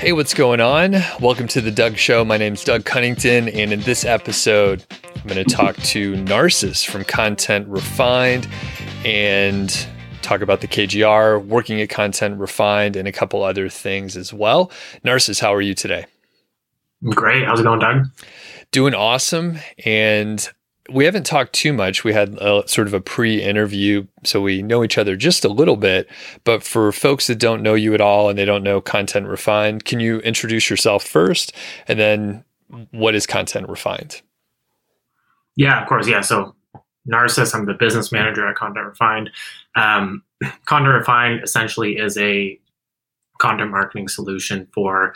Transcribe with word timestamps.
Hey, 0.00 0.12
what's 0.12 0.32
going 0.32 0.62
on? 0.62 0.94
Welcome 1.20 1.46
to 1.48 1.60
the 1.60 1.70
Doug 1.70 1.98
Show. 1.98 2.24
My 2.24 2.38
name's 2.38 2.64
Doug 2.64 2.86
Cunnington, 2.86 3.50
and 3.50 3.70
in 3.70 3.80
this 3.82 4.02
episode, 4.06 4.82
I'm 5.14 5.28
going 5.28 5.44
to 5.44 5.54
talk 5.54 5.76
to 5.76 6.16
Narcissus 6.24 6.82
from 6.82 7.04
Content 7.04 7.68
Refined 7.68 8.48
and 9.04 9.86
talk 10.22 10.40
about 10.40 10.62
the 10.62 10.68
KGR, 10.68 11.44
working 11.44 11.82
at 11.82 11.90
Content 11.90 12.40
Refined, 12.40 12.96
and 12.96 13.06
a 13.06 13.12
couple 13.12 13.42
other 13.42 13.68
things 13.68 14.16
as 14.16 14.32
well. 14.32 14.72
Narcissus, 15.04 15.38
how 15.38 15.52
are 15.52 15.60
you 15.60 15.74
today? 15.74 16.06
Great. 17.04 17.44
How's 17.44 17.60
it 17.60 17.64
going, 17.64 17.80
Doug? 17.80 18.06
Doing 18.72 18.94
awesome. 18.94 19.58
And 19.84 20.48
we 20.92 21.04
haven't 21.04 21.26
talked 21.26 21.52
too 21.52 21.72
much. 21.72 22.04
We 22.04 22.12
had 22.12 22.36
a, 22.40 22.66
sort 22.66 22.86
of 22.86 22.94
a 22.94 23.00
pre-interview, 23.00 24.06
so 24.24 24.40
we 24.40 24.62
know 24.62 24.84
each 24.84 24.98
other 24.98 25.16
just 25.16 25.44
a 25.44 25.48
little 25.48 25.76
bit. 25.76 26.08
But 26.44 26.62
for 26.62 26.92
folks 26.92 27.26
that 27.26 27.38
don't 27.38 27.62
know 27.62 27.74
you 27.74 27.94
at 27.94 28.00
all 28.00 28.28
and 28.28 28.38
they 28.38 28.44
don't 28.44 28.62
know 28.62 28.80
Content 28.80 29.26
Refined, 29.26 29.84
can 29.84 30.00
you 30.00 30.18
introduce 30.20 30.68
yourself 30.68 31.04
first, 31.04 31.52
and 31.88 31.98
then 31.98 32.44
what 32.90 33.14
is 33.14 33.26
Content 33.26 33.68
Refined? 33.68 34.22
Yeah, 35.56 35.80
of 35.80 35.88
course. 35.88 36.08
Yeah. 36.08 36.20
So 36.20 36.54
Narcissus, 37.06 37.54
I'm 37.54 37.66
the 37.66 37.74
business 37.74 38.12
manager 38.12 38.46
at 38.46 38.56
Content 38.56 38.86
Refined. 38.86 39.30
Um, 39.76 40.22
Content 40.66 40.94
Refined 40.94 41.42
essentially 41.42 41.96
is 41.96 42.16
a 42.18 42.58
content 43.38 43.70
marketing 43.70 44.06
solution 44.06 44.68
for 44.72 45.14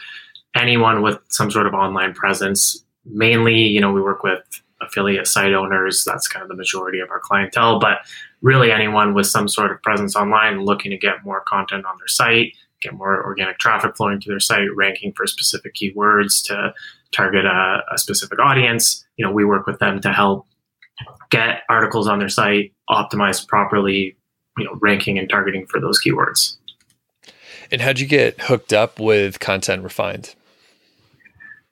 anyone 0.56 1.02
with 1.02 1.18
some 1.28 1.50
sort 1.50 1.66
of 1.66 1.74
online 1.74 2.14
presence. 2.14 2.84
Mainly, 3.04 3.54
you 3.54 3.80
know, 3.80 3.92
we 3.92 4.00
work 4.00 4.22
with 4.22 4.62
affiliate 4.86 5.26
site 5.26 5.52
owners. 5.52 6.04
That's 6.04 6.28
kind 6.28 6.42
of 6.42 6.48
the 6.48 6.56
majority 6.56 7.00
of 7.00 7.10
our 7.10 7.20
clientele, 7.20 7.78
but 7.78 7.98
really 8.42 8.70
anyone 8.70 9.14
with 9.14 9.26
some 9.26 9.48
sort 9.48 9.72
of 9.72 9.82
presence 9.82 10.16
online 10.16 10.64
looking 10.64 10.90
to 10.90 10.98
get 10.98 11.24
more 11.24 11.42
content 11.46 11.86
on 11.86 11.96
their 11.98 12.08
site, 12.08 12.54
get 12.82 12.94
more 12.94 13.24
organic 13.24 13.58
traffic 13.58 13.96
flowing 13.96 14.20
to 14.20 14.28
their 14.28 14.40
site, 14.40 14.68
ranking 14.76 15.12
for 15.12 15.26
specific 15.26 15.74
keywords 15.74 16.44
to 16.46 16.74
target 17.12 17.44
a, 17.44 17.82
a 17.92 17.98
specific 17.98 18.38
audience. 18.38 19.04
You 19.16 19.24
know, 19.24 19.32
we 19.32 19.44
work 19.44 19.66
with 19.66 19.78
them 19.78 20.00
to 20.02 20.12
help 20.12 20.46
get 21.30 21.62
articles 21.68 22.06
on 22.06 22.18
their 22.18 22.28
site 22.28 22.72
optimized 22.90 23.48
properly, 23.48 24.16
you 24.58 24.64
know, 24.64 24.78
ranking 24.80 25.18
and 25.18 25.28
targeting 25.28 25.66
for 25.66 25.80
those 25.80 26.00
keywords. 26.00 26.56
And 27.70 27.80
how'd 27.80 27.98
you 27.98 28.06
get 28.06 28.42
hooked 28.42 28.72
up 28.72 29.00
with 29.00 29.40
Content 29.40 29.82
Refined? 29.82 30.34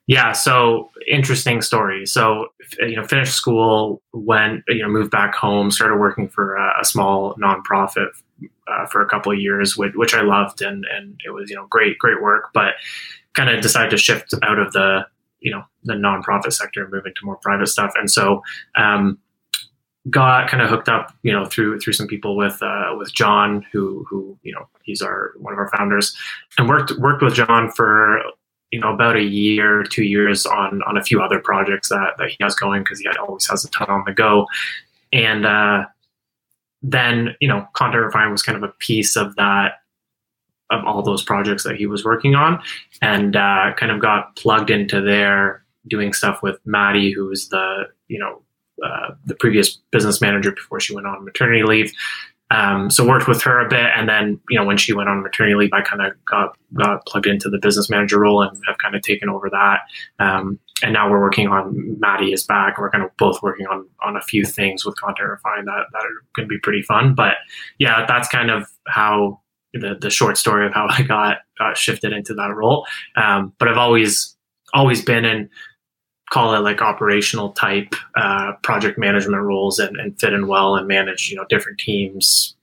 Yeah, 0.07 0.33
so 0.33 0.89
interesting 1.09 1.61
story. 1.61 2.05
So 2.05 2.47
you 2.79 2.95
know, 2.95 3.05
finished 3.05 3.33
school, 3.33 4.01
went 4.11 4.63
you 4.67 4.81
know, 4.81 4.89
moved 4.89 5.11
back 5.11 5.33
home, 5.33 5.71
started 5.71 5.97
working 5.97 6.27
for 6.27 6.55
a, 6.55 6.81
a 6.81 6.85
small 6.85 7.35
nonprofit 7.35 8.09
uh, 8.67 8.85
for 8.87 9.01
a 9.01 9.07
couple 9.07 9.31
of 9.31 9.39
years, 9.39 9.77
which, 9.77 9.93
which 9.95 10.13
I 10.13 10.21
loved, 10.21 10.61
and 10.61 10.85
and 10.93 11.19
it 11.25 11.31
was 11.31 11.49
you 11.49 11.55
know 11.55 11.67
great 11.67 11.97
great 11.99 12.21
work. 12.21 12.49
But 12.53 12.73
kind 13.33 13.49
of 13.49 13.61
decided 13.61 13.91
to 13.91 13.97
shift 13.97 14.33
out 14.43 14.59
of 14.59 14.73
the 14.73 15.05
you 15.39 15.51
know 15.51 15.63
the 15.83 15.93
nonprofit 15.93 16.51
sector 16.51 16.83
and 16.83 16.91
move 16.91 17.05
into 17.05 17.21
more 17.23 17.37
private 17.37 17.67
stuff. 17.67 17.93
And 17.95 18.11
so 18.11 18.41
um, 18.75 19.17
got 20.09 20.49
kind 20.49 20.61
of 20.61 20.69
hooked 20.69 20.89
up, 20.89 21.13
you 21.23 21.31
know, 21.31 21.45
through 21.45 21.79
through 21.79 21.93
some 21.93 22.07
people 22.07 22.35
with 22.35 22.61
uh, 22.61 22.95
with 22.97 23.13
John, 23.13 23.65
who 23.71 24.05
who 24.09 24.37
you 24.43 24.53
know 24.53 24.67
he's 24.83 25.01
our 25.01 25.31
one 25.37 25.53
of 25.53 25.59
our 25.59 25.69
founders, 25.69 26.15
and 26.57 26.67
worked 26.67 26.91
worked 26.99 27.21
with 27.21 27.35
John 27.35 27.71
for 27.71 28.21
you 28.73 28.79
know 28.79 28.91
about 28.91 29.15
a 29.15 29.21
year, 29.21 29.83
two 29.83 30.03
years 30.03 30.47
on 30.47 30.81
on 30.87 30.97
a 30.97 31.03
few 31.03 31.21
other 31.21 31.39
projects 31.39 31.89
that 31.89 32.15
that 32.17 32.29
he 32.31 32.37
has 32.41 32.55
going 32.55 32.81
because 32.83 32.99
he 32.99 33.07
always 33.19 33.47
has 33.47 33.63
a 33.63 33.69
ton 33.69 33.87
on 33.87 34.03
the 34.07 34.11
go, 34.11 34.47
and 35.11 35.45
uh, 35.45 35.85
then 36.81 37.35
you 37.39 37.47
know 37.47 37.67
Content 37.73 38.03
Refine 38.03 38.31
was 38.31 38.41
kind 38.41 38.57
of 38.57 38.63
a 38.63 38.73
piece 38.79 39.15
of 39.15 39.35
that 39.35 39.73
of 40.71 40.83
all 40.85 41.03
those 41.03 41.21
projects 41.21 41.63
that 41.65 41.75
he 41.75 41.85
was 41.85 42.03
working 42.03 42.33
on, 42.33 42.59
and 42.99 43.35
uh, 43.35 43.73
kind 43.77 43.91
of 43.91 44.01
got 44.01 44.35
plugged 44.37 44.71
into 44.71 45.01
there 45.01 45.63
doing 45.87 46.11
stuff 46.11 46.41
with 46.41 46.59
Maddie, 46.65 47.11
who 47.11 47.27
was 47.27 47.49
the 47.49 47.83
you 48.07 48.17
know 48.17 48.41
uh, 48.83 49.13
the 49.23 49.35
previous 49.35 49.77
business 49.91 50.19
manager 50.19 50.51
before 50.51 50.79
she 50.79 50.95
went 50.95 51.05
on 51.05 51.23
maternity 51.23 51.61
leave, 51.61 51.93
um, 52.53 52.91
so 52.91 53.05
worked 53.05 53.27
with 53.27 53.41
her 53.41 53.59
a 53.59 53.67
bit, 53.67 53.89
and 53.95 54.07
then 54.07 54.39
you 54.47 54.59
know 54.59 54.63
when 54.63 54.77
she 54.77 54.93
went 54.93 55.09
on 55.09 55.23
maternity 55.23 55.55
leave, 55.55 55.73
I 55.73 55.81
kind 55.81 56.03
of 56.03 56.13
got 56.25 56.55
got 56.75 57.03
plugged 57.07 57.25
into 57.25 57.49
the 57.49 57.57
business 57.57 57.89
manager 57.89 58.19
role 58.19 58.43
and 58.43 58.55
have 58.67 58.77
kind 58.77 58.95
of 58.95 59.01
taken 59.01 59.27
over 59.27 59.49
that. 59.49 59.79
Um, 60.19 60.59
and 60.83 60.93
now 60.93 61.09
we're 61.09 61.19
working 61.19 61.47
on 61.47 61.99
Maddie 61.99 62.31
is 62.31 62.43
back. 62.43 62.77
We're 62.77 62.91
kind 62.91 63.03
of 63.03 63.09
both 63.17 63.41
working 63.41 63.65
on 63.65 63.87
on 64.03 64.15
a 64.15 64.21
few 64.21 64.45
things 64.45 64.85
with 64.85 64.95
Content 64.97 65.29
Refine 65.29 65.65
that 65.65 65.85
that 65.91 66.03
are 66.03 66.25
going 66.35 66.47
to 66.47 66.53
be 66.53 66.59
pretty 66.59 66.83
fun. 66.83 67.15
But 67.15 67.35
yeah, 67.79 68.05
that's 68.07 68.27
kind 68.27 68.51
of 68.51 68.67
how 68.87 69.41
the 69.73 69.95
the 69.99 70.11
short 70.11 70.37
story 70.37 70.67
of 70.67 70.73
how 70.73 70.85
I 70.89 71.01
got 71.01 71.37
got 71.57 71.75
shifted 71.75 72.13
into 72.13 72.35
that 72.35 72.53
role. 72.55 72.85
Um, 73.15 73.53
but 73.57 73.67
I've 73.67 73.77
always 73.77 74.37
always 74.75 75.01
been 75.01 75.25
in 75.25 75.49
call 76.33 76.55
it 76.55 76.61
like 76.61 76.81
operational 76.81 77.51
type 77.51 77.93
uh, 78.15 78.53
project 78.63 78.97
management 78.97 79.43
roles 79.43 79.77
and, 79.77 79.95
and, 79.97 80.19
fit 80.19 80.33
in 80.33 80.47
well 80.47 80.75
and 80.75 80.87
manage 80.87 81.29
you 81.29 81.37
know 81.37 81.45
different 81.47 81.77
teams 81.77 82.55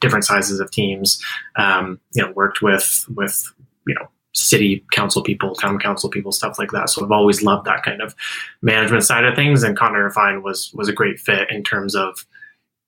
different 0.00 0.24
sizes 0.24 0.60
of 0.60 0.70
teams. 0.70 1.22
Um, 1.56 2.00
you 2.14 2.24
know 2.24 2.32
worked 2.32 2.62
with 2.62 3.04
with 3.14 3.52
you 3.86 3.94
know 3.94 4.08
city 4.32 4.84
council 4.92 5.22
people 5.22 5.54
town 5.54 5.78
council 5.78 6.08
people 6.08 6.32
stuff 6.32 6.58
like 6.58 6.70
that. 6.70 6.88
So 6.88 7.04
i've 7.04 7.12
always 7.12 7.42
loved 7.42 7.66
that 7.66 7.82
kind 7.82 8.00
of 8.00 8.14
management 8.62 9.04
side 9.04 9.24
of 9.24 9.34
things. 9.34 9.62
And 9.62 9.76
content 9.76 10.02
refined 10.02 10.42
was 10.42 10.72
was 10.74 10.88
a 10.88 10.92
great 10.92 11.18
fit 11.20 11.50
in 11.50 11.62
terms 11.62 11.94
of 11.94 12.24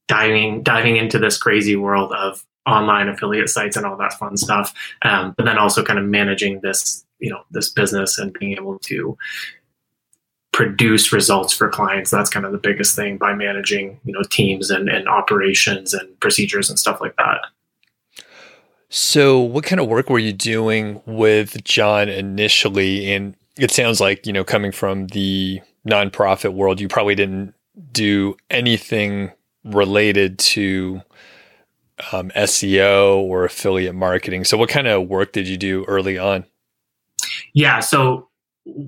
diving 0.09 0.63
diving 0.63 0.97
into 0.97 1.19
this 1.19 1.37
crazy 1.37 1.77
world 1.77 2.13
of 2.13 2.45
online 2.67 3.09
affiliate 3.09 3.51
sites 3.51 3.77
and 3.77 3.85
all 3.85 3.97
that 3.97 4.15
fun 4.15 4.37
stuff. 4.37 4.73
Um, 5.03 5.35
but 5.37 5.45
then 5.45 5.59
also 5.59 5.83
kind 5.83 5.99
of 5.99 6.07
managing 6.07 6.61
this 6.63 7.05
you 7.19 7.31
know 7.31 7.43
this 7.51 7.69
business 7.69 8.19
and 8.19 8.33
being 8.33 8.53
able 8.53 8.79
to 8.79 9.17
produce 10.53 11.13
results 11.13 11.53
for 11.53 11.69
clients. 11.69 12.11
That's 12.11 12.31
kind 12.31 12.45
of 12.45 12.53
the 12.53 12.59
biggest 12.59 12.95
thing 12.95 13.17
by 13.17 13.35
managing, 13.35 14.01
you 14.05 14.13
know, 14.13 14.23
teams 14.31 14.71
and, 14.71 14.89
and 14.89 15.09
operations 15.09 15.95
and 15.95 16.19
procedures 16.21 16.69
and 16.69 16.79
stuff 16.79 17.01
like 17.01 17.17
that. 17.17 17.41
So, 18.91 19.41
what 19.41 19.65
kind 19.65 19.81
of 19.81 19.89
work 19.89 20.11
were 20.11 20.19
you 20.19 20.35
doing 20.35 21.01
with 21.07 21.65
John 21.65 22.11
initially? 22.11 23.11
And 23.11 23.35
it 23.57 23.71
sounds 23.71 24.01
like, 24.01 24.27
you 24.27 24.35
know, 24.35 24.45
coming 24.45 24.71
from 24.71 25.07
the 25.09 25.63
nonprofit 25.89 26.53
world, 26.53 26.79
you 26.79 26.89
probably 26.89 27.15
didn't 27.15 27.55
do 27.91 28.37
anything 28.51 29.33
related 29.65 30.39
to 30.39 31.01
um, 32.13 32.31
SEO 32.37 33.17
or 33.17 33.45
affiliate 33.45 33.95
marketing. 33.95 34.45
So, 34.45 34.59
what 34.59 34.69
kind 34.69 34.87
of 34.87 35.09
work 35.09 35.33
did 35.33 35.49
you 35.49 35.57
do 35.57 35.85
early 35.85 36.19
on? 36.19 36.45
Yeah. 37.55 37.81
So, 37.81 38.29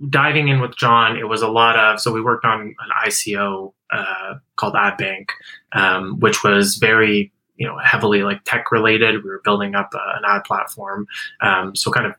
diving 0.09 0.49
in 0.49 0.61
with 0.61 0.77
John, 0.77 1.17
it 1.17 1.29
was 1.29 1.43
a 1.43 1.49
lot 1.49 1.77
of 1.77 2.01
so 2.01 2.13
we 2.13 2.21
worked 2.21 2.45
on 2.45 2.61
an 2.61 2.91
ICO 3.07 3.73
uh, 3.93 4.35
called 4.57 4.75
AdBank, 4.75 5.29
um, 5.73 6.19
which 6.21 6.43
was 6.45 6.77
very 6.77 7.33
you 7.57 7.67
know 7.67 7.79
heavily 7.79 8.23
like 8.23 8.45
tech 8.45 8.71
related. 8.71 9.23
We 9.23 9.31
were 9.31 9.41
building 9.45 9.75
up 9.75 9.91
uh, 9.95 10.17
an 10.17 10.23
ad 10.27 10.45
platform, 10.45 11.07
um, 11.41 11.75
so 11.75 11.91
kind 11.91 12.07
of 12.07 12.15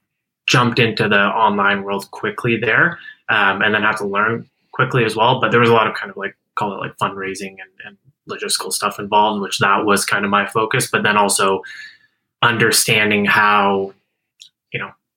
jumped 0.47 0.79
into 0.79 1.07
the 1.07 1.19
online 1.19 1.83
world 1.83 2.09
quickly 2.11 2.57
there, 2.57 2.99
um, 3.29 3.61
and 3.61 3.73
then 3.73 3.83
had 3.83 3.97
to 3.97 4.05
learn 4.05 4.49
quickly 4.71 5.05
as 5.05 5.15
well. 5.15 5.39
But 5.39 5.51
there 5.51 5.59
was 5.59 5.69
a 5.69 5.73
lot 5.73 5.87
of 5.87 5.95
kind 5.95 6.11
of 6.11 6.17
like 6.17 6.35
call 6.55 6.73
it 6.73 6.77
like 6.77 6.97
fundraising 6.97 7.55
and, 7.59 7.71
and 7.85 7.97
logistical 8.29 8.71
stuff 8.71 8.99
involved, 8.99 9.41
which 9.41 9.59
that 9.59 9.85
was 9.85 10.05
kind 10.05 10.25
of 10.25 10.31
my 10.31 10.45
focus. 10.45 10.89
But 10.91 11.03
then 11.03 11.17
also 11.17 11.61
understanding 12.41 13.25
how 13.25 13.93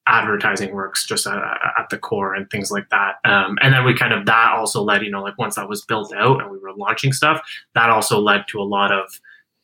advertising 0.07 0.73
works 0.73 1.05
just 1.05 1.27
at, 1.27 1.37
at, 1.37 1.89
the 1.89 1.97
core 1.97 2.33
and 2.33 2.49
things 2.49 2.71
like 2.71 2.89
that. 2.89 3.15
Um, 3.25 3.57
and 3.61 3.73
then 3.73 3.85
we 3.85 3.93
kind 3.93 4.13
of 4.13 4.25
that 4.25 4.53
also 4.55 4.81
led, 4.81 5.03
you 5.03 5.11
know, 5.11 5.21
like 5.21 5.37
once 5.37 5.55
that 5.55 5.69
was 5.69 5.85
built 5.85 6.13
out 6.13 6.41
and 6.41 6.49
we 6.49 6.57
were 6.57 6.73
launching 6.73 7.13
stuff, 7.13 7.41
that 7.75 7.89
also 7.89 8.19
led 8.19 8.45
to 8.47 8.59
a 8.59 8.63
lot 8.63 8.91
of, 8.91 9.07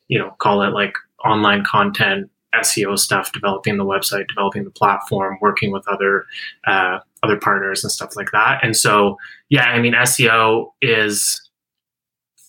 you 0.08 0.18
know, 0.18 0.30
call 0.38 0.62
it 0.62 0.70
like 0.70 0.94
online 1.24 1.64
content, 1.64 2.30
SEO 2.54 2.98
stuff, 2.98 3.32
developing 3.32 3.76
the 3.76 3.84
website, 3.84 4.28
developing 4.28 4.64
the 4.64 4.70
platform, 4.70 5.36
working 5.40 5.72
with 5.72 5.86
other 5.88 6.24
uh, 6.66 7.00
other 7.22 7.36
partners 7.36 7.82
and 7.82 7.90
stuff 7.90 8.14
like 8.16 8.30
that. 8.32 8.60
And 8.62 8.76
so, 8.76 9.16
yeah, 9.48 9.64
I 9.64 9.80
mean, 9.80 9.94
SEO 9.94 10.72
is 10.80 11.45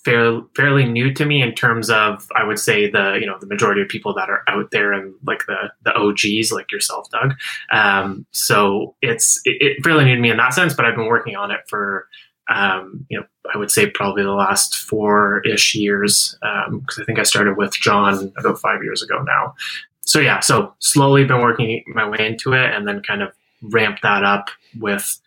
fairly 0.08 0.42
fairly 0.56 0.86
new 0.86 1.14
to 1.14 1.26
me 1.26 1.42
in 1.42 1.54
terms 1.54 1.90
of 1.90 2.26
I 2.34 2.46
would 2.46 2.60
say 2.60 2.90
the 2.90 3.18
you 3.20 3.26
know 3.26 3.38
the 3.40 3.46
majority 3.46 3.82
of 3.82 3.90
people 3.90 4.14
that 4.14 4.30
are 4.30 4.42
out 4.48 4.72
there 4.72 4.94
and 4.94 5.14
like 5.26 5.44
the 5.48 5.70
the 5.84 5.94
OGs 5.94 6.54
like 6.54 6.72
yourself, 6.72 7.10
Doug. 7.12 7.34
Um, 7.72 8.26
so 8.32 8.96
it's 9.02 9.42
it, 9.44 9.58
it, 9.60 9.84
fairly 9.84 10.06
new 10.06 10.16
to 10.16 10.22
me 10.22 10.32
in 10.32 10.38
that 10.38 10.54
sense, 10.54 10.74
but 10.74 10.86
I've 10.86 10.96
been 10.96 11.08
working 11.08 11.36
on 11.36 11.52
it 11.52 11.60
for 11.68 12.08
um, 12.50 13.06
you 13.10 13.20
know 13.20 13.26
I 13.54 13.58
would 13.58 13.70
say 13.70 13.90
probably 13.90 14.24
the 14.24 14.32
last 14.32 14.78
four 14.78 15.42
ish 15.46 15.76
years 15.76 16.38
because 16.40 16.98
um, 16.98 17.04
I 17.04 17.04
think 17.04 17.20
I 17.20 17.24
started 17.24 17.58
with 17.58 17.74
John 17.74 18.32
about 18.38 18.60
five 18.60 18.82
years 18.84 19.04
ago 19.04 19.22
now. 19.24 19.56
So 20.02 20.20
yeah, 20.22 20.40
so 20.40 20.74
slowly 20.80 21.26
been 21.26 21.42
working 21.42 21.84
my 21.88 22.08
way 22.08 22.26
into 22.26 22.54
it 22.54 22.74
and 22.74 22.88
then 22.88 23.02
kind 23.04 23.22
of 23.22 23.34
ramp 23.62 24.00
that 24.04 24.24
up 24.24 24.48
with 24.80 25.20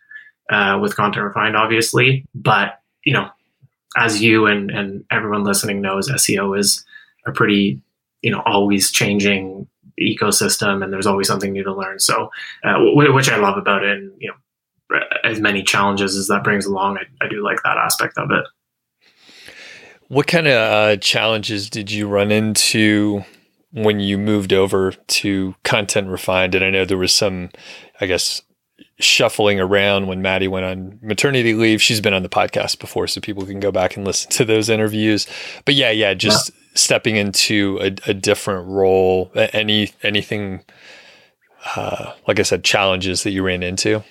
uh, 0.49 0.79
with 0.81 0.95
content 0.95 1.23
refined, 1.23 1.55
obviously, 1.55 2.25
but 2.33 2.79
you 3.03 3.13
know 3.13 3.29
as 3.97 4.21
you 4.21 4.45
and, 4.45 4.71
and 4.71 5.03
everyone 5.11 5.43
listening 5.43 5.81
knows, 5.81 6.09
SEO 6.09 6.57
is 6.57 6.85
a 7.25 7.31
pretty, 7.31 7.81
you 8.21 8.31
know, 8.31 8.41
always 8.45 8.91
changing 8.91 9.67
ecosystem 9.99 10.83
and 10.83 10.91
there's 10.91 11.05
always 11.05 11.27
something 11.27 11.51
new 11.51 11.63
to 11.63 11.73
learn. 11.73 11.99
So, 11.99 12.31
uh, 12.63 12.73
w- 12.73 13.13
which 13.13 13.29
I 13.29 13.37
love 13.37 13.57
about 13.57 13.83
it. 13.83 13.97
And, 13.97 14.11
you 14.19 14.29
know, 14.29 14.99
as 15.23 15.39
many 15.39 15.63
challenges 15.63 16.15
as 16.15 16.27
that 16.27 16.43
brings 16.43 16.65
along, 16.65 16.97
I, 16.97 17.25
I 17.25 17.29
do 17.29 17.43
like 17.43 17.61
that 17.63 17.77
aspect 17.77 18.17
of 18.17 18.29
it. 18.31 18.45
What 20.07 20.27
kind 20.27 20.47
of 20.47 20.53
uh, 20.53 20.97
challenges 20.97 21.69
did 21.69 21.91
you 21.91 22.07
run 22.07 22.31
into 22.31 23.23
when 23.71 24.01
you 24.01 24.17
moved 24.17 24.51
over 24.51 24.91
to 24.91 25.55
Content 25.63 26.09
Refined? 26.09 26.55
And 26.55 26.65
I 26.65 26.69
know 26.69 26.83
there 26.83 26.97
was 26.97 27.13
some, 27.13 27.49
I 28.01 28.07
guess, 28.07 28.41
shuffling 29.01 29.59
around 29.59 30.07
when 30.07 30.21
Maddie 30.21 30.47
went 30.47 30.65
on 30.65 30.99
maternity 31.01 31.53
leave. 31.53 31.81
She's 31.81 32.01
been 32.01 32.13
on 32.13 32.23
the 32.23 32.29
podcast 32.29 32.79
before, 32.79 33.07
so 33.07 33.21
people 33.21 33.45
can 33.45 33.59
go 33.59 33.71
back 33.71 33.95
and 33.95 34.05
listen 34.05 34.31
to 34.31 34.45
those 34.45 34.69
interviews. 34.69 35.27
But 35.65 35.75
yeah, 35.75 35.91
yeah, 35.91 36.13
just 36.13 36.51
stepping 36.73 37.15
into 37.15 37.79
a, 37.81 38.09
a, 38.09 38.13
different 38.13 38.67
role. 38.67 39.31
Any 39.35 39.91
anything, 40.03 40.63
uh, 41.75 42.13
like 42.27 42.39
I 42.39 42.43
said, 42.43 42.63
challenges 42.63 43.23
that 43.23 43.31
you 43.31 43.43
ran 43.43 43.63
into. 43.63 44.03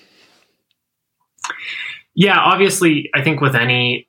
Yeah, 2.15 2.39
obviously, 2.39 3.09
I 3.15 3.23
think 3.23 3.41
with 3.41 3.55
any 3.55 4.07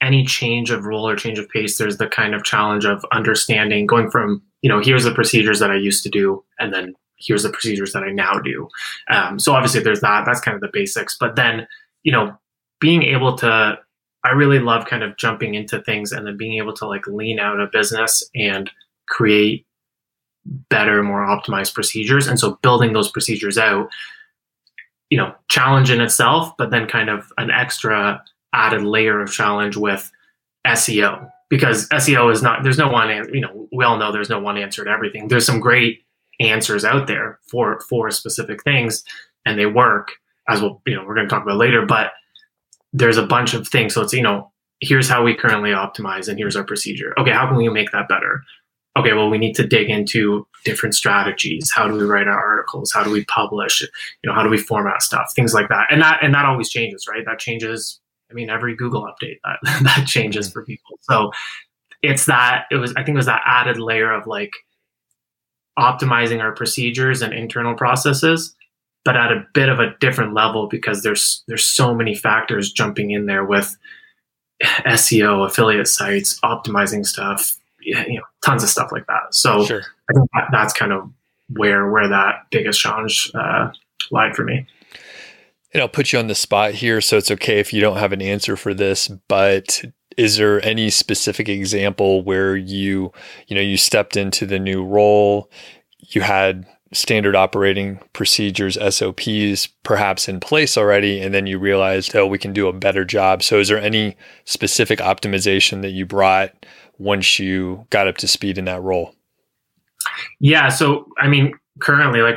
any 0.00 0.24
change 0.24 0.70
of 0.70 0.84
role 0.84 1.08
or 1.08 1.16
change 1.16 1.38
of 1.38 1.48
pace, 1.48 1.78
there's 1.78 1.98
the 1.98 2.08
kind 2.08 2.34
of 2.34 2.44
challenge 2.44 2.84
of 2.84 3.04
understanding 3.12 3.86
going 3.86 4.10
from 4.10 4.42
you 4.62 4.68
know 4.68 4.80
here's 4.80 5.04
the 5.04 5.14
procedures 5.14 5.60
that 5.60 5.70
I 5.70 5.76
used 5.76 6.02
to 6.04 6.10
do, 6.10 6.44
and 6.58 6.72
then 6.72 6.94
here's 7.18 7.42
the 7.42 7.50
procedures 7.50 7.92
that 7.92 8.02
I 8.02 8.10
now 8.10 8.38
do. 8.38 8.68
Um, 9.10 9.38
so 9.38 9.52
obviously 9.52 9.80
there's 9.80 10.00
that. 10.00 10.24
That's 10.24 10.40
kind 10.40 10.54
of 10.54 10.60
the 10.60 10.70
basics. 10.72 11.16
But 11.18 11.36
then, 11.36 11.66
you 12.02 12.12
know, 12.12 12.36
being 12.80 13.02
able 13.02 13.36
to, 13.38 13.78
I 14.24 14.30
really 14.30 14.58
love 14.58 14.86
kind 14.86 15.02
of 15.02 15.16
jumping 15.16 15.54
into 15.54 15.80
things 15.82 16.12
and 16.12 16.26
then 16.26 16.36
being 16.36 16.58
able 16.58 16.72
to 16.74 16.86
like 16.86 17.06
lean 17.06 17.38
out 17.38 17.60
a 17.60 17.66
business 17.66 18.28
and 18.34 18.70
create 19.08 19.66
better, 20.70 21.02
more 21.02 21.26
optimized 21.26 21.74
procedures. 21.74 22.26
And 22.26 22.38
so 22.38 22.58
building 22.62 22.92
those 22.92 23.10
procedures 23.10 23.58
out, 23.58 23.88
you 25.10 25.18
know, 25.18 25.34
challenge 25.48 25.90
in 25.90 26.00
itself, 26.00 26.52
but 26.56 26.70
then 26.70 26.86
kind 26.86 27.08
of 27.08 27.32
an 27.38 27.50
extra 27.50 28.22
added 28.52 28.82
layer 28.82 29.20
of 29.20 29.32
challenge 29.32 29.76
with 29.76 30.10
SEO 30.66 31.30
because 31.48 31.88
SEO 31.88 32.30
is 32.32 32.42
not, 32.42 32.62
there's 32.62 32.78
no 32.78 32.88
one, 32.88 33.08
you 33.32 33.40
know, 33.40 33.68
we 33.72 33.84
all 33.84 33.96
know 33.96 34.12
there's 34.12 34.30
no 34.30 34.38
one 34.38 34.58
answer 34.58 34.84
to 34.84 34.90
everything. 34.90 35.28
There's 35.28 35.46
some 35.46 35.60
great 35.60 36.02
answers 36.40 36.84
out 36.84 37.06
there 37.06 37.38
for 37.50 37.80
for 37.80 38.10
specific 38.10 38.62
things 38.62 39.04
and 39.44 39.58
they 39.58 39.66
work 39.66 40.12
as 40.48 40.62
well 40.62 40.80
you 40.86 40.94
know 40.94 41.04
we're 41.04 41.14
going 41.14 41.26
to 41.26 41.34
talk 41.34 41.42
about 41.42 41.56
later 41.56 41.84
but 41.84 42.12
there's 42.92 43.16
a 43.16 43.26
bunch 43.26 43.54
of 43.54 43.68
things. 43.68 43.94
So 43.94 44.02
it's 44.02 44.12
you 44.12 44.22
know 44.22 44.50
here's 44.80 45.08
how 45.08 45.24
we 45.24 45.34
currently 45.34 45.70
optimize 45.70 46.28
and 46.28 46.38
here's 46.38 46.56
our 46.56 46.64
procedure. 46.64 47.14
Okay 47.18 47.32
how 47.32 47.46
can 47.46 47.56
we 47.56 47.68
make 47.68 47.90
that 47.92 48.08
better? 48.08 48.42
Okay 48.96 49.12
well 49.12 49.30
we 49.30 49.38
need 49.38 49.54
to 49.56 49.66
dig 49.66 49.90
into 49.90 50.46
different 50.64 50.94
strategies. 50.94 51.70
How 51.70 51.86
do 51.88 51.94
we 51.94 52.04
write 52.04 52.28
our 52.28 52.38
articles? 52.38 52.92
How 52.92 53.02
do 53.02 53.10
we 53.10 53.24
publish? 53.26 53.80
You 53.80 53.88
know 54.24 54.34
how 54.34 54.42
do 54.42 54.50
we 54.50 54.58
format 54.58 55.02
stuff? 55.02 55.32
Things 55.34 55.54
like 55.54 55.68
that. 55.68 55.86
And 55.90 56.02
that 56.02 56.20
and 56.22 56.34
that 56.34 56.46
always 56.46 56.68
changes 56.68 57.06
right? 57.08 57.24
That 57.24 57.38
changes 57.38 58.00
i 58.30 58.34
mean 58.34 58.50
every 58.50 58.76
google 58.76 59.02
update 59.02 59.38
that 59.42 59.58
that 59.82 60.06
changes 60.06 60.46
mm-hmm. 60.46 60.52
for 60.52 60.64
people. 60.64 60.98
So 61.02 61.30
it's 62.02 62.26
that 62.26 62.66
it 62.70 62.76
was 62.76 62.92
i 62.92 63.02
think 63.02 63.14
it 63.14 63.18
was 63.18 63.26
that 63.26 63.42
added 63.44 63.78
layer 63.78 64.12
of 64.12 64.26
like 64.26 64.52
optimizing 65.78 66.40
our 66.40 66.52
procedures 66.52 67.22
and 67.22 67.32
internal 67.32 67.74
processes 67.74 68.54
but 69.04 69.16
at 69.16 69.32
a 69.32 69.46
bit 69.54 69.70
of 69.70 69.80
a 69.80 69.96
different 70.00 70.34
level 70.34 70.66
because 70.68 71.02
there's 71.02 71.42
there's 71.48 71.64
so 71.64 71.94
many 71.94 72.14
factors 72.14 72.72
jumping 72.72 73.10
in 73.10 73.24
there 73.24 73.42
with 73.42 73.74
SEO, 74.62 75.46
affiliate 75.46 75.88
sites, 75.88 76.38
optimizing 76.40 77.06
stuff, 77.06 77.56
you 77.80 77.94
know, 77.94 78.22
tons 78.44 78.62
of 78.62 78.68
stuff 78.68 78.90
like 78.92 79.06
that. 79.06 79.34
So 79.34 79.64
sure. 79.64 79.82
I 80.10 80.12
think 80.12 80.28
that, 80.34 80.48
that's 80.52 80.74
kind 80.74 80.92
of 80.92 81.10
where 81.50 81.90
where 81.90 82.08
that 82.08 82.46
biggest 82.50 82.80
challenge 82.80 83.30
uh, 83.34 83.70
lied 84.10 84.36
for 84.36 84.44
me. 84.44 84.66
And 85.72 85.82
I'll 85.82 85.88
put 85.88 86.12
you 86.12 86.18
on 86.18 86.26
the 86.26 86.34
spot 86.34 86.72
here, 86.74 87.00
so 87.00 87.16
it's 87.16 87.30
okay 87.30 87.60
if 87.60 87.72
you 87.72 87.80
don't 87.80 87.98
have 87.98 88.12
an 88.12 88.20
answer 88.22 88.56
for 88.56 88.74
this. 88.74 89.08
But 89.28 89.84
is 90.18 90.36
there 90.36 90.62
any 90.66 90.90
specific 90.90 91.48
example 91.48 92.22
where 92.22 92.56
you 92.56 93.12
you 93.46 93.54
know 93.54 93.62
you 93.62 93.78
stepped 93.78 94.16
into 94.16 94.44
the 94.44 94.58
new 94.58 94.84
role 94.84 95.50
you 96.00 96.20
had 96.20 96.66
standard 96.92 97.36
operating 97.36 98.00
procedures 98.12 98.76
SOPs 98.94 99.68
perhaps 99.84 100.28
in 100.28 100.40
place 100.40 100.76
already 100.76 101.20
and 101.20 101.32
then 101.32 101.46
you 101.46 101.58
realized 101.58 102.14
oh 102.16 102.26
we 102.26 102.38
can 102.38 102.52
do 102.52 102.66
a 102.66 102.72
better 102.72 103.04
job. 103.04 103.42
So 103.42 103.58
is 103.58 103.68
there 103.68 103.78
any 103.78 104.16
specific 104.44 104.98
optimization 104.98 105.82
that 105.82 105.90
you 105.90 106.04
brought 106.04 106.66
once 106.98 107.38
you 107.38 107.86
got 107.90 108.08
up 108.08 108.16
to 108.18 108.28
speed 108.28 108.58
in 108.58 108.64
that 108.64 108.82
role? 108.82 109.14
Yeah 110.40 110.68
so 110.68 111.06
i 111.18 111.28
mean 111.28 111.52
currently 111.80 112.20
like 112.20 112.36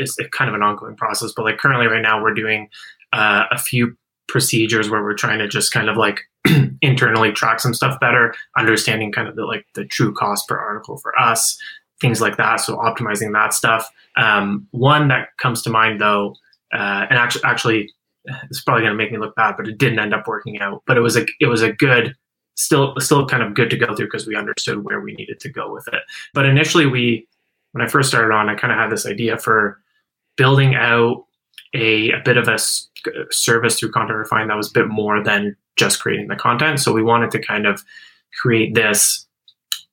it's 0.00 0.16
kind 0.32 0.48
of 0.48 0.54
an 0.54 0.62
ongoing 0.62 0.96
process 0.96 1.32
but 1.36 1.44
like 1.44 1.58
currently 1.58 1.86
right 1.86 2.02
now 2.02 2.20
we're 2.20 2.34
doing 2.34 2.68
uh, 3.12 3.44
a 3.50 3.58
few 3.58 3.96
procedures 4.30 4.88
where 4.88 5.02
we're 5.02 5.14
trying 5.14 5.38
to 5.38 5.48
just 5.48 5.72
kind 5.72 5.88
of 5.88 5.96
like 5.96 6.20
internally 6.82 7.32
track 7.32 7.60
some 7.60 7.74
stuff 7.74 7.98
better, 8.00 8.34
understanding 8.56 9.12
kind 9.12 9.28
of 9.28 9.36
the 9.36 9.44
like 9.44 9.66
the 9.74 9.84
true 9.84 10.14
cost 10.14 10.48
per 10.48 10.58
article 10.58 10.96
for 10.96 11.18
us, 11.20 11.58
things 12.00 12.20
like 12.20 12.36
that. 12.36 12.60
So 12.60 12.76
optimizing 12.76 13.32
that 13.32 13.52
stuff. 13.52 13.88
Um, 14.16 14.66
one 14.70 15.08
that 15.08 15.28
comes 15.38 15.62
to 15.62 15.70
mind 15.70 16.00
though, 16.00 16.34
uh, 16.72 17.06
and 17.10 17.18
actually, 17.18 17.44
actually, 17.44 17.90
it's 18.24 18.62
probably 18.62 18.82
going 18.82 18.92
to 18.92 18.96
make 18.96 19.12
me 19.12 19.18
look 19.18 19.34
bad, 19.34 19.56
but 19.56 19.66
it 19.66 19.78
didn't 19.78 19.98
end 19.98 20.14
up 20.14 20.26
working 20.26 20.60
out. 20.60 20.82
But 20.86 20.96
it 20.96 21.00
was 21.00 21.16
a 21.16 21.26
it 21.40 21.46
was 21.46 21.62
a 21.62 21.72
good, 21.72 22.14
still 22.54 22.94
still 22.98 23.26
kind 23.26 23.42
of 23.42 23.54
good 23.54 23.70
to 23.70 23.76
go 23.76 23.94
through 23.94 24.06
because 24.06 24.26
we 24.26 24.36
understood 24.36 24.84
where 24.84 25.00
we 25.00 25.14
needed 25.14 25.40
to 25.40 25.48
go 25.48 25.72
with 25.72 25.88
it. 25.88 26.02
But 26.32 26.46
initially, 26.46 26.86
we 26.86 27.26
when 27.72 27.84
I 27.84 27.88
first 27.88 28.08
started 28.08 28.32
on, 28.34 28.48
I 28.48 28.54
kind 28.54 28.72
of 28.72 28.78
had 28.78 28.90
this 28.90 29.06
idea 29.06 29.38
for 29.38 29.80
building 30.36 30.74
out 30.74 31.24
a, 31.74 32.10
a 32.10 32.20
bit 32.24 32.36
of 32.36 32.48
a 32.48 32.58
service 33.30 33.78
through 33.78 33.92
Content 33.92 34.18
Refine 34.18 34.48
that 34.48 34.56
was 34.56 34.68
a 34.68 34.72
bit 34.72 34.88
more 34.88 35.22
than 35.22 35.56
just 35.76 36.00
creating 36.00 36.28
the 36.28 36.36
content. 36.36 36.80
So 36.80 36.92
we 36.92 37.02
wanted 37.02 37.30
to 37.32 37.38
kind 37.38 37.66
of 37.66 37.84
create 38.40 38.74
this, 38.74 39.26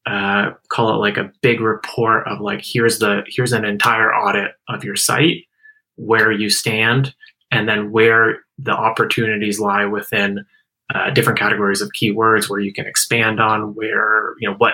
uh, 0.06 0.52
call 0.70 0.94
it 0.94 0.98
like 0.98 1.18
a 1.18 1.32
big 1.42 1.62
report 1.62 2.28
of 2.28 2.40
like 2.42 2.62
here's 2.64 3.00
the 3.00 3.24
here's 3.28 3.54
an 3.54 3.66
entire 3.66 4.14
audit 4.14 4.52
of 4.70 4.84
your 4.84 4.96
site, 4.96 5.46
where 5.96 6.32
you 6.32 6.50
stand, 6.50 7.14
and 7.52 7.68
then 7.68 7.92
where 7.92 8.40
the 8.58 8.72
opportunities 8.72 9.60
lie 9.60 9.86
within 9.86 10.46
uh, 10.94 11.10
different 11.12 11.38
categories 11.38 11.82
of 11.82 11.92
keywords 11.92 12.50
where 12.50 12.60
you 12.60 12.74
can 12.74 12.86
expand 12.86 13.40
on 13.40 13.76
where 13.76 14.34
you 14.40 14.50
know 14.50 14.56
what 14.58 14.74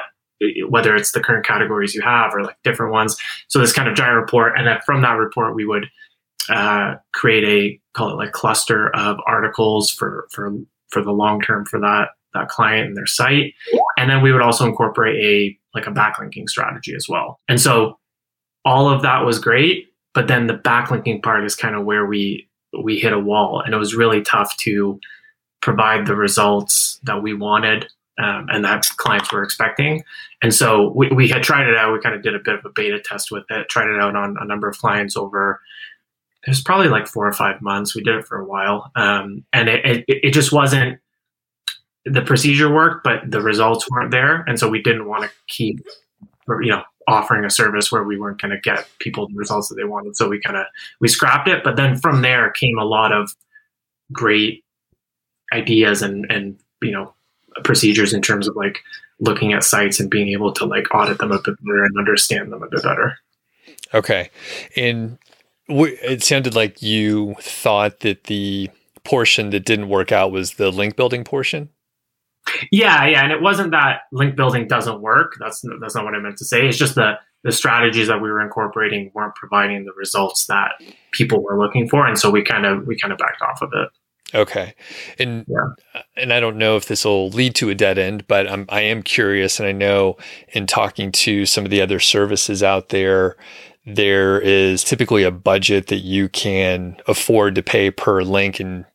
whether 0.69 0.95
it's 0.95 1.11
the 1.13 1.21
current 1.21 1.45
categories 1.45 1.95
you 1.95 2.01
have 2.01 2.33
or 2.33 2.43
like 2.43 2.57
different 2.63 2.91
ones 2.91 3.17
so 3.47 3.59
this 3.59 3.73
kind 3.73 3.87
of 3.87 3.95
giant 3.95 4.15
report 4.15 4.53
and 4.57 4.67
then 4.67 4.77
from 4.85 5.01
that 5.01 5.13
report 5.13 5.55
we 5.55 5.65
would 5.65 5.87
uh, 6.49 6.95
create 7.13 7.43
a 7.43 7.79
call 7.97 8.11
it 8.11 8.15
like 8.15 8.31
cluster 8.31 8.93
of 8.95 9.17
articles 9.27 9.91
for 9.91 10.27
for 10.31 10.53
for 10.89 11.03
the 11.03 11.11
long 11.11 11.41
term 11.41 11.65
for 11.65 11.79
that 11.79 12.09
that 12.33 12.49
client 12.49 12.87
and 12.87 12.97
their 12.97 13.05
site. 13.05 13.53
And 13.97 14.09
then 14.09 14.21
we 14.21 14.31
would 14.31 14.41
also 14.41 14.65
incorporate 14.65 15.23
a 15.23 15.57
like 15.77 15.87
a 15.87 15.91
backlinking 15.91 16.49
strategy 16.49 16.93
as 16.95 17.07
well. 17.07 17.39
And 17.47 17.61
so 17.61 17.99
all 18.65 18.89
of 18.89 19.01
that 19.01 19.25
was 19.25 19.39
great 19.39 19.87
but 20.13 20.27
then 20.27 20.47
the 20.47 20.53
backlinking 20.53 21.23
part 21.23 21.43
is 21.43 21.55
kind 21.55 21.75
of 21.75 21.85
where 21.85 22.05
we 22.05 22.47
we 22.81 22.97
hit 22.99 23.13
a 23.13 23.19
wall. 23.19 23.61
And 23.63 23.73
it 23.73 23.77
was 23.77 23.95
really 23.95 24.21
tough 24.21 24.55
to 24.57 24.99
provide 25.61 26.07
the 26.07 26.15
results 26.15 26.99
that 27.03 27.21
we 27.21 27.33
wanted 27.33 27.85
um, 28.17 28.47
and 28.49 28.65
that 28.65 28.85
clients 28.97 29.31
were 29.31 29.43
expecting. 29.43 30.03
And 30.41 30.53
so 30.53 30.91
we, 30.95 31.09
we 31.09 31.27
had 31.27 31.43
tried 31.43 31.67
it 31.67 31.75
out. 31.75 31.93
We 31.93 31.99
kind 31.99 32.15
of 32.15 32.23
did 32.23 32.35
a 32.35 32.39
bit 32.39 32.55
of 32.55 32.65
a 32.65 32.69
beta 32.69 32.99
test 32.99 33.31
with 33.31 33.43
it 33.49 33.69
tried 33.69 33.89
it 33.89 33.99
out 33.99 34.15
on 34.15 34.37
a 34.39 34.45
number 34.45 34.67
of 34.67 34.77
clients 34.77 35.15
over 35.15 35.61
it 36.45 36.49
was 36.49 36.61
probably 36.61 36.89
like 36.89 37.07
four 37.07 37.27
or 37.27 37.33
five 37.33 37.61
months. 37.61 37.95
We 37.95 38.03
did 38.03 38.15
it 38.15 38.27
for 38.27 38.39
a 38.39 38.45
while, 38.45 38.91
um, 38.95 39.45
and 39.53 39.69
it, 39.69 39.85
it, 39.85 40.05
it 40.07 40.33
just 40.33 40.51
wasn't 40.51 40.99
the 42.05 42.21
procedure 42.21 42.73
worked, 42.73 43.03
but 43.03 43.29
the 43.29 43.41
results 43.41 43.89
weren't 43.89 44.11
there, 44.11 44.41
and 44.47 44.59
so 44.59 44.67
we 44.67 44.81
didn't 44.81 45.07
want 45.07 45.23
to 45.23 45.31
keep, 45.47 45.79
you 46.47 46.71
know, 46.71 46.83
offering 47.07 47.45
a 47.45 47.49
service 47.49 47.91
where 47.91 48.03
we 48.03 48.17
weren't 48.17 48.41
going 48.41 48.51
to 48.51 48.59
get 48.59 48.87
people 48.99 49.27
the 49.27 49.35
results 49.35 49.69
that 49.69 49.75
they 49.75 49.83
wanted. 49.83 50.15
So 50.17 50.27
we 50.27 50.39
kind 50.39 50.57
of 50.57 50.65
we 50.99 51.07
scrapped 51.07 51.47
it. 51.47 51.63
But 51.63 51.75
then 51.75 51.97
from 51.97 52.21
there 52.21 52.51
came 52.51 52.77
a 52.77 52.85
lot 52.85 53.11
of 53.11 53.31
great 54.11 54.63
ideas 55.53 56.01
and 56.01 56.29
and 56.29 56.57
you 56.81 56.91
know 56.91 57.13
procedures 57.63 58.13
in 58.13 58.21
terms 58.21 58.47
of 58.47 58.55
like 58.55 58.79
looking 59.19 59.53
at 59.53 59.63
sites 59.63 59.99
and 59.99 60.09
being 60.09 60.29
able 60.29 60.51
to 60.51 60.65
like 60.65 60.93
audit 60.93 61.19
them 61.19 61.31
a 61.31 61.41
bit 61.41 61.55
better 61.63 61.83
and 61.83 61.97
understand 61.97 62.51
them 62.51 62.63
a 62.63 62.67
bit 62.67 62.83
better. 62.83 63.17
Okay, 63.93 64.29
and 64.75 65.17
it 65.67 66.23
sounded 66.23 66.55
like 66.55 66.81
you 66.81 67.35
thought 67.39 68.01
that 68.01 68.25
the 68.25 68.69
portion 69.03 69.49
that 69.51 69.65
didn't 69.65 69.89
work 69.89 70.11
out 70.11 70.31
was 70.31 70.53
the 70.53 70.71
link 70.71 70.95
building 70.95 71.23
portion. 71.23 71.69
Yeah, 72.71 73.05
yeah, 73.05 73.23
and 73.23 73.31
it 73.31 73.41
wasn't 73.41 73.71
that 73.71 74.01
link 74.11 74.35
building 74.35 74.67
doesn't 74.67 75.01
work. 75.01 75.35
That's 75.39 75.63
that's 75.79 75.95
not 75.95 76.03
what 76.03 76.13
I 76.13 76.19
meant 76.19 76.37
to 76.37 76.45
say. 76.45 76.67
It's 76.67 76.77
just 76.77 76.95
the 76.95 77.13
the 77.43 77.51
strategies 77.51 78.07
that 78.07 78.21
we 78.21 78.29
were 78.29 78.41
incorporating 78.41 79.11
weren't 79.13 79.35
providing 79.35 79.85
the 79.85 79.93
results 79.93 80.45
that 80.47 80.71
people 81.11 81.41
were 81.41 81.57
looking 81.57 81.87
for, 81.87 82.05
and 82.05 82.17
so 82.17 82.29
we 82.29 82.43
kind 82.43 82.65
of 82.65 82.85
we 82.85 82.97
kind 82.97 83.13
of 83.13 83.19
backed 83.19 83.41
off 83.41 83.61
of 83.61 83.69
it. 83.73 83.89
Okay, 84.35 84.73
and 85.19 85.45
yeah. 85.47 86.01
and 86.17 86.33
I 86.33 86.39
don't 86.39 86.57
know 86.57 86.75
if 86.75 86.87
this 86.87 87.05
will 87.05 87.29
lead 87.29 87.55
to 87.55 87.69
a 87.69 87.75
dead 87.75 87.97
end, 87.97 88.27
but 88.27 88.49
I'm 88.49 88.65
I 88.69 88.81
am 88.81 89.03
curious, 89.03 89.59
and 89.59 89.67
I 89.67 89.71
know 89.71 90.17
in 90.49 90.67
talking 90.67 91.11
to 91.13 91.45
some 91.45 91.63
of 91.63 91.71
the 91.71 91.81
other 91.81 91.99
services 91.99 92.63
out 92.63 92.89
there, 92.89 93.37
there 93.85 94.39
is 94.39 94.83
typically 94.83 95.23
a 95.23 95.31
budget 95.31 95.87
that 95.87 95.97
you 95.97 96.29
can 96.29 96.97
afford 97.07 97.55
to 97.55 97.63
pay 97.63 97.91
per 97.91 98.21
link, 98.21 98.59
and 98.59 98.85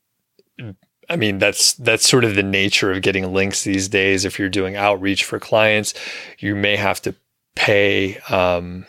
I 1.08 1.16
mean 1.16 1.38
that's 1.38 1.74
that's 1.74 2.08
sort 2.08 2.24
of 2.24 2.34
the 2.34 2.42
nature 2.42 2.92
of 2.92 3.02
getting 3.02 3.32
links 3.32 3.64
these 3.64 3.88
days. 3.88 4.24
If 4.24 4.38
you're 4.38 4.48
doing 4.48 4.76
outreach 4.76 5.24
for 5.24 5.38
clients, 5.38 5.94
you 6.38 6.54
may 6.54 6.76
have 6.76 7.02
to 7.02 7.14
pay 7.54 8.18
um, 8.30 8.86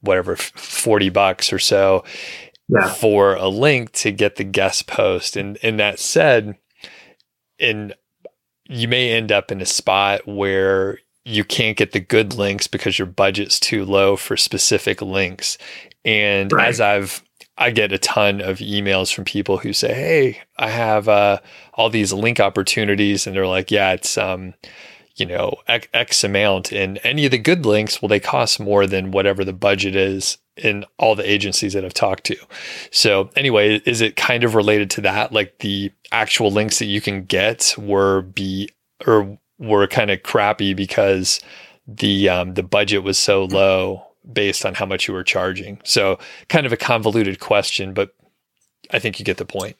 whatever 0.00 0.36
forty 0.36 1.10
bucks 1.10 1.52
or 1.52 1.58
so 1.58 2.04
yeah. 2.68 2.92
for 2.94 3.34
a 3.34 3.48
link 3.48 3.92
to 3.92 4.10
get 4.10 4.36
the 4.36 4.44
guest 4.44 4.86
post. 4.86 5.36
And 5.36 5.58
and 5.62 5.78
that 5.78 5.98
said, 5.98 6.56
and 7.58 7.94
you 8.66 8.88
may 8.88 9.10
end 9.12 9.30
up 9.30 9.52
in 9.52 9.60
a 9.60 9.66
spot 9.66 10.26
where 10.26 10.98
you 11.24 11.44
can't 11.44 11.76
get 11.76 11.92
the 11.92 12.00
good 12.00 12.34
links 12.34 12.66
because 12.66 12.98
your 12.98 13.06
budget's 13.06 13.58
too 13.58 13.84
low 13.84 14.16
for 14.16 14.36
specific 14.36 15.00
links. 15.00 15.56
And 16.04 16.52
right. 16.52 16.68
as 16.68 16.80
I've 16.80 17.24
I 17.56 17.70
get 17.70 17.92
a 17.92 17.98
ton 17.98 18.40
of 18.40 18.58
emails 18.58 19.14
from 19.14 19.24
people 19.24 19.58
who 19.58 19.72
say, 19.72 19.94
"Hey, 19.94 20.40
I 20.58 20.70
have 20.70 21.08
uh, 21.08 21.38
all 21.74 21.88
these 21.88 22.12
link 22.12 22.40
opportunities," 22.40 23.26
and 23.26 23.36
they're 23.36 23.46
like, 23.46 23.70
"Yeah, 23.70 23.92
it's 23.92 24.18
um, 24.18 24.54
you 25.16 25.24
know, 25.24 25.54
X, 25.68 25.86
X 25.94 26.24
amount." 26.24 26.72
And 26.72 26.98
any 27.04 27.24
of 27.24 27.30
the 27.30 27.38
good 27.38 27.64
links, 27.64 28.02
well, 28.02 28.08
they 28.08 28.20
cost 28.20 28.58
more 28.58 28.86
than 28.86 29.12
whatever 29.12 29.44
the 29.44 29.52
budget 29.52 29.94
is 29.94 30.38
in 30.56 30.84
all 30.98 31.14
the 31.14 31.28
agencies 31.28 31.72
that 31.74 31.84
I've 31.84 31.94
talked 31.94 32.24
to. 32.24 32.36
So 32.90 33.30
anyway, 33.36 33.80
is 33.86 34.00
it 34.00 34.16
kind 34.16 34.44
of 34.44 34.54
related 34.54 34.90
to 34.92 35.00
that? 35.02 35.32
Like 35.32 35.58
the 35.58 35.92
actual 36.10 36.50
links 36.50 36.80
that 36.80 36.86
you 36.86 37.00
can 37.00 37.24
get 37.24 37.74
were 37.78 38.22
be 38.22 38.70
or 39.06 39.38
were 39.58 39.86
kind 39.86 40.10
of 40.10 40.22
crappy 40.22 40.74
because 40.74 41.40
the 41.86 42.28
um, 42.28 42.54
the 42.54 42.62
budget 42.62 43.02
was 43.02 43.18
so 43.18 43.44
low 43.44 44.06
based 44.30 44.64
on 44.64 44.74
how 44.74 44.86
much 44.86 45.06
you 45.06 45.14
were 45.14 45.24
charging. 45.24 45.80
So 45.84 46.18
kind 46.48 46.66
of 46.66 46.72
a 46.72 46.76
convoluted 46.76 47.40
question, 47.40 47.92
but 47.92 48.14
I 48.90 48.98
think 48.98 49.18
you 49.18 49.24
get 49.24 49.36
the 49.36 49.44
point. 49.44 49.76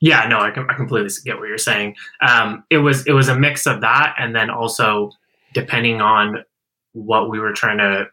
Yeah, 0.00 0.26
no, 0.28 0.38
I, 0.38 0.48
I 0.48 0.74
completely 0.74 1.10
get 1.24 1.38
what 1.38 1.48
you're 1.48 1.58
saying. 1.58 1.96
Um, 2.26 2.64
it 2.70 2.78
was 2.78 3.06
it 3.06 3.12
was 3.12 3.28
a 3.28 3.38
mix 3.38 3.66
of 3.66 3.82
that, 3.82 4.14
and 4.18 4.34
then 4.34 4.50
also 4.50 5.10
depending 5.52 6.00
on 6.00 6.44
what 6.92 7.28
we 7.28 7.38
were 7.38 7.52
trying 7.52 7.78
to 7.78 8.06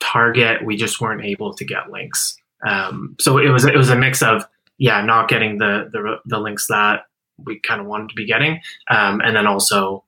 Target, 0.00 0.64
we 0.64 0.76
just 0.76 1.00
weren't 1.00 1.24
able 1.24 1.52
to 1.54 1.64
get 1.64 1.90
links. 1.90 2.36
Um, 2.66 3.16
so 3.20 3.36
it 3.36 3.48
was 3.48 3.64
it 3.64 3.76
was 3.76 3.90
a 3.90 3.96
mix 3.96 4.22
of 4.22 4.44
yeah, 4.78 5.02
not 5.02 5.28
getting 5.28 5.58
the 5.58 5.88
the, 5.92 6.18
the 6.24 6.38
links 6.38 6.68
that 6.68 7.02
we 7.36 7.58
kind 7.60 7.80
of 7.80 7.86
wanted 7.86 8.10
to 8.10 8.14
be 8.14 8.24
getting, 8.24 8.60
um, 8.88 9.20
and 9.20 9.34
then 9.34 9.46
also 9.46 10.04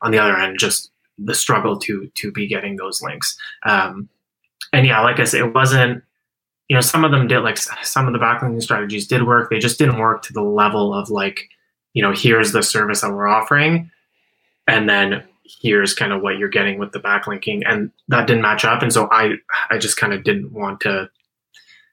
on 0.00 0.10
the 0.10 0.18
other 0.18 0.36
end, 0.36 0.58
just 0.58 0.90
the 1.18 1.34
struggle 1.34 1.78
to 1.80 2.10
to 2.14 2.32
be 2.32 2.46
getting 2.46 2.76
those 2.76 3.02
links. 3.02 3.36
Um, 3.64 4.08
and 4.72 4.86
yeah, 4.86 5.00
like 5.00 5.20
I 5.20 5.24
said, 5.24 5.40
it 5.40 5.54
wasn't. 5.54 6.02
You 6.68 6.76
know, 6.76 6.80
some 6.80 7.04
of 7.04 7.10
them 7.10 7.28
did 7.28 7.40
like 7.40 7.58
some 7.58 8.06
of 8.06 8.12
the 8.12 8.18
backlinking 8.18 8.62
strategies 8.62 9.06
did 9.06 9.26
work. 9.26 9.50
They 9.50 9.58
just 9.58 9.78
didn't 9.78 9.98
work 9.98 10.22
to 10.22 10.32
the 10.32 10.42
level 10.42 10.94
of 10.94 11.10
like, 11.10 11.48
you 11.92 12.02
know, 12.02 12.12
here's 12.12 12.52
the 12.52 12.62
service 12.62 13.02
that 13.02 13.12
we're 13.12 13.26
offering, 13.26 13.90
and 14.66 14.88
then 14.88 15.22
here's 15.60 15.94
kind 15.94 16.12
of 16.12 16.22
what 16.22 16.38
you're 16.38 16.48
getting 16.48 16.78
with 16.78 16.92
the 16.92 17.00
backlinking 17.00 17.62
and 17.66 17.90
that 18.08 18.26
didn't 18.26 18.42
match 18.42 18.64
up 18.64 18.82
and 18.82 18.92
so 18.92 19.08
i 19.10 19.32
i 19.70 19.78
just 19.78 19.96
kind 19.96 20.12
of 20.12 20.22
didn't 20.24 20.52
want 20.52 20.80
to 20.80 21.08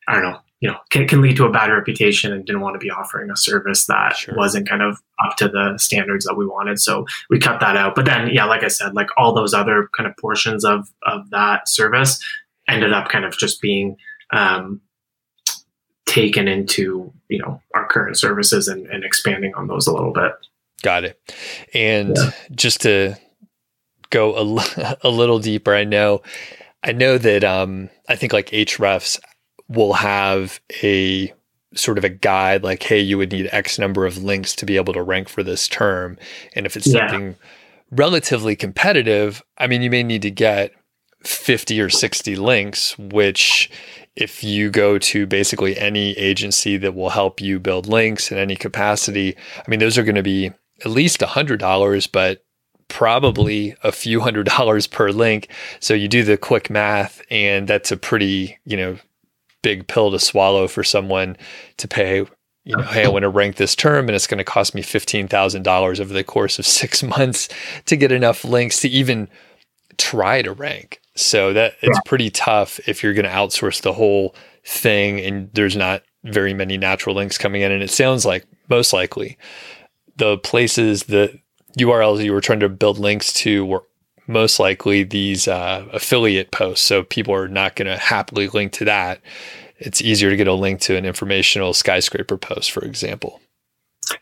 i 0.08 0.14
don't 0.14 0.24
know 0.24 0.40
you 0.60 0.70
know 0.70 0.78
can, 0.90 1.08
can 1.08 1.22
lead 1.22 1.36
to 1.38 1.46
a 1.46 1.52
bad 1.52 1.72
reputation 1.72 2.32
and 2.34 2.46
didn't 2.46 2.62
want 2.62 2.76
to 2.76 2.80
be 2.80 2.90
offering 2.92 3.30
a 3.30 3.38
service 3.38 3.86
that 3.86 4.16
sure. 4.16 4.36
wasn't 4.36 4.68
kind 4.68 4.82
of 4.82 5.00
up 5.24 5.36
to 5.38 5.48
the 5.48 5.78
standards 5.78 6.26
that 6.26 6.36
we 6.36 6.46
wanted 6.46 6.80
so 6.80 7.06
we 7.30 7.40
cut 7.40 7.60
that 7.60 7.76
out 7.76 7.96
but 7.96 8.06
then 8.06 8.30
yeah 8.32 8.46
like 8.46 8.64
i 8.64 8.68
said 8.68 8.94
like 8.94 9.08
all 9.18 9.34
those 9.34 9.54
other 9.54 9.90
kind 9.96 10.08
of 10.08 10.16
portions 10.18 10.64
of 10.64 10.90
of 11.04 11.30
that 11.30 11.68
service 11.68 12.24
ended 12.68 12.94
up 12.94 13.10
kind 13.10 13.26
of 13.26 13.38
just 13.38 13.62
being 13.62 13.98
um, 14.32 14.80
taken 16.06 16.48
into 16.48 17.12
you 17.30 17.40
know 17.40 17.62
our 17.74 17.88
current 17.88 18.18
services 18.18 18.68
and, 18.68 18.86
and 18.88 19.04
expanding 19.04 19.54
on 19.56 19.68
those 19.68 19.88
a 19.88 19.94
little 19.94 20.14
bit 20.14 20.34
got 20.84 21.04
it 21.04 21.20
and 21.74 22.16
yeah. 22.16 22.32
just 22.52 22.82
to 22.82 23.16
go 24.10 24.36
a, 24.36 24.98
a 25.04 25.10
little 25.10 25.40
deeper, 25.40 25.74
I 25.74 25.84
know, 25.84 26.22
I 26.84 26.92
know 26.92 27.18
that 27.18 27.44
um, 27.44 27.90
I 28.08 28.16
think 28.16 28.34
like 28.34 28.48
Ahrefs 28.48 29.20
will 29.70 29.94
have 29.94 30.60
a 30.84 31.34
sort 31.76 31.98
of 31.98 32.04
a 32.04 32.10
guide 32.10 32.64
like, 32.64 32.82
hey, 32.84 33.00
you 33.00 33.18
would 33.18 33.32
need 33.32 33.48
X 33.52 33.78
number 33.80 34.06
of 34.06 34.24
links 34.24 34.56
to 34.56 34.66
be 34.66 34.76
able 34.76 34.94
to 34.94 35.04
rank 35.04 35.30
for 35.30 35.44
this 35.44 35.68
term, 35.68 36.18
and 36.56 36.66
if 36.66 36.76
it's 36.76 36.88
yeah. 36.88 37.08
something 37.08 37.36
relatively 37.92 38.56
competitive, 38.56 39.42
I 39.58 39.68
mean, 39.68 39.82
you 39.82 39.90
may 39.90 40.04
need 40.04 40.22
to 40.24 40.32
get 40.32 40.72
50 41.24 41.82
or 41.82 41.90
60 41.90 42.36
links, 42.36 42.98
which 42.98 43.70
if 44.16 44.44
you 44.44 44.70
go 44.70 44.98
to 44.98 45.26
basically 45.26 45.78
any 45.78 46.12
agency 46.18 46.78
that 46.78 46.96
will 46.96 47.10
help 47.10 47.42
you 47.42 47.60
build 47.60 47.88
links 47.88 48.32
in 48.32 48.38
any 48.38 48.56
capacity, 48.56 49.36
I 49.58 49.70
mean, 49.70 49.80
those 49.80 49.98
are 49.98 50.04
going 50.04 50.16
to 50.16 50.24
be 50.24 50.52
at 50.82 50.92
least 50.92 51.20
$100, 51.20 52.12
but 52.12 52.44
probably 52.88 53.76
a 53.84 53.92
few 53.92 54.20
hundred 54.22 54.48
dollars 54.58 54.88
per 54.88 55.10
link. 55.10 55.50
So 55.80 55.94
you 55.94 56.08
do 56.08 56.24
the 56.24 56.38
quick 56.38 56.70
math, 56.70 57.22
and 57.30 57.68
that's 57.68 57.92
a 57.92 57.98
pretty, 57.98 58.58
you 58.66 58.78
know, 58.78 58.98
big 59.62 59.88
pill 59.88 60.12
to 60.12 60.20
swallow 60.20 60.68
for 60.68 60.84
someone 60.84 61.38
to 61.78 61.88
pay. 61.88 62.26
You 62.66 62.78
know, 62.78 62.84
hey, 62.84 63.06
I 63.06 63.10
want 63.10 63.24
to 63.24 63.30
rank 63.30 63.56
this 63.56 63.76
term, 63.76 64.08
and 64.08 64.16
it's 64.16 64.28
going 64.28 64.38
to 64.38 64.44
cost 64.44 64.76
me 64.76 64.82
fifteen 64.82 65.28
thousand 65.28 65.64
dollars 65.64 66.00
over 66.00 66.14
the 66.14 66.24
course 66.24 66.60
of 66.60 66.66
six 66.68 67.04
months 67.04 67.50
to 67.86 67.96
get 67.96 68.12
enough 68.12 68.44
links 68.44 68.82
to 68.82 68.90
even 68.90 69.30
try 69.98 70.42
to 70.42 70.54
rank. 70.54 71.02
So 71.16 71.52
that 71.54 71.74
it's 71.82 72.00
pretty 72.06 72.30
tough 72.30 72.80
if 72.88 73.04
you're 73.04 73.14
going 73.14 73.26
to 73.26 73.32
outsource 73.32 73.82
the 73.82 73.94
whole 73.94 74.36
thing, 74.64 75.20
and 75.20 75.50
there's 75.54 75.76
not 75.76 76.04
very 76.24 76.54
many 76.54 76.78
natural 76.78 77.16
links 77.16 77.38
coming 77.38 77.62
in. 77.62 77.72
And 77.72 77.84
it 77.84 77.90
sounds 77.90 78.26
like 78.26 78.46
most 78.70 78.94
likely 78.94 79.38
the 80.16 80.38
places 80.38 81.04
the 81.04 81.40
URLs 81.78 82.24
you 82.24 82.34
were 82.34 82.42
trying 82.42 82.60
to 82.60 82.70
build 82.70 83.00
links 83.00 83.34
to 83.34 83.66
were 83.66 83.84
most 84.30 84.60
likely 84.60 85.04
these 85.04 85.48
uh, 85.48 85.86
affiliate 85.92 86.52
posts. 86.52 86.86
So 86.86 87.04
people 87.04 87.34
are 87.34 87.48
not 87.48 87.76
going 87.76 87.88
to 87.88 87.98
happily 87.98 88.48
link 88.48 88.72
to 88.74 88.86
that. 88.86 89.22
It's 89.80 90.02
easier 90.02 90.30
to 90.30 90.36
get 90.36 90.48
a 90.48 90.54
link 90.54 90.82
to 90.82 90.96
an 90.96 91.06
informational 91.06 91.74
skyscraper 91.74 92.38
post, 92.38 92.72
for 92.72 92.86
example. 92.86 93.42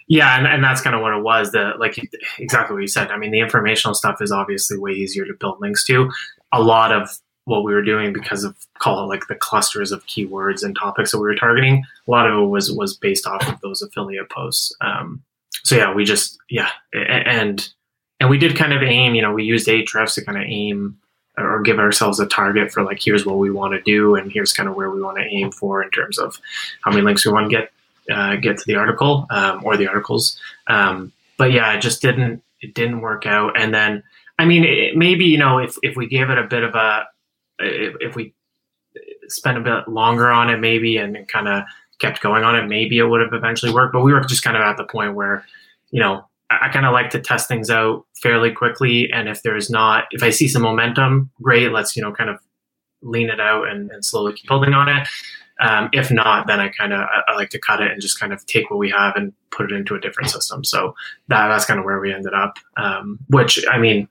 Yeah, 0.08 0.38
and, 0.38 0.48
and 0.48 0.64
that's 0.64 0.82
kind 0.82 0.96
of 0.96 1.02
what 1.02 1.14
it 1.14 1.24
was. 1.24 1.52
The 1.52 1.74
like 1.78 1.98
exactly 2.40 2.74
what 2.74 2.82
you 2.82 2.88
said. 2.88 3.10
I 3.12 3.18
mean, 3.18 3.32
the 3.32 3.40
informational 3.40 3.94
stuff 3.94 4.22
is 4.22 4.32
obviously 4.32 4.78
way 4.78 4.92
easier 4.92 5.26
to 5.26 5.34
build 5.34 5.60
links 5.60 5.86
to. 5.86 6.10
A 6.54 6.62
lot 6.62 6.92
of 6.92 7.10
what 7.46 7.64
we 7.64 7.74
were 7.74 7.84
doing 7.84 8.12
because 8.14 8.44
of 8.44 8.56
call 8.80 9.04
it 9.04 9.08
like 9.08 9.28
the 9.28 9.36
clusters 9.36 9.92
of 9.92 10.06
keywords 10.06 10.64
and 10.64 10.76
topics 10.76 11.12
that 11.12 11.18
we 11.18 11.24
were 11.24 11.36
targeting. 11.36 11.84
A 12.08 12.12
lot 12.12 12.30
of 12.30 12.38
it 12.38 12.46
was 12.46 12.72
was 12.72 12.96
based 12.96 13.28
off 13.28 13.48
of 13.48 13.60
those 13.62 13.82
affiliate 13.82 14.30
posts. 14.30 14.74
Um, 14.82 15.24
so 15.64 15.76
yeah, 15.76 15.94
we 15.94 16.06
just 16.06 16.38
yeah, 16.50 16.70
and 16.94 17.70
and 18.19 18.29
we 18.29 18.38
did 18.38 18.55
kind 18.55 18.74
of 18.74 18.81
aim. 18.81 19.15
You 19.15 19.21
know, 19.21 19.33
we 19.33 19.43
used 19.43 19.67
Ahrefs 19.67 20.15
to 20.15 20.25
kind 20.25 20.38
of 20.38 20.43
aim 20.45 20.97
or 21.38 21.62
give 21.62 21.77
ourselves 21.77 22.19
a 22.19 22.25
target 22.25 22.71
for 22.71 22.83
like 22.83 23.00
here's 23.01 23.25
what 23.25 23.38
we 23.38 23.51
want 23.51 23.74
to 23.74 23.81
do 23.83 24.15
and 24.15 24.31
here's 24.31 24.53
kind 24.53 24.67
of 24.67 24.75
where 24.75 24.89
we 24.89 25.01
want 25.01 25.17
to 25.17 25.24
aim 25.24 25.51
for 25.51 25.83
in 25.83 25.91
terms 25.91 26.17
of 26.17 26.39
how 26.81 26.89
many 26.89 27.03
links 27.03 27.25
we 27.25 27.31
want 27.31 27.50
to 27.50 27.55
get 27.55 27.71
uh, 28.12 28.36
get 28.38 28.57
to 28.57 28.63
the 28.65 28.75
article 28.75 29.27
um, 29.29 29.62
or 29.63 29.77
the 29.77 29.88
articles. 29.88 30.39
Um, 30.67 31.12
but 31.38 31.51
yeah, 31.51 31.74
it 31.74 31.81
just 31.81 32.01
didn't 32.01 32.41
it 32.62 32.74
didn't 32.74 33.01
work 33.01 33.25
out. 33.25 33.59
And 33.59 33.74
then 33.74 34.03
I 34.39 34.45
mean, 34.45 34.63
it, 34.63 34.95
maybe 34.95 35.25
you 35.25 35.38
know 35.38 35.59
if 35.59 35.77
if 35.83 35.95
we 35.95 36.07
gave 36.07 36.29
it 36.29 36.38
a 36.38 36.43
bit 36.43 36.63
of 36.63 36.75
a 36.75 37.07
if, 37.59 37.95
if 38.00 38.15
we 38.15 38.33
spent 39.27 39.57
a 39.57 39.62
bit 39.62 39.88
longer 39.88 40.29
on 40.29 40.50
it, 40.50 40.57
maybe 40.57 40.97
and 40.97 41.27
kind 41.27 41.47
of 41.47 41.63
kept 42.00 42.21
going 42.21 42.43
on 42.43 42.55
it, 42.55 42.67
maybe 42.67 42.97
it 42.97 43.03
would 43.03 43.21
have 43.21 43.33
eventually 43.33 43.71
worked. 43.71 43.93
But 43.93 44.01
we 44.01 44.13
were 44.13 44.21
just 44.21 44.43
kind 44.43 44.57
of 44.57 44.63
at 44.63 44.77
the 44.77 44.83
point 44.86 45.15
where, 45.15 45.45
you 45.91 46.00
know, 46.00 46.26
I, 46.50 46.70
kind 46.70 46.86
of 46.86 46.94
like 46.94 47.10
to 47.12 47.20
test 47.20 47.48
things 47.48 47.70
out 47.70 48.06
fairly 48.22 48.51
quickly. 48.51 49.12
And 49.12 49.27
if 49.27 49.44
there's 49.44 49.70
not, 49.70 50.06
if 50.12 50.24
I 50.24 50.30
see 50.30 50.48
some 50.48 50.62
momentum, 50.62 51.30
great, 51.42 51.72
let's, 51.72 51.96
you 51.96 52.01
know, 52.01 52.13
kind 52.13 52.30
of 52.30 52.39
lean 53.01 53.30
it 53.30 53.39
out 53.39 53.68
and, 53.68 53.92
and 53.92 54.04
slowly 54.04 54.34
keep 54.34 54.48
building 54.48 54.74
on 54.74 54.89
it. 54.89 55.08
Um, 55.60 55.89
if 55.92 56.12
not, 56.12 56.48
then 56.48 56.60
I 56.60 56.70
kind 56.70 56.94
of 56.94 57.00
I, 57.00 57.32
I, 57.32 57.36
like 57.36 57.50
to 57.50 57.60
cut 57.60 57.82
it 57.82 57.92
and 57.92 58.00
just 58.00 58.20
kind 58.20 58.32
of 58.32 58.46
take 58.46 58.70
what 58.70 58.77
we 58.77 58.92
have 58.92 59.16
and 59.16 59.34
put 59.50 59.72
it 59.72 59.75
into 59.75 59.96
a 59.96 60.00
different 60.00 60.30
system. 60.30 60.63
So 60.63 60.94
that 61.30 61.48
that's 61.48 61.66
kind 61.66 61.80
of 61.80 61.86
where 61.86 62.00
we 62.00 62.13
ended 62.13 62.34
up. 62.34 62.58
Um, 62.77 63.18
which 63.30 63.63
I 63.70 63.80
mean, 63.80 64.08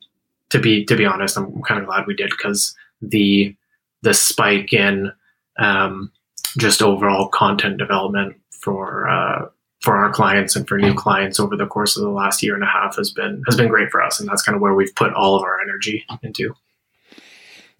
to 0.50 0.58
be 0.58 0.84
to 0.86 0.96
be 0.96 1.06
honest, 1.06 1.36
I'm 1.36 1.62
kind 1.62 1.80
of 1.80 1.86
glad 1.86 2.06
we 2.08 2.16
did 2.16 2.30
because 2.30 2.74
the 3.00 3.54
the 4.02 4.12
spike 4.12 4.72
in 4.72 5.12
um, 5.58 6.10
just 6.58 6.82
overall 6.82 7.28
content 7.28 7.78
development 7.78 8.36
for 8.50 9.08
uh, 9.08 9.46
for 9.86 9.96
our 9.96 10.10
clients 10.10 10.56
and 10.56 10.66
for 10.66 10.78
new 10.78 10.92
clients 10.92 11.38
over 11.38 11.56
the 11.56 11.64
course 11.64 11.96
of 11.96 12.02
the 12.02 12.10
last 12.10 12.42
year 12.42 12.56
and 12.56 12.64
a 12.64 12.66
half 12.66 12.96
has 12.96 13.12
been 13.12 13.40
has 13.46 13.56
been 13.56 13.68
great 13.68 13.88
for 13.88 14.02
us, 14.02 14.18
and 14.18 14.28
that's 14.28 14.42
kind 14.42 14.56
of 14.56 14.60
where 14.60 14.74
we've 14.74 14.92
put 14.96 15.14
all 15.14 15.36
of 15.36 15.44
our 15.44 15.60
energy 15.60 16.04
into. 16.24 16.56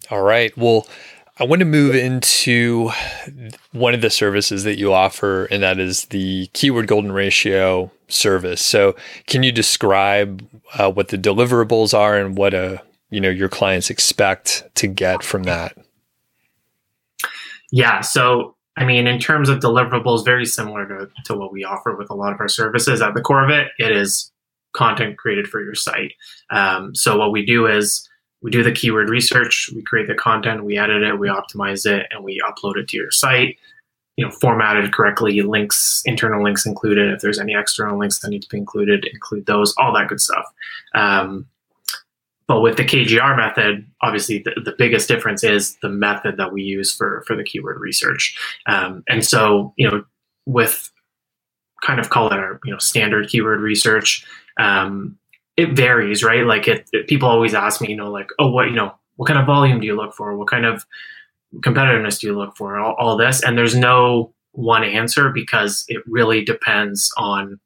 All 0.09 0.21
right. 0.21 0.57
Well, 0.57 0.87
I 1.37 1.43
want 1.43 1.59
to 1.59 1.65
move 1.65 1.95
into 1.95 2.91
one 3.73 3.93
of 3.93 3.99
the 3.99 4.09
services 4.09 4.63
that 4.63 4.79
you 4.79 4.93
offer, 4.93 5.47
and 5.47 5.61
that 5.63 5.79
is 5.79 6.05
the 6.05 6.47
keyword 6.53 6.87
golden 6.87 7.11
ratio 7.11 7.91
service. 8.07 8.61
So, 8.61 8.95
can 9.25 9.43
you 9.43 9.51
describe 9.51 10.47
uh, 10.75 10.89
what 10.89 11.09
the 11.09 11.17
deliverables 11.17 11.93
are 11.93 12.17
and 12.17 12.37
what 12.37 12.53
a 12.53 12.75
uh, 12.75 12.77
you 13.09 13.19
know 13.19 13.29
your 13.29 13.49
clients 13.49 13.89
expect 13.89 14.63
to 14.75 14.87
get 14.87 15.23
from 15.23 15.43
that? 15.43 15.77
Yeah. 17.69 17.99
So, 17.99 18.55
I 18.77 18.85
mean, 18.85 19.07
in 19.07 19.19
terms 19.19 19.49
of 19.49 19.59
deliverables, 19.59 20.23
very 20.23 20.45
similar 20.45 20.87
to, 20.87 21.09
to 21.25 21.35
what 21.35 21.51
we 21.51 21.63
offer 21.63 21.95
with 21.95 22.09
a 22.11 22.15
lot 22.15 22.31
of 22.31 22.39
our 22.39 22.47
services. 22.47 23.01
At 23.01 23.15
the 23.15 23.21
core 23.21 23.43
of 23.43 23.49
it, 23.49 23.69
it 23.79 23.91
is 23.91 24.31
content 24.73 25.17
created 25.17 25.47
for 25.47 25.63
your 25.63 25.73
site. 25.73 26.13
Um, 26.51 26.93
so, 26.93 27.17
what 27.17 27.31
we 27.31 27.45
do 27.45 27.65
is 27.65 28.07
we 28.41 28.51
do 28.51 28.63
the 28.63 28.71
keyword 28.71 29.09
research, 29.09 29.71
we 29.73 29.81
create 29.81 30.07
the 30.07 30.13
content, 30.13 30.63
we 30.63 30.77
edit 30.77 31.01
it, 31.01 31.19
we 31.19 31.27
optimize 31.27 31.85
it, 31.85 32.05
and 32.11 32.23
we 32.23 32.39
upload 32.47 32.77
it 32.77 32.87
to 32.89 32.97
your 32.97 33.11
site. 33.11 33.57
You 34.15 34.25
know, 34.25 34.31
formatted 34.31 34.93
correctly, 34.93 35.41
links, 35.41 36.01
internal 36.05 36.43
links 36.43 36.65
included. 36.65 37.13
If 37.13 37.21
there's 37.21 37.39
any 37.39 37.53
external 37.55 37.99
links 37.99 38.19
that 38.19 38.29
need 38.29 38.41
to 38.43 38.49
be 38.49 38.57
included, 38.57 39.05
include 39.05 39.45
those, 39.45 39.75
all 39.77 39.93
that 39.93 40.07
good 40.07 40.21
stuff. 40.21 40.45
Um, 40.95 41.47
but 42.47 42.61
with 42.61 42.77
the 42.77 42.83
KGR 42.83 43.35
method, 43.35 43.85
obviously 44.01 44.39
the, 44.39 44.53
the, 44.63 44.73
biggest 44.77 45.07
difference 45.07 45.43
is 45.43 45.75
the 45.81 45.89
method 45.89 46.37
that 46.37 46.53
we 46.53 46.61
use 46.61 46.93
for 46.95 47.23
for 47.27 47.35
the 47.35 47.43
keyword 47.43 47.79
research. 47.79 48.37
Um, 48.67 49.03
and 49.09 49.25
so, 49.25 49.73
you 49.75 49.89
know, 49.89 50.05
with 50.45 50.89
kind 51.83 51.99
of 51.99 52.09
call 52.09 52.27
it 52.27 52.33
our 52.33 52.59
you 52.63 52.71
know 52.71 52.77
standard 52.77 53.27
keyword 53.29 53.59
research, 53.59 54.25
um, 54.59 55.17
it 55.57 55.73
varies, 55.73 56.23
right? 56.23 56.45
Like 56.45 56.67
it, 56.67 56.89
it, 56.93 57.07
people 57.07 57.27
always 57.27 57.53
ask 57.53 57.81
me, 57.81 57.89
you 57.89 57.95
know, 57.95 58.11
like, 58.11 58.29
oh, 58.39 58.49
what, 58.49 58.67
you 58.67 58.75
know, 58.75 58.93
what 59.15 59.27
kind 59.27 59.39
of 59.39 59.47
volume 59.47 59.79
do 59.79 59.87
you 59.87 59.95
look 59.95 60.13
for? 60.13 60.37
What 60.37 60.47
kind 60.47 60.65
of 60.65 60.85
competitiveness 61.57 62.19
do 62.19 62.27
you 62.27 62.37
look 62.37 62.55
for? 62.55 62.77
All, 62.77 62.95
all 62.99 63.17
this, 63.17 63.43
and 63.43 63.57
there's 63.57 63.75
no 63.75 64.33
one 64.51 64.83
answer 64.83 65.29
because 65.29 65.83
it 65.87 66.03
really 66.07 66.43
depends 66.45 67.11
on, 67.17 67.59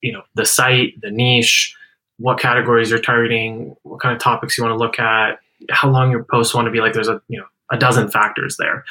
you 0.00 0.12
know, 0.12 0.22
the 0.34 0.44
site, 0.44 1.00
the 1.00 1.10
niche, 1.10 1.74
what 2.22 2.38
categories 2.38 2.88
you're 2.88 3.00
targeting, 3.00 3.74
what 3.82 4.00
kind 4.00 4.14
of 4.14 4.22
topics 4.22 4.56
you 4.56 4.62
want 4.62 4.72
to 4.72 4.78
look 4.78 5.00
at, 5.00 5.40
how 5.70 5.90
long 5.90 6.10
your 6.10 6.22
posts 6.22 6.54
want 6.54 6.66
to 6.66 6.70
be. 6.70 6.80
Like, 6.80 6.92
there's 6.92 7.08
a 7.08 7.20
you 7.28 7.38
know 7.38 7.46
a 7.70 7.76
dozen 7.76 8.08
factors 8.08 8.56
there, 8.58 8.84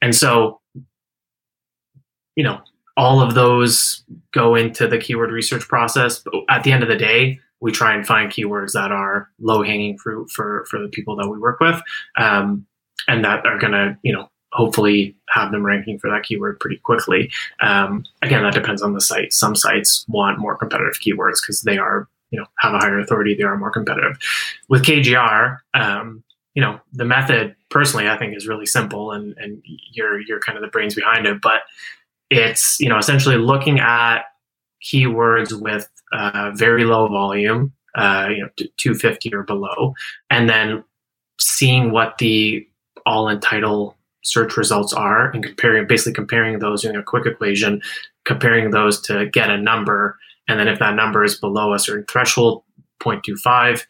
and 0.00 0.14
so, 0.14 0.60
you 2.36 2.44
know, 2.44 2.60
all 2.96 3.20
of 3.20 3.34
those 3.34 4.04
go 4.32 4.54
into 4.54 4.86
the 4.86 4.98
keyword 4.98 5.32
research 5.32 5.66
process. 5.66 6.20
But 6.20 6.34
at 6.48 6.62
the 6.62 6.70
end 6.70 6.84
of 6.84 6.88
the 6.88 6.96
day, 6.96 7.40
we 7.60 7.72
try 7.72 7.94
and 7.94 8.06
find 8.06 8.30
keywords 8.30 8.72
that 8.72 8.92
are 8.92 9.28
low 9.40 9.62
hanging 9.64 9.98
fruit 9.98 10.30
for 10.30 10.64
for 10.70 10.80
the 10.80 10.88
people 10.88 11.16
that 11.16 11.28
we 11.28 11.38
work 11.38 11.58
with, 11.58 11.82
um, 12.16 12.64
and 13.08 13.24
that 13.24 13.44
are 13.44 13.58
going 13.58 13.72
to 13.72 13.98
you 14.02 14.12
know 14.12 14.30
hopefully 14.52 15.16
have 15.30 15.50
them 15.50 15.66
ranking 15.66 15.98
for 15.98 16.08
that 16.08 16.22
keyword 16.22 16.60
pretty 16.60 16.76
quickly. 16.76 17.30
Um, 17.60 18.04
again, 18.22 18.44
that 18.44 18.54
depends 18.54 18.82
on 18.82 18.94
the 18.94 19.00
site. 19.00 19.32
Some 19.32 19.54
sites 19.54 20.06
want 20.08 20.38
more 20.38 20.56
competitive 20.56 21.00
keywords 21.00 21.42
because 21.42 21.62
they 21.62 21.76
are 21.76 22.08
you 22.30 22.38
know 22.38 22.46
have 22.58 22.74
a 22.74 22.78
higher 22.78 22.98
authority. 22.98 23.34
They 23.34 23.44
are 23.44 23.56
more 23.56 23.70
competitive. 23.70 24.18
With 24.68 24.84
KGR, 24.84 25.58
um, 25.74 26.22
you 26.54 26.62
know 26.62 26.80
the 26.92 27.04
method 27.04 27.56
personally 27.70 28.08
I 28.08 28.16
think 28.16 28.36
is 28.36 28.48
really 28.48 28.66
simple, 28.66 29.12
and 29.12 29.36
and 29.38 29.62
you're 29.92 30.20
you're 30.20 30.40
kind 30.40 30.56
of 30.56 30.62
the 30.62 30.68
brains 30.68 30.94
behind 30.94 31.26
it, 31.26 31.40
but 31.40 31.62
it's 32.30 32.78
you 32.80 32.88
know 32.88 32.98
essentially 32.98 33.36
looking 33.36 33.80
at 33.80 34.22
keywords 34.82 35.58
with 35.58 35.88
uh, 36.12 36.52
very 36.54 36.84
low 36.84 37.08
volume, 37.08 37.72
uh, 37.94 38.28
you 38.30 38.42
know, 38.42 38.48
250 38.76 39.34
or 39.34 39.42
below, 39.42 39.94
and 40.30 40.48
then 40.48 40.84
seeing 41.40 41.90
what 41.90 42.18
the 42.18 42.66
all 43.06 43.28
in 43.28 43.40
title 43.40 43.96
search 44.24 44.56
results 44.56 44.92
are 44.92 45.30
and 45.30 45.42
comparing, 45.42 45.86
basically 45.86 46.12
comparing 46.12 46.58
those 46.58 46.84
using 46.84 46.98
a 46.98 47.02
quick 47.02 47.26
equation, 47.26 47.80
comparing 48.24 48.70
those 48.70 49.00
to 49.00 49.26
get 49.26 49.50
a 49.50 49.56
number. 49.56 50.18
And 50.48 50.58
then 50.58 50.68
if 50.68 50.78
that 50.78 50.94
number 50.94 51.22
is 51.22 51.38
below 51.38 51.74
a 51.74 51.78
certain 51.78 52.06
threshold, 52.06 52.64
0.25, 53.00 53.84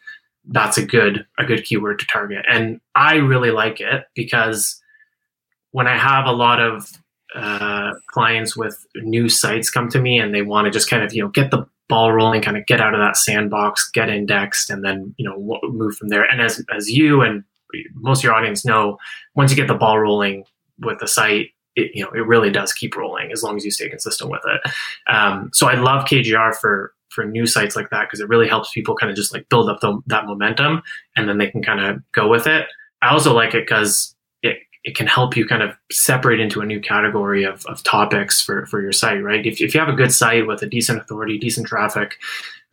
that's 0.45 0.77
a 0.77 0.85
good 0.85 1.25
a 1.37 1.45
good 1.45 1.63
keyword 1.63 1.99
to 1.99 2.05
target. 2.05 2.45
And 2.49 2.79
I 2.95 3.15
really 3.15 3.51
like 3.51 3.79
it 3.79 4.05
because 4.13 4.81
when 5.71 5.87
I 5.87 5.97
have 5.97 6.25
a 6.25 6.31
lot 6.31 6.61
of 6.61 6.89
uh, 7.35 7.91
clients 8.07 8.57
with 8.57 8.85
new 8.95 9.29
sites 9.29 9.69
come 9.69 9.89
to 9.89 10.01
me 10.01 10.19
and 10.19 10.33
they 10.33 10.41
want 10.41 10.65
to 10.65 10.71
just 10.71 10.89
kind 10.89 11.03
of 11.03 11.13
you 11.13 11.21
know 11.21 11.29
get 11.29 11.51
the 11.51 11.65
ball 11.87 12.11
rolling, 12.11 12.41
kind 12.41 12.57
of 12.57 12.65
get 12.65 12.81
out 12.81 12.93
of 12.93 12.99
that 12.99 13.17
sandbox, 13.17 13.89
get 13.91 14.09
indexed, 14.09 14.69
and 14.69 14.83
then 14.83 15.13
you 15.17 15.27
know 15.27 15.59
move 15.69 15.95
from 15.95 16.09
there. 16.09 16.23
And 16.23 16.41
as 16.41 16.63
as 16.75 16.89
you 16.89 17.21
and 17.21 17.43
most 17.93 18.19
of 18.19 18.23
your 18.23 18.33
audience 18.33 18.65
know, 18.65 18.97
once 19.35 19.51
you 19.51 19.57
get 19.57 19.67
the 19.67 19.75
ball 19.75 19.99
rolling 19.99 20.45
with 20.79 20.99
the 20.99 21.07
site, 21.07 21.51
it, 21.79 21.91
you 21.93 22.03
know 22.03 22.11
it 22.11 22.25
really 22.25 22.51
does 22.51 22.73
keep 22.73 22.95
rolling 22.95 23.31
as 23.31 23.43
long 23.43 23.55
as 23.55 23.65
you 23.65 23.71
stay 23.71 23.89
consistent 23.89 24.29
with 24.29 24.41
it. 24.45 24.71
Um, 25.11 25.49
so 25.53 25.67
I 25.67 25.75
love 25.75 26.05
KGR 26.05 26.55
for 26.55 26.93
for 27.09 27.25
new 27.25 27.45
sites 27.45 27.75
like 27.75 27.89
that 27.89 28.07
because 28.07 28.19
it 28.19 28.29
really 28.29 28.47
helps 28.47 28.71
people 28.71 28.95
kind 28.95 29.09
of 29.09 29.15
just 29.15 29.33
like 29.33 29.49
build 29.49 29.69
up 29.69 29.79
the, 29.81 29.99
that 30.07 30.25
momentum 30.25 30.81
and 31.15 31.27
then 31.27 31.37
they 31.37 31.49
can 31.49 31.61
kind 31.61 31.83
of 31.83 32.01
go 32.11 32.27
with 32.27 32.47
it. 32.47 32.67
I 33.01 33.09
also 33.09 33.33
like 33.33 33.53
it 33.53 33.65
because 33.65 34.15
it 34.43 34.57
it 34.83 34.95
can 34.95 35.07
help 35.07 35.35
you 35.35 35.45
kind 35.45 35.63
of 35.63 35.75
separate 35.91 36.39
into 36.39 36.61
a 36.61 36.65
new 36.65 36.79
category 36.79 37.43
of, 37.43 37.65
of 37.65 37.83
topics 37.83 38.41
for, 38.41 38.65
for 38.67 38.81
your 38.81 38.91
site, 38.91 39.23
right? 39.23 39.45
If, 39.45 39.59
if 39.59 39.73
you 39.73 39.79
have 39.79 39.89
a 39.89 39.93
good 39.93 40.13
site 40.13 40.47
with 40.47 40.61
a 40.61 40.67
decent 40.67 41.01
authority, 41.01 41.37
decent 41.37 41.67
traffic, 41.67 42.15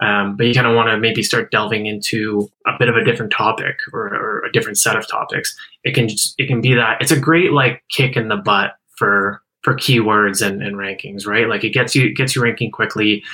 um, 0.01 0.37
but 0.37 0.47
you 0.47 0.55
kind 0.55 0.67
of 0.67 0.77
want 0.77 0.89
to 0.89 0.99
maybe 0.99 1.23
start 1.23 1.51
delving 1.51 1.87
into 1.87 2.51
a 2.67 2.73
bit 2.79 2.89
of 2.89 2.97
a 2.97 3.05
different 3.05 3.33
topic 3.33 3.79
or, 3.93 4.15
or, 4.15 4.45
a 4.45 4.53
different 4.53 4.79
set 4.79 4.95
of 4.95 5.09
topics, 5.09 5.57
it 5.85 5.95
can 5.95 6.07
just, 6.07 6.35
it 6.39 6.47
can 6.47 6.61
be 6.61 6.75
that 6.75 7.01
it's 7.01 7.11
a 7.11 7.19
great 7.19 7.53
like 7.53 7.83
kick 7.89 8.15
in 8.15 8.29
the 8.29 8.37
butt 8.37 8.75
for 8.97 9.43
for 9.63 9.75
keywords 9.75 10.47
and, 10.47 10.63
and 10.63 10.77
rankings, 10.77 11.27
right? 11.27 11.49
Like 11.49 11.65
it 11.65 11.71
gets 11.71 11.95
you 11.95 12.15
gets 12.15 12.37
you 12.37 12.43
ranking 12.43 12.71
quickly. 12.71 13.25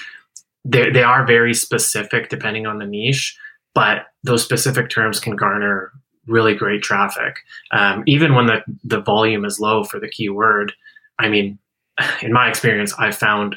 They 0.64 0.90
they 0.90 1.02
are 1.02 1.26
very 1.26 1.54
specific 1.54 2.28
depending 2.28 2.66
on 2.66 2.78
the 2.78 2.86
niche, 2.86 3.36
but 3.74 4.06
those 4.22 4.42
specific 4.42 4.90
terms 4.90 5.20
can 5.20 5.36
garner 5.36 5.92
really 6.26 6.54
great 6.54 6.82
traffic. 6.82 7.36
Um, 7.72 8.04
even 8.06 8.34
when 8.34 8.46
the, 8.46 8.62
the 8.84 9.00
volume 9.00 9.44
is 9.44 9.58
low 9.58 9.82
for 9.82 9.98
the 9.98 10.08
keyword, 10.08 10.72
I 11.18 11.28
mean, 11.28 11.58
in 12.22 12.32
my 12.32 12.48
experience, 12.48 12.94
I've 12.98 13.16
found 13.16 13.56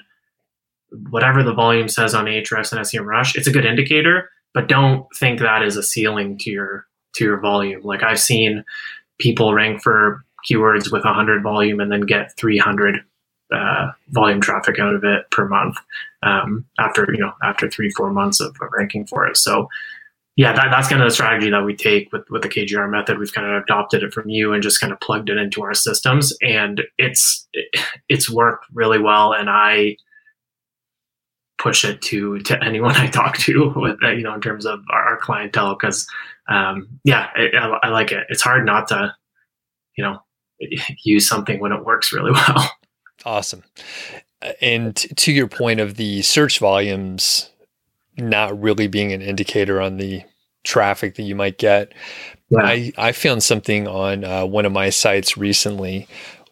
whatever 1.10 1.44
the 1.44 1.54
volume 1.54 1.88
says 1.88 2.13
on 2.13 2.26
Ahrefs 2.26 2.72
and 2.72 2.82
SEMrush, 2.82 3.36
it's 3.36 3.48
a 3.48 3.52
good 3.52 3.65
indicator, 3.65 4.30
but 4.54 4.68
don't 4.68 5.06
think 5.15 5.39
that 5.39 5.62
is 5.62 5.78
a 5.78 5.84
ceiling 5.84 6.38
to 6.39 6.50
your 6.50 6.86
to 7.15 7.24
your 7.24 7.39
volume. 7.39 7.82
Like 7.84 8.04
I've 8.04 8.20
seen 8.20 8.63
people 9.20 9.54
rank 9.54 9.82
for 9.82 10.24
keywords 10.49 10.91
with 10.91 11.03
100 11.03 11.43
volume 11.43 11.79
and 11.79 11.91
then 11.91 12.01
get 12.01 12.36
300 12.38 13.03
uh, 13.53 13.91
volume 14.10 14.41
traffic 14.41 14.79
out 14.79 14.95
of 14.95 15.03
it 15.03 15.29
per 15.31 15.47
month 15.47 15.77
um, 16.23 16.65
after 16.79 17.08
you 17.13 17.19
know 17.19 17.31
after 17.43 17.69
three 17.69 17.89
four 17.91 18.12
months 18.12 18.39
of, 18.39 18.55
of 18.62 18.69
ranking 18.77 19.05
for 19.05 19.25
it. 19.27 19.38
So 19.38 19.69
yeah, 20.38 20.51
that, 20.51 20.67
that's 20.69 20.89
kind 20.89 21.01
of 21.01 21.08
the 21.08 21.13
strategy 21.13 21.49
that 21.49 21.63
we 21.63 21.73
take 21.73 22.12
with, 22.12 22.29
with 22.29 22.41
the 22.41 22.49
KGR 22.49 22.89
method. 22.89 23.17
We've 23.17 23.31
kind 23.31 23.47
of 23.47 23.63
adopted 23.63 24.03
it 24.03 24.13
from 24.13 24.27
you 24.27 24.51
and 24.51 24.62
just 24.62 24.81
kind 24.81 24.91
of 24.91 24.99
plugged 24.99 25.29
it 25.29 25.38
into 25.38 25.63
our 25.63 25.73
systems, 25.73 26.34
and 26.41 26.81
it's 26.97 27.47
it's 28.10 28.29
worked 28.29 28.65
really 28.73 28.99
well. 28.99 29.34
And 29.34 29.49
I 29.49 29.97
push 31.58 31.86
it 31.86 32.01
to 32.01 32.39
to 32.39 32.62
anyone 32.63 32.95
I 32.95 33.08
talk 33.08 33.38
to 33.39 33.73
with 33.75 33.97
you 34.01 34.23
know 34.23 34.34
in 34.34 34.41
terms 34.41 34.65
of 34.65 34.81
our, 34.89 35.03
our 35.03 35.17
clientele 35.17 35.75
because 35.75 36.08
um, 36.49 36.88
yeah, 37.03 37.29
I, 37.36 37.79
I 37.84 37.89
like 37.89 38.12
it. 38.12 38.25
It's 38.29 38.41
hard 38.41 38.65
not 38.65 38.88
to 38.89 39.15
you 39.97 40.03
know 40.03 40.19
use 41.04 41.28
something 41.28 41.60
when 41.60 41.71
it 41.71 41.86
works 41.86 42.12
really 42.13 42.32
well. 42.47 42.71
Awesome. 43.25 43.63
And 44.62 44.95
to 44.95 45.32
your 45.32 45.47
point 45.47 45.80
of 45.80 45.95
the 45.95 46.21
search 46.21 46.60
volumes 46.60 47.49
not 48.17 48.60
really 48.60 48.88
being 48.88 49.12
an 49.12 49.21
indicator 49.21 49.82
on 49.82 49.97
the 49.97 50.23
traffic 50.63 51.15
that 51.15 51.23
you 51.23 51.36
might 51.36 51.58
get. 51.58 51.93
Yeah. 52.49 52.63
I, 52.63 52.91
I 52.97 53.12
found 53.12 53.43
something 53.43 53.88
on 53.88 54.23
uh, 54.23 54.45
one 54.45 54.65
of 54.65 54.71
my 54.71 54.89
sites 54.89 55.38
recently 55.38 56.08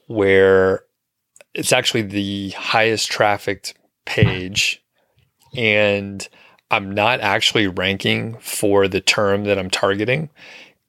where 0.08 0.84
it's 1.54 1.72
actually 1.72 2.04
the 2.04 2.50
highest 2.52 3.10
trafficked 3.10 3.74
page 4.06 4.84
and 5.56 6.28
I'm 6.72 6.92
not 6.92 7.22
actually 7.22 7.68
ranking 7.68 8.38
for 8.40 8.88
the 8.88 9.02
term 9.02 9.44
that 9.44 9.60
I'm 9.60 9.70
targeting 9.70 10.30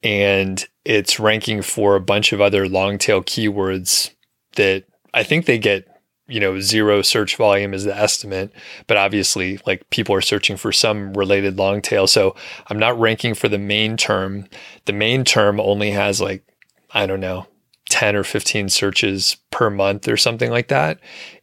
and 0.04 0.64
it's 0.84 1.18
ranking 1.18 1.62
for 1.62 1.96
a 1.96 2.00
bunch 2.00 2.32
of 2.32 2.40
other 2.40 2.68
long 2.68 2.98
tail 2.98 3.22
keywords 3.22 4.12
that 4.56 4.84
I 5.14 5.24
think 5.24 5.46
they 5.46 5.58
get 5.58 5.88
you 6.26 6.40
know 6.40 6.60
zero 6.60 7.02
search 7.02 7.36
volume 7.36 7.74
is 7.74 7.84
the 7.84 7.94
estimate 7.94 8.50
but 8.86 8.96
obviously 8.96 9.60
like 9.66 9.88
people 9.90 10.14
are 10.14 10.22
searching 10.22 10.56
for 10.56 10.72
some 10.72 11.12
related 11.14 11.58
long 11.58 11.82
tail. 11.82 12.06
So 12.06 12.36
i'm 12.68 12.78
not 12.78 12.98
ranking 12.98 13.34
for 13.34 13.48
the 13.48 13.58
main 13.58 13.96
term. 13.96 14.46
The 14.84 14.92
main 14.92 15.24
term 15.24 15.58
only 15.58 15.90
has 15.90 16.20
like 16.20 16.44
i 16.92 17.06
don't 17.06 17.20
know 17.20 17.46
10 17.90 18.16
or 18.16 18.24
15 18.24 18.68
searches 18.68 19.36
per 19.50 19.70
month 19.70 20.08
or 20.08 20.16
something 20.16 20.50
like 20.50 20.68
that. 20.68 20.98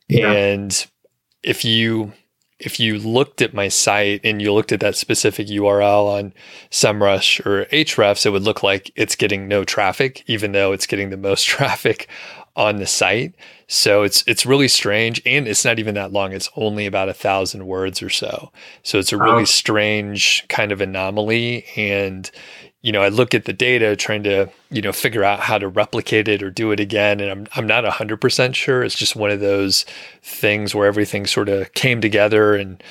Yeah. 0.07 0.31
and 0.31 0.85
if 1.43 1.63
you 1.63 2.11
if 2.61 2.79
you 2.79 2.99
looked 2.99 3.41
at 3.41 3.53
my 3.53 3.67
site 3.67 4.21
and 4.23 4.41
you 4.41 4.53
looked 4.53 4.71
at 4.71 4.79
that 4.81 4.95
specific 4.95 5.47
URL 5.47 6.17
on 6.17 6.33
SEMrush 6.69 7.45
or 7.45 7.65
Ahrefs, 7.65 8.25
it 8.25 8.29
would 8.29 8.43
look 8.43 8.61
like 8.61 8.91
it's 8.95 9.15
getting 9.15 9.47
no 9.47 9.63
traffic, 9.63 10.23
even 10.27 10.51
though 10.51 10.71
it's 10.71 10.85
getting 10.85 11.09
the 11.09 11.17
most 11.17 11.45
traffic 11.47 12.07
on 12.55 12.77
the 12.77 12.85
site. 12.85 13.33
So 13.67 14.03
it's 14.03 14.23
it's 14.27 14.45
really 14.45 14.67
strange, 14.67 15.21
and 15.25 15.47
it's 15.47 15.65
not 15.65 15.79
even 15.79 15.95
that 15.95 16.11
long. 16.11 16.33
It's 16.33 16.49
only 16.55 16.85
about 16.85 17.09
a 17.09 17.13
thousand 17.13 17.65
words 17.65 18.01
or 18.01 18.09
so. 18.09 18.51
So 18.83 18.99
it's 18.99 19.13
a 19.13 19.17
really 19.17 19.43
oh. 19.43 19.45
strange 19.45 20.45
kind 20.49 20.71
of 20.71 20.81
anomaly, 20.81 21.65
and 21.75 22.29
you 22.81 22.91
know, 22.91 23.01
I 23.01 23.09
look 23.09 23.35
at 23.35 23.45
the 23.45 23.53
data 23.53 23.95
trying 23.95 24.23
to, 24.23 24.49
you 24.71 24.81
know, 24.81 24.91
figure 24.91 25.23
out 25.23 25.39
how 25.39 25.57
to 25.57 25.67
replicate 25.67 26.27
it 26.27 26.41
or 26.41 26.49
do 26.49 26.71
it 26.71 26.79
again. 26.79 27.19
And 27.19 27.29
I'm, 27.29 27.47
I'm 27.55 27.67
not 27.67 27.83
100% 27.83 28.55
sure. 28.55 28.83
It's 28.83 28.95
just 28.95 29.15
one 29.15 29.29
of 29.29 29.39
those 29.39 29.85
things 30.23 30.73
where 30.73 30.87
everything 30.87 31.27
sort 31.27 31.47
of 31.47 31.73
came 31.73 32.01
together. 32.01 32.55
And 32.55 32.81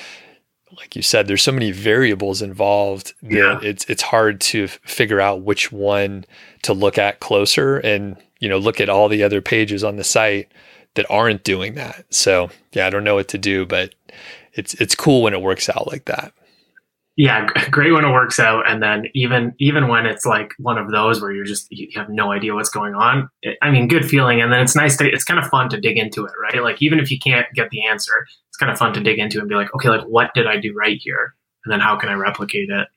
like 0.77 0.95
you 0.95 1.01
said, 1.01 1.27
there's 1.27 1.43
so 1.43 1.51
many 1.51 1.71
variables 1.71 2.41
involved 2.41 3.13
that 3.23 3.31
yeah. 3.31 3.59
it's, 3.61 3.83
it's 3.89 4.01
hard 4.01 4.39
to 4.41 4.67
figure 4.67 5.19
out 5.19 5.41
which 5.41 5.73
one 5.73 6.23
to 6.61 6.73
look 6.73 6.97
at 6.97 7.19
closer 7.19 7.77
and, 7.79 8.15
you 8.39 8.47
know, 8.47 8.57
look 8.57 8.79
at 8.79 8.87
all 8.87 9.09
the 9.09 9.23
other 9.23 9.41
pages 9.41 9.83
on 9.83 9.97
the 9.97 10.05
site 10.05 10.49
that 10.93 11.05
aren't 11.09 11.43
doing 11.43 11.75
that. 11.75 12.05
So 12.13 12.49
yeah, 12.71 12.87
I 12.87 12.89
don't 12.89 13.03
know 13.03 13.15
what 13.15 13.27
to 13.29 13.37
do, 13.37 13.65
but 13.65 13.93
it's, 14.53 14.73
it's 14.75 14.95
cool 14.95 15.21
when 15.21 15.33
it 15.33 15.41
works 15.41 15.67
out 15.67 15.87
like 15.87 16.05
that 16.05 16.33
yeah 17.21 17.45
great 17.69 17.91
when 17.91 18.03
it 18.03 18.11
works 18.11 18.39
out 18.39 18.67
and 18.67 18.81
then 18.81 19.05
even 19.13 19.53
even 19.59 19.87
when 19.87 20.07
it's 20.07 20.25
like 20.25 20.53
one 20.57 20.79
of 20.79 20.89
those 20.89 21.21
where 21.21 21.31
you're 21.31 21.45
just 21.45 21.67
you 21.69 21.87
have 21.93 22.09
no 22.09 22.31
idea 22.31 22.55
what's 22.55 22.69
going 22.69 22.95
on 22.95 23.29
it, 23.43 23.57
i 23.61 23.69
mean 23.69 23.87
good 23.87 24.09
feeling 24.09 24.41
and 24.41 24.51
then 24.51 24.59
it's 24.59 24.75
nice 24.75 24.97
to 24.97 25.07
it's 25.07 25.23
kind 25.23 25.39
of 25.39 25.45
fun 25.45 25.69
to 25.69 25.79
dig 25.79 25.97
into 25.97 26.25
it 26.25 26.31
right? 26.41 26.63
Like 26.63 26.81
even 26.81 26.99
if 26.99 27.11
you 27.11 27.19
can't 27.19 27.45
get 27.53 27.69
the 27.69 27.85
answer 27.85 28.25
it's 28.49 28.57
kind 28.57 28.71
of 28.71 28.77
fun 28.77 28.91
to 28.93 28.99
dig 28.99 29.19
into 29.19 29.39
and 29.39 29.47
be 29.47 29.53
like 29.53 29.73
okay 29.75 29.89
like 29.89 30.03
what 30.05 30.33
did 30.33 30.47
i 30.47 30.57
do 30.57 30.73
right 30.75 30.97
here? 30.99 31.35
And 31.63 31.71
then 31.71 31.79
how 31.79 31.95
can 31.95 32.09
i 32.09 32.13
replicate 32.13 32.69
it 32.71 32.87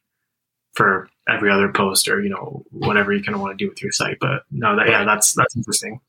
for 0.73 1.07
every 1.29 1.51
other 1.51 1.71
post 1.71 2.09
or 2.09 2.23
you 2.23 2.31
know 2.31 2.65
whatever 2.71 3.13
you 3.13 3.23
kind 3.23 3.35
of 3.35 3.43
want 3.43 3.57
to 3.57 3.63
do 3.63 3.69
with 3.69 3.83
your 3.83 3.93
site 3.93 4.17
but 4.21 4.43
no 4.51 4.75
that 4.75 4.89
yeah 4.89 5.05
that's 5.05 5.35
that's 5.35 5.55
interesting 5.55 6.01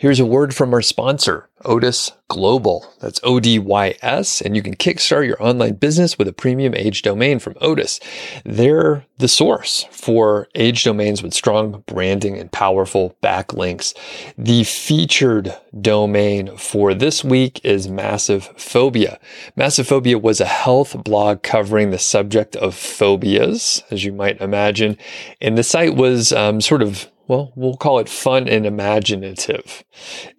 Here's 0.00 0.18
a 0.18 0.24
word 0.24 0.54
from 0.54 0.72
our 0.72 0.80
sponsor, 0.80 1.50
Odys 1.62 2.12
Global. 2.28 2.90
That's 3.00 3.20
O 3.22 3.38
D 3.38 3.58
Y 3.58 3.96
S, 4.00 4.40
and 4.40 4.56
you 4.56 4.62
can 4.62 4.74
kickstart 4.74 5.26
your 5.26 5.42
online 5.42 5.74
business 5.74 6.16
with 6.16 6.26
a 6.26 6.32
premium 6.32 6.74
age 6.74 7.02
domain 7.02 7.38
from 7.38 7.52
Odys. 7.56 8.00
They're 8.42 9.04
the 9.18 9.28
source 9.28 9.84
for 9.90 10.48
age 10.54 10.84
domains 10.84 11.22
with 11.22 11.34
strong 11.34 11.84
branding 11.84 12.38
and 12.38 12.50
powerful 12.50 13.14
backlinks. 13.22 13.92
The 14.38 14.64
featured 14.64 15.54
domain 15.78 16.56
for 16.56 16.94
this 16.94 17.22
week 17.22 17.62
is 17.62 17.86
Massive 17.86 18.54
Phobia. 18.56 19.20
Massive 19.54 19.86
Phobia 19.86 20.18
was 20.18 20.40
a 20.40 20.46
health 20.46 21.04
blog 21.04 21.42
covering 21.42 21.90
the 21.90 21.98
subject 21.98 22.56
of 22.56 22.74
phobias, 22.74 23.82
as 23.90 24.02
you 24.02 24.14
might 24.14 24.40
imagine, 24.40 24.96
and 25.42 25.58
the 25.58 25.62
site 25.62 25.94
was 25.94 26.32
um, 26.32 26.62
sort 26.62 26.80
of 26.80 27.10
well, 27.30 27.52
we'll 27.54 27.76
call 27.76 28.00
it 28.00 28.08
fun 28.08 28.48
and 28.48 28.66
imaginative. 28.66 29.84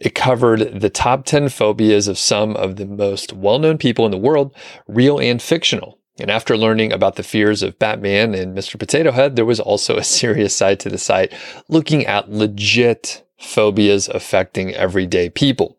It 0.02 0.14
covered 0.14 0.82
the 0.82 0.90
top 0.90 1.24
10 1.24 1.48
phobias 1.48 2.10
of 2.10 2.18
some 2.18 2.58
of 2.58 2.76
the 2.76 2.86
most 2.86 3.32
well 3.32 3.60
known 3.60 3.78
people 3.78 4.04
in 4.04 4.12
the 4.12 4.18
world, 4.18 4.54
real 4.90 5.18
and 5.18 5.42
fictional. 5.42 6.00
And 6.20 6.30
after 6.30 6.58
learning 6.58 6.92
about 6.92 7.16
the 7.16 7.24
fears 7.24 7.64
of 7.64 7.80
Batman 7.80 8.36
and 8.36 8.58
Mr. 8.58 8.78
Potato 8.78 9.14
Head, 9.14 9.38
there 9.38 9.46
was 9.46 9.62
also 9.62 9.96
a 9.96 10.04
serious 10.20 10.54
side 10.54 10.82
to 10.82 10.90
the 10.90 10.98
site 10.98 11.34
looking 11.70 12.06
at 12.08 12.30
legit 12.30 13.26
phobias 13.40 14.10
affecting 14.10 14.76
everyday 14.76 15.30
people 15.30 15.78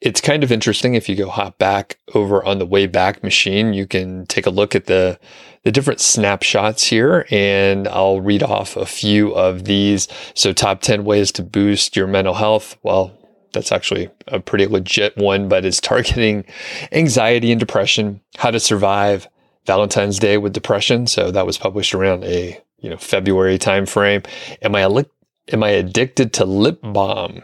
it's 0.00 0.20
kind 0.20 0.42
of 0.42 0.50
interesting 0.50 0.94
if 0.94 1.08
you 1.08 1.16
go 1.16 1.28
hop 1.28 1.58
back 1.58 1.98
over 2.14 2.44
on 2.44 2.58
the 2.58 2.66
Wayback 2.66 3.22
Machine, 3.22 3.74
you 3.74 3.86
can 3.86 4.26
take 4.26 4.46
a 4.46 4.50
look 4.50 4.74
at 4.74 4.86
the 4.86 5.18
the 5.62 5.70
different 5.70 6.00
snapshots 6.00 6.84
here 6.86 7.26
and 7.30 7.86
I'll 7.88 8.22
read 8.22 8.42
off 8.42 8.76
a 8.76 8.86
few 8.86 9.34
of 9.34 9.66
these. 9.66 10.08
So 10.34 10.54
top 10.54 10.80
10 10.80 11.04
ways 11.04 11.30
to 11.32 11.42
boost 11.42 11.96
your 11.96 12.06
mental 12.06 12.32
health. 12.32 12.78
Well, 12.82 13.12
that's 13.52 13.70
actually 13.70 14.08
a 14.28 14.40
pretty 14.40 14.66
legit 14.66 15.16
one, 15.18 15.48
but 15.50 15.66
it's 15.66 15.80
targeting 15.80 16.46
anxiety 16.92 17.52
and 17.52 17.60
depression, 17.60 18.22
how 18.38 18.50
to 18.50 18.60
survive 18.60 19.28
Valentine's 19.66 20.18
Day 20.18 20.38
with 20.38 20.54
depression. 20.54 21.06
So 21.06 21.30
that 21.30 21.46
was 21.46 21.58
published 21.58 21.94
around 21.94 22.24
a, 22.24 22.58
you 22.78 22.88
know, 22.88 22.96
February 22.96 23.58
timeframe. 23.58 24.26
Am 24.62 24.74
I 24.74 25.04
am 25.52 25.62
I 25.62 25.68
addicted 25.68 26.32
to 26.34 26.44
lip 26.46 26.78
balm? 26.82 27.42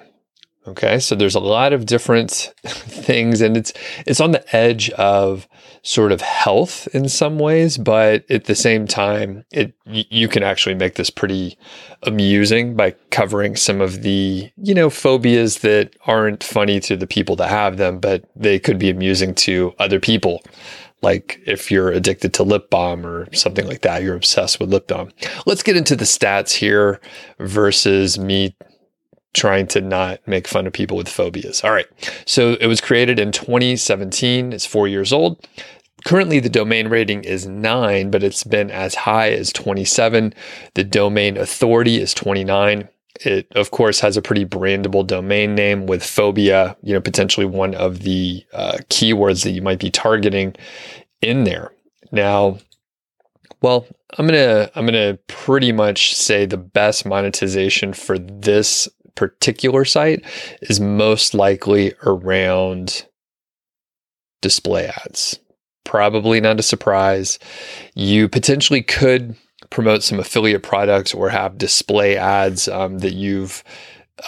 Okay, 0.68 0.98
so 0.98 1.14
there's 1.14 1.36
a 1.36 1.40
lot 1.40 1.72
of 1.72 1.86
different 1.86 2.52
things, 2.64 3.40
and 3.40 3.56
it's 3.56 3.72
it's 4.04 4.20
on 4.20 4.32
the 4.32 4.56
edge 4.56 4.90
of 4.90 5.46
sort 5.82 6.10
of 6.10 6.20
health 6.20 6.88
in 6.92 7.08
some 7.08 7.38
ways, 7.38 7.78
but 7.78 8.28
at 8.28 8.44
the 8.46 8.56
same 8.56 8.86
time, 8.86 9.44
it 9.52 9.74
you 9.86 10.26
can 10.26 10.42
actually 10.42 10.74
make 10.74 10.96
this 10.96 11.08
pretty 11.08 11.56
amusing 12.02 12.74
by 12.74 12.90
covering 13.10 13.54
some 13.54 13.80
of 13.80 14.02
the 14.02 14.50
you 14.56 14.74
know 14.74 14.90
phobias 14.90 15.60
that 15.60 15.94
aren't 16.06 16.42
funny 16.42 16.80
to 16.80 16.96
the 16.96 17.06
people 17.06 17.36
that 17.36 17.48
have 17.48 17.76
them, 17.76 18.00
but 18.00 18.24
they 18.34 18.58
could 18.58 18.78
be 18.78 18.90
amusing 18.90 19.34
to 19.34 19.72
other 19.78 20.00
people. 20.00 20.42
Like 21.02 21.40
if 21.46 21.70
you're 21.70 21.92
addicted 21.92 22.34
to 22.34 22.42
lip 22.42 22.70
balm 22.70 23.06
or 23.06 23.32
something 23.32 23.66
like 23.66 23.82
that, 23.82 24.02
you're 24.02 24.16
obsessed 24.16 24.58
with 24.58 24.70
lip 24.70 24.88
balm. 24.88 25.10
Let's 25.44 25.62
get 25.62 25.76
into 25.76 25.94
the 25.94 26.04
stats 26.06 26.52
here 26.52 27.00
versus 27.38 28.18
me 28.18 28.56
trying 29.36 29.66
to 29.68 29.80
not 29.80 30.26
make 30.26 30.48
fun 30.48 30.66
of 30.66 30.72
people 30.72 30.96
with 30.96 31.08
phobias. 31.08 31.62
All 31.62 31.72
right. 31.72 31.86
So 32.24 32.54
it 32.54 32.66
was 32.66 32.80
created 32.80 33.20
in 33.20 33.30
2017. 33.30 34.52
It's 34.52 34.66
four 34.66 34.88
years 34.88 35.12
old. 35.12 35.46
Currently, 36.04 36.40
the 36.40 36.48
domain 36.48 36.88
rating 36.88 37.24
is 37.24 37.46
nine, 37.46 38.10
but 38.10 38.22
it's 38.22 38.44
been 38.44 38.70
as 38.70 38.94
high 38.94 39.30
as 39.30 39.52
27. 39.52 40.34
The 40.74 40.84
domain 40.84 41.36
authority 41.36 42.00
is 42.00 42.14
29. 42.14 42.88
It, 43.24 43.48
of 43.52 43.70
course, 43.70 44.00
has 44.00 44.16
a 44.16 44.22
pretty 44.22 44.44
brandable 44.44 45.06
domain 45.06 45.54
name 45.54 45.86
with 45.86 46.04
phobia, 46.04 46.76
you 46.82 46.92
know, 46.92 47.00
potentially 47.00 47.46
one 47.46 47.74
of 47.74 48.00
the 48.00 48.44
uh, 48.52 48.78
keywords 48.88 49.42
that 49.44 49.50
you 49.50 49.62
might 49.62 49.80
be 49.80 49.90
targeting 49.90 50.54
in 51.22 51.44
there. 51.44 51.72
Now, 52.12 52.58
well, 53.62 53.86
I'm 54.18 54.26
gonna 54.26 54.70
I'm 54.74 54.86
gonna 54.86 55.18
pretty 55.26 55.72
much 55.72 56.14
say 56.14 56.46
the 56.46 56.56
best 56.56 57.04
monetization 57.04 57.94
for 57.94 58.18
this 58.18 58.88
particular 59.16 59.84
site 59.84 60.24
is 60.62 60.78
most 60.78 61.34
likely 61.34 61.94
around 62.04 63.06
display 64.42 64.86
ads. 65.04 65.38
Probably 65.84 66.40
not 66.40 66.60
a 66.60 66.62
surprise. 66.62 67.38
You 67.94 68.28
potentially 68.28 68.82
could 68.82 69.36
promote 69.70 70.02
some 70.02 70.20
affiliate 70.20 70.62
products 70.62 71.14
or 71.14 71.28
have 71.30 71.58
display 71.58 72.16
ads 72.16 72.68
um, 72.68 72.98
that 72.98 73.14
you've 73.14 73.64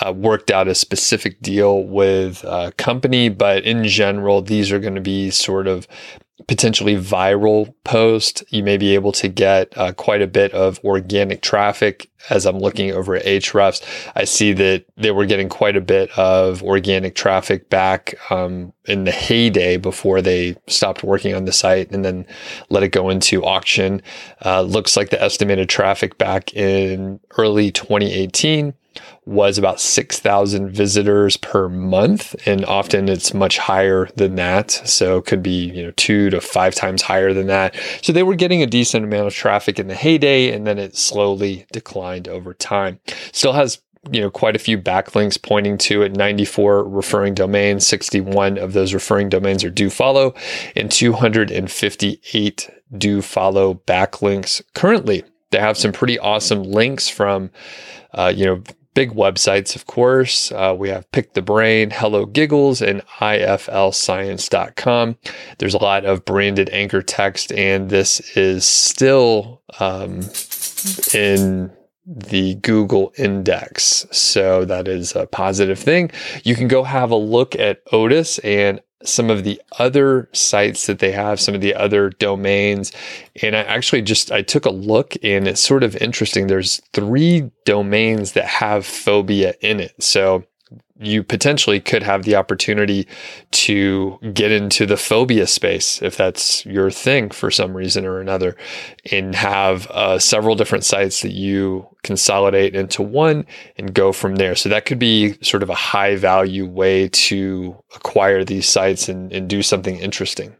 uh, 0.04 0.12
worked 0.12 0.50
out 0.50 0.68
a 0.68 0.74
specific 0.74 1.40
deal 1.40 1.84
with 1.84 2.44
a 2.44 2.72
company, 2.76 3.28
but 3.28 3.64
in 3.64 3.84
general, 3.84 4.42
these 4.42 4.70
are 4.70 4.80
going 4.80 4.94
to 4.94 5.00
be 5.00 5.30
sort 5.30 5.66
of 5.66 5.88
potentially 6.46 6.96
viral 6.96 7.74
post, 7.84 8.44
you 8.48 8.62
may 8.62 8.76
be 8.76 8.94
able 8.94 9.12
to 9.12 9.28
get 9.28 9.76
uh, 9.76 9.92
quite 9.92 10.22
a 10.22 10.26
bit 10.26 10.52
of 10.52 10.78
organic 10.84 11.42
traffic. 11.42 12.08
As 12.30 12.46
I'm 12.46 12.58
looking 12.58 12.92
over 12.92 13.16
at 13.16 13.24
Ahrefs, 13.24 13.82
I 14.14 14.24
see 14.24 14.52
that 14.52 14.84
they 14.96 15.10
were 15.10 15.26
getting 15.26 15.48
quite 15.48 15.76
a 15.76 15.80
bit 15.80 16.10
of 16.16 16.62
organic 16.62 17.14
traffic 17.14 17.70
back 17.70 18.14
um, 18.30 18.72
in 18.86 19.04
the 19.04 19.12
heyday 19.12 19.76
before 19.76 20.20
they 20.20 20.56
stopped 20.66 21.02
working 21.02 21.34
on 21.34 21.44
the 21.44 21.52
site 21.52 21.90
and 21.90 22.04
then 22.04 22.26
let 22.70 22.82
it 22.82 22.88
go 22.88 23.08
into 23.08 23.44
auction. 23.44 24.02
Uh, 24.44 24.62
looks 24.62 24.96
like 24.96 25.10
the 25.10 25.22
estimated 25.22 25.68
traffic 25.68 26.18
back 26.18 26.54
in 26.54 27.20
early 27.36 27.70
2018 27.70 28.74
was 29.28 29.58
about 29.58 29.78
6,000 29.78 30.70
visitors 30.70 31.36
per 31.36 31.68
month. 31.68 32.34
And 32.46 32.64
often 32.64 33.10
it's 33.10 33.34
much 33.34 33.58
higher 33.58 34.08
than 34.16 34.36
that. 34.36 34.70
So 34.70 35.18
it 35.18 35.26
could 35.26 35.42
be, 35.42 35.66
you 35.66 35.82
know, 35.82 35.92
two 35.96 36.30
to 36.30 36.40
five 36.40 36.74
times 36.74 37.02
higher 37.02 37.34
than 37.34 37.46
that. 37.48 37.76
So 38.00 38.14
they 38.14 38.22
were 38.22 38.34
getting 38.34 38.62
a 38.62 38.66
decent 38.66 39.04
amount 39.04 39.26
of 39.26 39.34
traffic 39.34 39.78
in 39.78 39.86
the 39.86 39.94
heyday 39.94 40.50
and 40.50 40.66
then 40.66 40.78
it 40.78 40.96
slowly 40.96 41.66
declined 41.72 42.26
over 42.26 42.54
time. 42.54 43.00
Still 43.32 43.52
has 43.52 43.82
you 44.10 44.20
know 44.20 44.30
quite 44.30 44.56
a 44.56 44.60
few 44.60 44.78
backlinks 44.78 45.42
pointing 45.42 45.76
to 45.76 46.02
it 46.02 46.16
94 46.16 46.84
referring 46.84 47.34
domains 47.34 47.84
61 47.84 48.56
of 48.56 48.72
those 48.72 48.94
referring 48.94 49.28
domains 49.28 49.64
are 49.64 49.70
do 49.70 49.90
follow 49.90 50.34
and 50.76 50.90
258 50.90 52.70
do 52.96 53.20
follow 53.20 53.74
backlinks 53.74 54.62
currently 54.72 55.24
they 55.50 55.58
have 55.58 55.76
some 55.76 55.92
pretty 55.92 56.16
awesome 56.16 56.62
links 56.62 57.08
from 57.08 57.50
uh, 58.14 58.32
you 58.34 58.46
know 58.46 58.62
big 58.98 59.12
websites, 59.12 59.76
of 59.76 59.86
course. 59.86 60.50
Uh, 60.50 60.74
we 60.76 60.88
have 60.88 61.08
Pick 61.12 61.34
the 61.34 61.40
Brain, 61.40 61.90
Hello 61.90 62.26
Giggles, 62.26 62.82
and 62.82 63.00
IFLScience.com. 63.20 65.16
There's 65.58 65.74
a 65.74 65.78
lot 65.78 66.04
of 66.04 66.24
branded 66.24 66.68
anchor 66.70 67.00
text, 67.00 67.52
and 67.52 67.90
this 67.90 68.18
is 68.36 68.64
still 68.64 69.62
um, 69.78 70.22
in 71.14 71.70
the 72.04 72.56
Google 72.56 73.12
index. 73.16 74.04
So 74.10 74.64
that 74.64 74.88
is 74.88 75.14
a 75.14 75.28
positive 75.28 75.78
thing. 75.78 76.10
You 76.42 76.56
can 76.56 76.66
go 76.66 76.82
have 76.82 77.12
a 77.12 77.16
look 77.16 77.54
at 77.54 77.86
Odys 77.92 78.40
and 78.42 78.80
some 79.04 79.30
of 79.30 79.44
the 79.44 79.60
other 79.78 80.28
sites 80.32 80.86
that 80.86 80.98
they 80.98 81.12
have, 81.12 81.40
some 81.40 81.54
of 81.54 81.60
the 81.60 81.74
other 81.74 82.10
domains. 82.10 82.92
And 83.42 83.54
I 83.54 83.60
actually 83.60 84.02
just 84.02 84.32
I 84.32 84.42
took 84.42 84.64
a 84.64 84.70
look 84.70 85.14
and 85.22 85.46
it's 85.46 85.60
sort 85.60 85.82
of 85.84 85.96
interesting. 85.96 86.46
There's 86.46 86.80
three 86.92 87.50
domains 87.64 88.32
that 88.32 88.46
have 88.46 88.84
phobia 88.84 89.54
in 89.60 89.80
it. 89.80 90.02
So 90.02 90.44
you 91.00 91.22
potentially 91.22 91.80
could 91.80 92.02
have 92.02 92.24
the 92.24 92.34
opportunity 92.34 93.06
to 93.50 94.18
get 94.32 94.50
into 94.50 94.86
the 94.86 94.96
phobia 94.96 95.46
space 95.46 96.02
if 96.02 96.16
that's 96.16 96.64
your 96.66 96.90
thing 96.90 97.30
for 97.30 97.50
some 97.50 97.76
reason 97.76 98.04
or 98.04 98.20
another 98.20 98.56
and 99.12 99.34
have 99.34 99.86
uh, 99.88 100.18
several 100.18 100.54
different 100.54 100.84
sites 100.84 101.22
that 101.22 101.32
you 101.32 101.86
consolidate 102.02 102.74
into 102.74 103.02
one 103.02 103.46
and 103.76 103.94
go 103.94 104.12
from 104.12 104.36
there 104.36 104.54
so 104.54 104.68
that 104.68 104.86
could 104.86 104.98
be 104.98 105.34
sort 105.42 105.62
of 105.62 105.70
a 105.70 105.74
high 105.74 106.16
value 106.16 106.66
way 106.66 107.08
to 107.08 107.76
acquire 107.94 108.44
these 108.44 108.68
sites 108.68 109.08
and, 109.08 109.32
and 109.32 109.48
do 109.48 109.62
something 109.62 109.96
interesting 109.98 110.56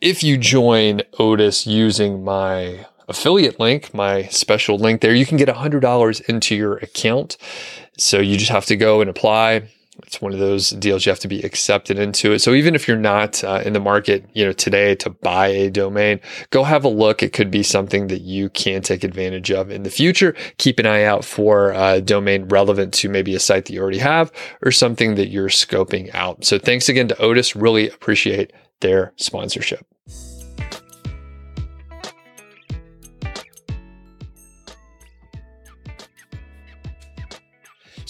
if 0.00 0.22
you 0.22 0.36
join 0.36 0.98
Odys 1.18 1.66
using 1.66 2.22
my 2.22 2.86
affiliate 3.08 3.58
link, 3.58 3.92
my 3.94 4.24
special 4.24 4.76
link 4.76 5.00
there, 5.00 5.14
you 5.14 5.26
can 5.26 5.38
get 5.38 5.48
$100 5.48 6.28
into 6.28 6.54
your 6.54 6.76
account. 6.76 7.36
So 7.98 8.20
you 8.20 8.36
just 8.36 8.50
have 8.50 8.66
to 8.66 8.76
go 8.76 9.00
and 9.00 9.10
apply. 9.10 9.68
It's 10.04 10.22
one 10.22 10.32
of 10.32 10.38
those 10.38 10.70
deals 10.70 11.04
you 11.04 11.10
have 11.10 11.18
to 11.20 11.28
be 11.28 11.42
accepted 11.42 11.98
into 11.98 12.32
it. 12.32 12.38
So 12.38 12.54
even 12.54 12.76
if 12.76 12.86
you're 12.86 12.96
not 12.96 13.42
uh, 13.42 13.62
in 13.64 13.72
the 13.72 13.80
market, 13.80 14.24
you 14.32 14.44
know, 14.44 14.52
today 14.52 14.94
to 14.96 15.10
buy 15.10 15.48
a 15.48 15.70
domain, 15.70 16.20
go 16.50 16.62
have 16.62 16.84
a 16.84 16.88
look. 16.88 17.22
It 17.22 17.32
could 17.32 17.50
be 17.50 17.64
something 17.64 18.06
that 18.06 18.20
you 18.20 18.48
can 18.50 18.80
take 18.82 19.02
advantage 19.02 19.50
of 19.50 19.70
in 19.72 19.82
the 19.82 19.90
future. 19.90 20.36
Keep 20.58 20.78
an 20.78 20.86
eye 20.86 21.02
out 21.02 21.24
for 21.24 21.72
a 21.72 22.00
domain 22.00 22.46
relevant 22.46 22.94
to 22.94 23.08
maybe 23.08 23.34
a 23.34 23.40
site 23.40 23.64
that 23.64 23.72
you 23.72 23.80
already 23.80 23.98
have 23.98 24.30
or 24.62 24.70
something 24.70 25.16
that 25.16 25.30
you're 25.30 25.48
scoping 25.48 26.14
out. 26.14 26.44
So 26.44 26.58
thanks 26.58 26.88
again 26.88 27.08
to 27.08 27.14
Odys. 27.16 27.60
Really 27.60 27.88
appreciate 27.90 28.52
their 28.80 29.12
sponsorship. 29.16 29.84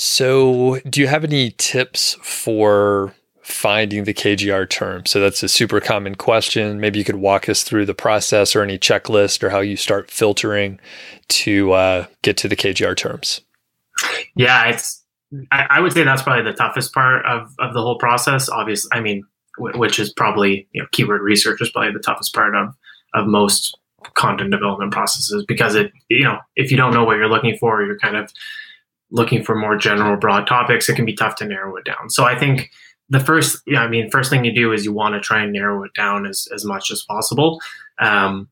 So, 0.01 0.79
do 0.89 1.01
you 1.01 1.09
have 1.09 1.25
any 1.25 1.51
tips 1.59 2.17
for 2.23 3.13
finding 3.43 4.05
the 4.05 4.15
KGR 4.15 4.71
term? 4.71 5.05
So, 5.07 5.21
that's 5.21 5.43
a 5.43 5.49
super 5.49 5.81
common 5.81 6.15
question. 6.15 6.79
Maybe 6.79 7.01
you 7.01 7.05
could 7.05 7.17
walk 7.17 7.49
us 7.49 7.65
through 7.65 7.85
the 7.85 7.95
process 7.95 8.55
or 8.55 8.63
any 8.63 8.79
checklist 8.79 9.43
or 9.43 9.51
how 9.51 9.59
you 9.59 9.75
start 9.75 10.09
filtering 10.09 10.79
to 11.31 11.73
uh, 11.73 12.07
get 12.23 12.37
to 12.37 12.49
the 12.49 12.55
KGR 12.55 12.97
terms. 12.97 13.41
Yeah, 14.37 14.69
it's. 14.69 15.05
I, 15.51 15.67
I, 15.69 15.81
would 15.81 15.93
say 15.93 16.05
that's 16.05 16.23
probably 16.23 16.45
the 16.45 16.57
toughest 16.57 16.95
part 16.95 17.27
of, 17.27 17.53
of 17.59 17.75
the 17.75 17.83
whole 17.83 17.99
process. 17.99 18.49
Obviously, 18.49 18.91
I 18.93 19.01
mean, 19.01 19.25
w- 19.59 19.77
which 19.77 19.99
is 19.99 20.13
probably 20.13 20.69
you 20.71 20.81
know 20.81 20.89
keyword 20.93 21.23
research 21.23 21.61
is 21.61 21.71
probably 21.71 21.93
the 21.93 21.99
toughest 21.99 22.33
part 22.33 22.55
of 22.55 22.73
of 23.15 23.27
most 23.27 23.77
content 24.15 24.53
development 24.53 24.93
processes 24.93 25.45
because 25.49 25.75
it 25.75 25.91
you 26.09 26.23
know 26.23 26.39
if 26.55 26.71
you 26.71 26.77
don't 26.77 26.95
know 26.95 27.03
what 27.03 27.17
you're 27.17 27.29
looking 27.29 27.59
for, 27.59 27.83
you're 27.83 27.99
kind 27.99 28.17
of 28.17 28.33
looking 29.11 29.43
for 29.43 29.55
more 29.55 29.77
general 29.77 30.17
broad 30.17 30.47
topics, 30.47 30.89
it 30.89 30.97
can 30.97 31.05
be 31.05 31.15
tough 31.15 31.37
to 31.37 31.45
narrow 31.47 31.77
it 31.77 31.85
down. 31.85 32.11
So 32.11 32.25
I 32.25 32.39
think 32.39 32.71
the 33.09 33.21
first, 33.21 33.63
I 33.75 33.89
mean, 33.89 34.11
first 34.11 34.31
thing 34.31 34.45
you 34.45 34.55
do 34.55 34.73
is 34.73 34.85
you 34.85 34.93
want 34.93 35.15
to 35.15 35.21
try 35.21 35.43
and 35.43 35.53
narrow 35.53 35.83
it 35.85 35.95
down 35.95 36.27
as, 36.27 36.47
as 36.55 36.65
much 36.65 36.91
as 36.91 37.03
possible. 37.03 37.61
Um, 37.99 38.49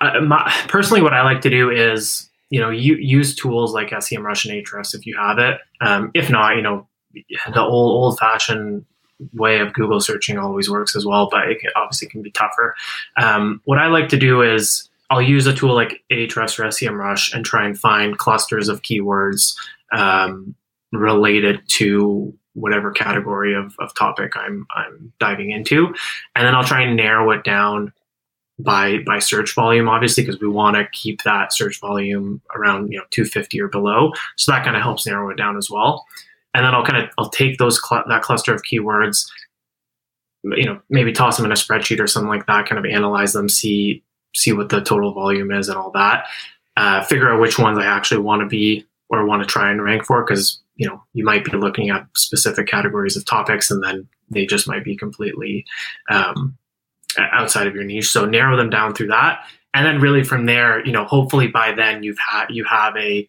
my, 0.00 0.52
personally, 0.68 1.02
what 1.02 1.14
I 1.14 1.22
like 1.22 1.40
to 1.42 1.50
do 1.50 1.70
is, 1.70 2.28
you 2.50 2.60
know, 2.60 2.70
you, 2.70 2.96
use 2.96 3.34
tools 3.34 3.72
like 3.72 3.90
SEMrush 3.90 4.48
and 4.48 4.64
Ahrefs 4.64 4.94
if 4.94 5.06
you 5.06 5.16
have 5.16 5.38
it. 5.38 5.58
Um, 5.80 6.10
if 6.14 6.30
not, 6.30 6.56
you 6.56 6.62
know, 6.62 6.86
the 7.14 7.60
old 7.60 7.92
old 7.92 8.18
fashioned 8.18 8.84
way 9.32 9.60
of 9.60 9.72
Google 9.72 10.00
searching 10.00 10.38
always 10.38 10.68
works 10.70 10.96
as 10.96 11.06
well, 11.06 11.28
but 11.30 11.48
it 11.48 11.58
obviously 11.76 12.08
can 12.08 12.22
be 12.22 12.30
tougher. 12.30 12.74
Um, 13.16 13.60
what 13.64 13.78
I 13.78 13.86
like 13.86 14.08
to 14.10 14.18
do 14.18 14.42
is 14.42 14.88
I'll 15.12 15.20
use 15.20 15.46
a 15.46 15.54
tool 15.54 15.74
like 15.74 16.02
Ahrefs 16.10 16.58
or 16.58 16.64
SEMrush 16.64 17.34
and 17.34 17.44
try 17.44 17.66
and 17.66 17.78
find 17.78 18.16
clusters 18.16 18.70
of 18.70 18.80
keywords 18.80 19.54
um, 19.92 20.54
related 20.90 21.60
to 21.68 22.32
whatever 22.54 22.90
category 22.90 23.54
of, 23.54 23.74
of 23.78 23.94
topic 23.94 24.32
I'm 24.36 24.66
I'm 24.74 25.12
diving 25.20 25.50
into, 25.50 25.88
and 26.34 26.46
then 26.46 26.54
I'll 26.54 26.64
try 26.64 26.80
and 26.80 26.96
narrow 26.96 27.30
it 27.30 27.44
down 27.44 27.92
by 28.58 29.00
by 29.04 29.18
search 29.18 29.54
volume, 29.54 29.86
obviously, 29.86 30.24
because 30.24 30.40
we 30.40 30.48
want 30.48 30.76
to 30.76 30.88
keep 30.92 31.22
that 31.24 31.52
search 31.52 31.78
volume 31.78 32.40
around 32.56 32.90
you 32.90 32.96
know 32.96 33.04
250 33.10 33.60
or 33.60 33.68
below. 33.68 34.12
So 34.38 34.50
that 34.50 34.64
kind 34.64 34.76
of 34.76 34.82
helps 34.82 35.06
narrow 35.06 35.28
it 35.28 35.36
down 35.36 35.58
as 35.58 35.68
well. 35.70 36.06
And 36.54 36.64
then 36.64 36.74
I'll 36.74 36.86
kind 36.86 37.04
of 37.04 37.10
I'll 37.18 37.28
take 37.28 37.58
those 37.58 37.78
cl- 37.86 38.04
that 38.08 38.22
cluster 38.22 38.54
of 38.54 38.62
keywords, 38.62 39.30
you 40.42 40.64
know, 40.64 40.80
maybe 40.88 41.12
toss 41.12 41.36
them 41.36 41.44
in 41.44 41.52
a 41.52 41.54
spreadsheet 41.54 42.00
or 42.00 42.06
something 42.06 42.30
like 42.30 42.46
that, 42.46 42.66
kind 42.66 42.78
of 42.78 42.90
analyze 42.90 43.34
them, 43.34 43.50
see 43.50 44.02
see 44.34 44.52
what 44.52 44.68
the 44.68 44.80
total 44.80 45.12
volume 45.12 45.50
is 45.50 45.68
and 45.68 45.78
all 45.78 45.90
that. 45.92 46.26
Uh, 46.76 47.02
figure 47.04 47.30
out 47.30 47.40
which 47.40 47.58
ones 47.58 47.78
I 47.78 47.84
actually 47.84 48.22
want 48.22 48.40
to 48.40 48.46
be 48.46 48.86
or 49.10 49.26
want 49.26 49.42
to 49.42 49.48
try 49.48 49.70
and 49.70 49.82
rank 49.82 50.06
for 50.06 50.24
because 50.24 50.60
you 50.76 50.88
know 50.88 51.02
you 51.12 51.24
might 51.24 51.44
be 51.44 51.52
looking 51.52 51.90
at 51.90 52.06
specific 52.16 52.66
categories 52.66 53.16
of 53.16 53.26
topics 53.26 53.70
and 53.70 53.82
then 53.84 54.08
they 54.30 54.46
just 54.46 54.66
might 54.66 54.84
be 54.84 54.96
completely 54.96 55.66
um, 56.10 56.56
outside 57.18 57.66
of 57.66 57.74
your 57.74 57.84
niche. 57.84 58.10
So 58.10 58.24
narrow 58.24 58.56
them 58.56 58.70
down 58.70 58.94
through 58.94 59.08
that, 59.08 59.44
and 59.74 59.84
then 59.84 60.00
really 60.00 60.24
from 60.24 60.46
there, 60.46 60.84
you 60.84 60.92
know, 60.92 61.04
hopefully 61.04 61.48
by 61.48 61.72
then 61.72 62.02
you've 62.02 62.18
had 62.30 62.46
you 62.48 62.64
have 62.64 62.96
a 62.96 63.28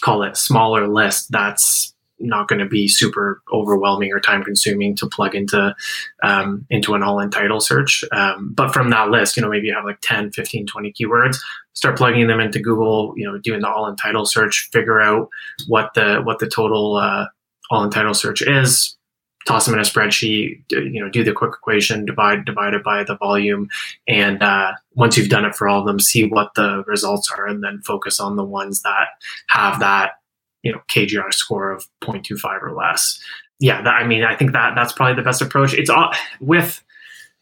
call 0.00 0.22
it 0.22 0.36
smaller 0.36 0.88
list 0.88 1.30
that's 1.30 1.94
not 2.18 2.48
going 2.48 2.58
to 2.58 2.66
be 2.66 2.88
super 2.88 3.42
overwhelming 3.52 4.12
or 4.12 4.20
time 4.20 4.42
consuming 4.42 4.96
to 4.96 5.06
plug 5.06 5.34
into 5.34 5.74
um, 6.22 6.66
into 6.70 6.94
an 6.94 7.02
all 7.02 7.20
in 7.20 7.30
title 7.30 7.60
search. 7.60 8.04
Um, 8.12 8.52
but 8.54 8.72
from 8.72 8.90
that 8.90 9.10
list 9.10 9.36
you 9.36 9.42
know 9.42 9.48
maybe 9.48 9.66
you 9.66 9.74
have 9.74 9.84
like 9.84 10.00
10 10.02 10.32
15 10.32 10.66
20 10.66 10.92
keywords 10.92 11.38
start 11.72 11.96
plugging 11.96 12.26
them 12.26 12.40
into 12.40 12.58
google 12.58 13.12
you 13.16 13.24
know 13.24 13.38
doing 13.38 13.60
the 13.60 13.68
all 13.68 13.86
in 13.86 13.96
title 13.96 14.24
search 14.24 14.68
figure 14.72 15.00
out 15.00 15.28
what 15.68 15.92
the 15.94 16.20
what 16.24 16.38
the 16.38 16.48
total 16.48 16.96
uh, 16.96 17.26
all 17.70 17.84
in 17.84 17.90
title 17.90 18.14
search 18.14 18.42
is 18.42 18.96
toss 19.46 19.64
them 19.64 19.74
in 19.74 19.80
a 19.80 19.84
spreadsheet 19.84 20.62
you 20.70 21.00
know 21.00 21.08
do 21.08 21.22
the 21.22 21.32
quick 21.32 21.52
equation 21.54 22.04
divide 22.04 22.44
divide 22.44 22.74
it 22.74 22.82
by 22.82 23.04
the 23.04 23.16
volume 23.16 23.68
and 24.08 24.42
uh, 24.42 24.72
once 24.94 25.16
you've 25.16 25.28
done 25.28 25.44
it 25.44 25.54
for 25.54 25.68
all 25.68 25.80
of 25.80 25.86
them 25.86 26.00
see 26.00 26.26
what 26.26 26.54
the 26.54 26.82
results 26.86 27.30
are 27.30 27.46
and 27.46 27.62
then 27.62 27.80
focus 27.84 28.18
on 28.20 28.36
the 28.36 28.44
ones 28.44 28.82
that 28.82 29.08
have 29.48 29.78
that 29.80 30.12
you 30.66 30.72
know 30.72 30.80
KGR 30.88 31.32
score 31.32 31.70
of 31.70 31.86
0.25 32.02 32.60
or 32.60 32.74
less. 32.74 33.20
Yeah, 33.60 33.80
that, 33.82 33.94
I 33.94 34.06
mean, 34.06 34.24
I 34.24 34.34
think 34.34 34.52
that 34.52 34.74
that's 34.74 34.92
probably 34.92 35.14
the 35.14 35.22
best 35.22 35.40
approach. 35.40 35.72
It's 35.72 35.88
all 35.88 36.10
with 36.40 36.82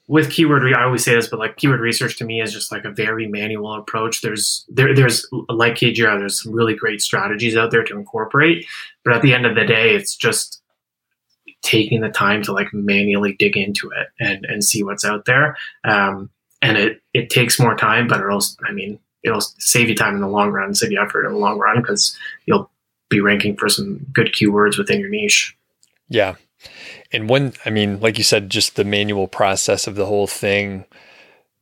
with 0.06 0.30
keyword. 0.30 0.62
Re- 0.62 0.74
I 0.74 0.84
always 0.84 1.02
say 1.02 1.14
this, 1.14 1.28
but 1.28 1.38
like 1.38 1.56
keyword 1.56 1.80
research 1.80 2.18
to 2.18 2.24
me 2.24 2.42
is 2.42 2.52
just 2.52 2.70
like 2.70 2.84
a 2.84 2.90
very 2.90 3.26
manual 3.26 3.74
approach. 3.74 4.20
There's 4.20 4.66
there 4.68 4.94
there's 4.94 5.26
like 5.48 5.76
KGR. 5.76 6.18
There's 6.18 6.42
some 6.42 6.52
really 6.52 6.74
great 6.74 7.00
strategies 7.00 7.56
out 7.56 7.70
there 7.70 7.82
to 7.82 7.96
incorporate, 7.96 8.66
but 9.04 9.14
at 9.14 9.22
the 9.22 9.32
end 9.32 9.46
of 9.46 9.54
the 9.54 9.64
day, 9.64 9.94
it's 9.94 10.14
just 10.14 10.60
taking 11.62 12.02
the 12.02 12.10
time 12.10 12.42
to 12.42 12.52
like 12.52 12.74
manually 12.74 13.32
dig 13.38 13.56
into 13.56 13.90
it 13.90 14.08
and 14.20 14.44
and 14.44 14.62
see 14.62 14.82
what's 14.82 15.04
out 15.04 15.24
there. 15.24 15.56
Um, 15.84 16.28
and 16.60 16.76
it 16.76 17.00
it 17.14 17.30
takes 17.30 17.58
more 17.58 17.74
time, 17.74 18.06
but 18.06 18.20
it'll 18.20 18.42
I 18.68 18.72
mean 18.72 18.98
it'll 19.24 19.40
save 19.40 19.88
you 19.88 19.94
time 19.96 20.14
in 20.14 20.20
the 20.20 20.28
long 20.28 20.52
run, 20.52 20.74
save 20.74 20.92
you 20.92 21.00
effort 21.00 21.26
in 21.26 21.32
the 21.32 21.38
long 21.38 21.58
run 21.58 21.80
because 21.80 22.16
you'll 22.46 22.70
be 23.08 23.20
ranking 23.20 23.56
for 23.56 23.68
some 23.68 24.06
good 24.12 24.32
keywords 24.32 24.78
within 24.78 25.00
your 25.00 25.10
niche. 25.10 25.56
Yeah. 26.08 26.34
And 27.12 27.28
one, 27.28 27.52
I 27.64 27.70
mean, 27.70 28.00
like 28.00 28.18
you 28.18 28.24
said, 28.24 28.50
just 28.50 28.76
the 28.76 28.84
manual 28.84 29.28
process 29.28 29.86
of 29.86 29.94
the 29.94 30.06
whole 30.06 30.26
thing, 30.26 30.84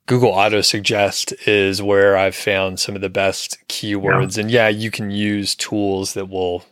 Google 0.05 0.31
Auto 0.31 0.61
Suggest 0.61 1.33
is 1.47 1.81
where 1.81 2.17
I've 2.17 2.35
found 2.35 2.79
some 2.79 2.95
of 2.95 3.01
the 3.01 3.09
best 3.09 3.57
keywords. 3.67 4.37
Yeah. 4.37 4.41
And 4.41 4.51
yeah, 4.51 4.67
you 4.69 4.91
can 4.91 5.11
use 5.11 5.55
tools 5.55 6.13
that 6.13 6.29
will 6.29 6.65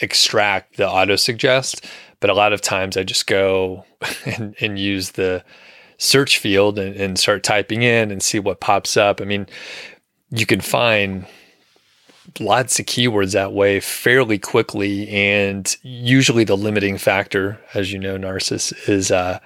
extract 0.00 0.76
the 0.76 0.88
auto 0.88 1.16
suggest, 1.16 1.86
but 2.20 2.30
a 2.30 2.34
lot 2.34 2.52
of 2.52 2.60
times 2.60 2.96
I 2.96 3.04
just 3.04 3.26
go 3.26 3.84
and, 4.26 4.54
and 4.60 4.78
use 4.78 5.12
the 5.12 5.44
search 5.98 6.38
field 6.38 6.78
and, 6.78 6.96
and 6.96 7.18
start 7.18 7.44
typing 7.44 7.82
in 7.82 8.10
and 8.10 8.22
see 8.22 8.38
what 8.38 8.60
pops 8.60 8.96
up. 8.96 9.20
I 9.20 9.24
mean, 9.24 9.46
you 10.30 10.46
can 10.46 10.60
find 10.60 11.26
lots 12.38 12.78
of 12.78 12.86
keywords 12.86 13.32
that 13.32 13.52
way 13.52 13.80
fairly 13.80 14.38
quickly. 14.38 15.08
And 15.08 15.74
usually 15.82 16.44
the 16.44 16.56
limiting 16.56 16.98
factor, 16.98 17.60
as 17.74 17.92
you 17.92 17.98
know, 17.98 18.16
Narcissus, 18.16 18.72
is 18.88 19.10
uh, 19.10 19.38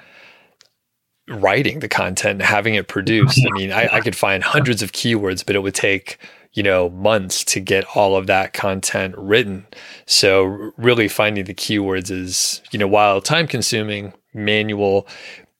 writing 1.28 1.80
the 1.80 1.88
content, 1.88 2.42
having 2.42 2.74
it 2.74 2.88
produced. 2.88 3.40
I 3.46 3.50
mean, 3.56 3.72
I, 3.72 3.88
I 3.94 4.00
could 4.00 4.16
find 4.16 4.42
hundreds 4.42 4.82
of 4.82 4.92
keywords, 4.92 5.44
but 5.44 5.56
it 5.56 5.60
would 5.60 5.74
take 5.74 6.18
you 6.56 6.62
know 6.62 6.88
months 6.90 7.44
to 7.44 7.60
get 7.60 7.84
all 7.94 8.16
of 8.16 8.26
that 8.26 8.52
content 8.52 9.14
written 9.16 9.66
so 10.06 10.72
really 10.76 11.06
finding 11.06 11.44
the 11.44 11.54
keywords 11.54 12.10
is 12.10 12.62
you 12.72 12.78
know 12.78 12.88
while 12.88 13.20
time 13.20 13.46
consuming 13.46 14.12
manual 14.32 15.06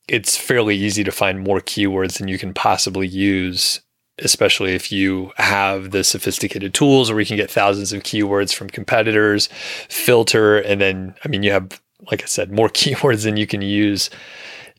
it's 0.09 0.37
fairly 0.37 0.75
easy 0.75 1.05
to 1.05 1.13
find 1.13 1.41
more 1.41 1.61
keywords 1.61 2.19
than 2.19 2.29
you 2.29 2.39
can 2.39 2.55
possibly 2.55 3.07
use 3.07 3.81
especially 4.19 4.75
if 4.75 4.91
you 4.91 5.33
have 5.37 5.91
the 5.91 6.03
sophisticated 6.03 6.73
tools 6.73 7.11
where 7.11 7.21
you 7.21 7.27
can 7.27 7.37
get 7.37 7.51
thousands 7.51 7.93
of 7.93 8.03
keywords 8.03 8.55
from 8.55 8.69
competitors, 8.69 9.49
filter, 9.89 10.59
and 10.59 10.81
then, 10.81 11.15
I 11.25 11.29
mean, 11.29 11.43
you 11.43 11.53
have, 11.53 11.81
like 12.11 12.23
I 12.23 12.27
said, 12.27 12.51
more 12.51 12.69
keywords 12.71 13.25
than 13.25 13.37
you 13.37 13.47
can 13.47 13.63
use 13.63 14.11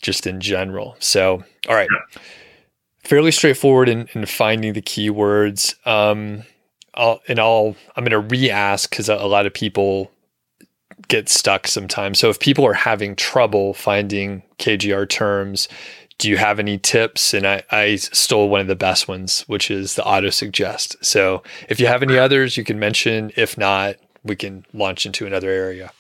just 0.02 0.26
in 0.28 0.40
general. 0.40 0.96
So, 1.00 1.44
all 1.68 1.76
right. 1.76 1.90
Fairly 3.04 3.32
straightforward 3.32 3.88
in, 3.90 4.10
in 4.14 4.26
finding 4.26 4.74
the 4.74 4.82
keywords. 4.82 5.76
Um, 5.88 6.44
I'll, 6.94 7.22
and 7.28 7.40
I'll, 7.40 7.76
I'm 7.96 8.04
going 8.04 8.12
to 8.12 8.20
re 8.20 8.50
ask 8.50 8.90
because 8.90 9.08
a, 9.08 9.16
a 9.16 9.28
lot 9.28 9.46
of 9.46 9.54
people 9.54 10.12
get 11.08 11.30
stuck 11.30 11.68
sometimes. 11.68 12.20
So 12.20 12.30
if 12.30 12.40
people 12.40 12.66
are 12.66 12.74
having 12.74 13.16
trouble 13.16 13.74
finding 13.74 14.42
KGR 14.58 15.08
terms, 15.08 15.68
do 16.18 16.30
you 16.30 16.38
have 16.38 16.60
any 16.60 16.78
tips? 16.78 17.34
And 17.34 17.46
I, 17.46 17.64
I 17.70 17.96
stole 17.98 18.50
one 18.50 18.62
of 18.62 18.68
the 18.68 18.76
best 18.76 19.08
ones, 19.08 19.42
which 19.42 19.70
is 19.70 19.96
the 19.96 20.06
auto 20.06 20.30
suggest. 20.30 20.96
So 21.06 21.44
if 21.70 21.80
you 21.80 21.88
have 21.88 22.04
any 22.04 22.18
others, 22.18 22.58
you 22.58 22.64
can 22.64 22.80
mention. 22.80 23.32
If 23.36 23.58
not, 23.58 23.98
we 24.24 24.36
can 24.36 24.66
launch 24.74 25.06
into 25.06 25.26
another 25.26 25.50
area. 25.50 25.92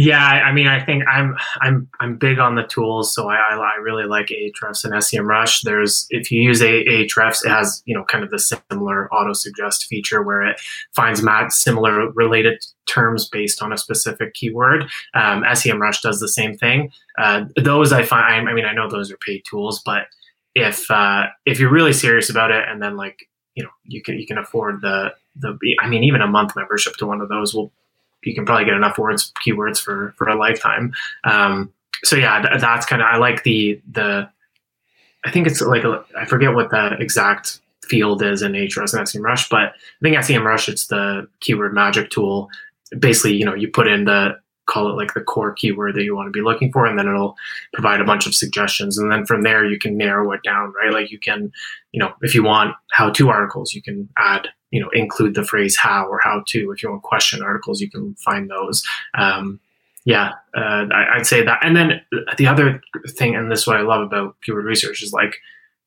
Yeah, 0.00 0.24
I 0.24 0.52
mean, 0.52 0.68
I 0.68 0.78
think 0.78 1.02
I'm 1.10 1.36
I'm 1.60 1.88
I'm 1.98 2.16
big 2.16 2.38
on 2.38 2.54
the 2.54 2.62
tools, 2.62 3.12
so 3.12 3.28
I, 3.28 3.34
I 3.34 3.78
really 3.82 4.04
like 4.04 4.28
Ahrefs 4.28 4.84
and 4.84 4.94
SEMrush. 4.94 5.62
There's 5.62 6.06
if 6.10 6.30
you 6.30 6.40
use 6.40 6.62
Ahrefs, 6.62 7.44
it 7.44 7.48
has 7.48 7.82
you 7.84 7.96
know 7.96 8.04
kind 8.04 8.22
of 8.22 8.30
the 8.30 8.38
similar 8.38 9.12
auto 9.12 9.32
suggest 9.32 9.86
feature 9.86 10.22
where 10.22 10.46
it 10.46 10.60
finds 10.94 11.20
similar 11.48 12.12
related 12.12 12.64
terms 12.86 13.28
based 13.28 13.60
on 13.60 13.72
a 13.72 13.76
specific 13.76 14.34
keyword. 14.34 14.84
Um, 15.14 15.42
SEMrush 15.42 16.00
does 16.00 16.20
the 16.20 16.28
same 16.28 16.56
thing. 16.56 16.92
Uh, 17.18 17.46
those 17.60 17.92
I 17.92 18.04
find, 18.04 18.48
I 18.48 18.52
mean, 18.54 18.66
I 18.66 18.72
know 18.72 18.88
those 18.88 19.10
are 19.10 19.18
paid 19.18 19.42
tools, 19.50 19.82
but 19.84 20.06
if 20.54 20.88
uh, 20.92 21.26
if 21.44 21.58
you're 21.58 21.72
really 21.72 21.92
serious 21.92 22.30
about 22.30 22.52
it, 22.52 22.64
and 22.68 22.80
then 22.80 22.96
like 22.96 23.28
you 23.56 23.64
know 23.64 23.70
you 23.82 24.00
can 24.00 24.16
you 24.16 24.28
can 24.28 24.38
afford 24.38 24.80
the 24.80 25.12
the 25.34 25.58
I 25.82 25.88
mean 25.88 26.04
even 26.04 26.20
a 26.20 26.28
month 26.28 26.54
membership 26.54 26.94
to 26.98 27.06
one 27.06 27.20
of 27.20 27.28
those 27.28 27.52
will 27.52 27.72
you 28.22 28.34
can 28.34 28.44
probably 28.44 28.64
get 28.64 28.74
enough 28.74 28.98
words 28.98 29.32
keywords 29.44 29.80
for 29.80 30.14
for 30.16 30.28
a 30.28 30.34
lifetime. 30.34 30.92
Um, 31.24 31.72
so 32.04 32.16
yeah, 32.16 32.40
th- 32.42 32.60
that's 32.60 32.86
kind 32.86 33.02
of 33.02 33.08
I 33.08 33.16
like 33.16 33.42
the 33.42 33.80
the 33.90 34.28
I 35.24 35.30
think 35.30 35.46
it's 35.46 35.60
like 35.60 35.84
a, 35.84 36.04
I 36.16 36.24
forget 36.24 36.54
what 36.54 36.70
the 36.70 36.96
exact 36.98 37.60
field 37.82 38.22
is 38.22 38.42
in 38.42 38.52
Ahrefs 38.52 38.94
and 38.96 39.06
SEMrush, 39.06 39.48
but 39.50 39.72
I 39.72 40.02
think 40.02 40.16
SEMrush 40.16 40.68
it's 40.68 40.86
the 40.86 41.28
keyword 41.40 41.74
magic 41.74 42.10
tool. 42.10 42.48
Basically, 42.98 43.34
you 43.34 43.44
know, 43.44 43.54
you 43.54 43.68
put 43.68 43.88
in 43.88 44.04
the 44.04 44.38
call 44.68 44.90
it 44.90 44.96
like 44.96 45.14
the 45.14 45.20
core 45.20 45.52
keyword 45.52 45.96
that 45.96 46.04
you 46.04 46.14
want 46.14 46.26
to 46.26 46.30
be 46.30 46.42
looking 46.42 46.70
for, 46.70 46.86
and 46.86 46.98
then 46.98 47.08
it'll 47.08 47.36
provide 47.72 48.00
a 48.00 48.04
bunch 48.04 48.26
of 48.26 48.34
suggestions. 48.34 48.98
And 48.98 49.10
then 49.10 49.26
from 49.26 49.42
there, 49.42 49.64
you 49.64 49.78
can 49.78 49.96
narrow 49.96 50.30
it 50.32 50.42
down, 50.42 50.72
right? 50.80 50.92
Like 50.92 51.10
you 51.10 51.18
can, 51.18 51.52
you 51.92 52.00
know, 52.00 52.12
if 52.22 52.34
you 52.34 52.44
want 52.44 52.76
how 52.92 53.10
to 53.10 53.30
articles, 53.30 53.72
you 53.72 53.82
can 53.82 54.08
add 54.16 54.48
you 54.70 54.80
know 54.80 54.88
include 54.92 55.34
the 55.34 55.44
phrase 55.44 55.76
how 55.76 56.06
or 56.06 56.20
how 56.22 56.42
to 56.46 56.70
if 56.72 56.82
you 56.82 56.90
want 56.90 57.02
question 57.02 57.42
articles 57.42 57.80
you 57.80 57.90
can 57.90 58.14
find 58.16 58.50
those 58.50 58.84
um, 59.14 59.60
yeah 60.04 60.32
uh, 60.56 60.86
I, 60.92 61.16
would 61.16 61.26
say 61.26 61.42
that 61.44 61.64
and 61.64 61.76
then 61.76 62.00
the 62.36 62.46
other 62.46 62.80
thing 63.08 63.34
and 63.34 63.50
this 63.50 63.60
is 63.60 63.66
what 63.66 63.76
i 63.76 63.82
love 63.82 64.02
about 64.02 64.36
keyword 64.42 64.64
research 64.64 65.02
is 65.02 65.12
like 65.12 65.36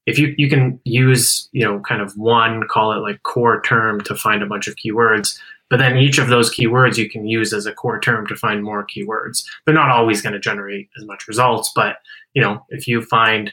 if 0.06 0.17
you 0.17 0.34
you 0.38 0.50
can 0.50 0.80
use 0.84 1.48
you 1.52 1.63
know 1.63 1.80
kind 1.80 2.02
of 2.02 2.17
one 2.17 2.67
call 2.67 2.94
it 2.94 3.02
like 3.02 3.24
core 3.24 3.62
term 3.62 4.02
to 4.02 4.15
find 4.15 4.41
a 4.41 4.48
bunch 4.48 4.67
of 4.67 4.76
keywords 4.76 5.39
but 5.71 5.77
then 5.77 5.97
each 5.97 6.19
of 6.19 6.27
those 6.27 6.53
keywords 6.53 6.97
you 6.97 7.10
can 7.10 7.25
use 7.25 7.51
as 7.53 7.65
a 7.65 7.73
core 7.73 7.99
term 7.99 8.27
to 8.27 8.36
find 8.36 8.63
more 8.63 8.86
keywords. 8.86 9.43
They're 9.65 9.73
not 9.73 9.89
always 9.89 10.21
going 10.21 10.34
to 10.34 10.39
generate 10.39 10.89
as 10.99 11.05
much 11.05 11.27
results 11.27 11.71
but 11.73 11.95
you 12.36 12.41
know 12.43 12.63
if 12.69 12.88
you 12.88 13.01
find 13.01 13.51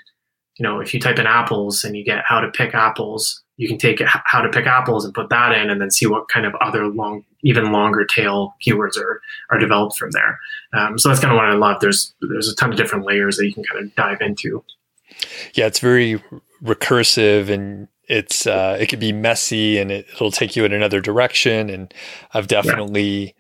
you 0.59 0.65
know 0.65 0.81
if 0.81 0.93
you 0.93 1.01
type 1.01 1.19
in 1.19 1.27
apples 1.27 1.85
and 1.85 1.97
you 1.97 2.05
get 2.05 2.25
how 2.27 2.41
to 2.41 2.51
pick 2.51 2.75
apples 2.75 3.43
you 3.59 3.69
can 3.69 3.77
take 3.77 4.01
how 4.05 4.41
to 4.41 4.49
pick 4.49 4.67
apples 4.67 5.05
and 5.05 5.13
put 5.13 5.29
that 5.29 5.53
in 5.53 5.69
and 5.69 5.81
then 5.81 5.91
see 5.91 6.07
what 6.07 6.29
kind 6.29 6.47
of 6.47 6.55
other 6.61 6.87
long 6.87 7.25
even 7.43 7.73
longer 7.73 8.05
tail 8.05 8.55
keywords 8.65 8.97
are 8.97 9.21
are 9.51 9.59
developed 9.59 9.97
from 9.97 10.11
there. 10.13 10.39
Um, 10.73 10.99
so 10.99 11.09
that's 11.09 11.21
kind 11.21 11.33
of 11.33 11.37
what 11.37 11.45
i 11.45 11.55
love. 11.55 11.81
There's 11.81 12.15
there's 12.23 12.49
a 12.49 12.55
ton 12.55 12.71
of 12.71 12.77
different 12.77 13.05
layers 13.05 13.37
that 13.37 13.47
you 13.47 13.53
can 13.53 13.65
kind 13.65 13.85
of 13.85 13.95
dive 13.97 14.21
into. 14.21 14.65
Yeah 15.55 15.67
it's 15.67 15.81
very 15.81 16.23
recursive 16.63 17.51
and 17.51 17.89
it's 18.09 18.47
uh, 18.47 18.77
it 18.81 18.87
could 18.89 19.01
be 19.01 19.13
messy 19.13 19.79
and 19.79 19.91
it, 19.91 20.07
will 20.21 20.31
take 20.31 20.57
you 20.57 20.65
in 20.65 20.73
another 20.73 21.01
direction 21.01 21.71
and 21.71 21.93
i've 22.33 22.49
definitely 22.49 23.27
yeah 23.27 23.33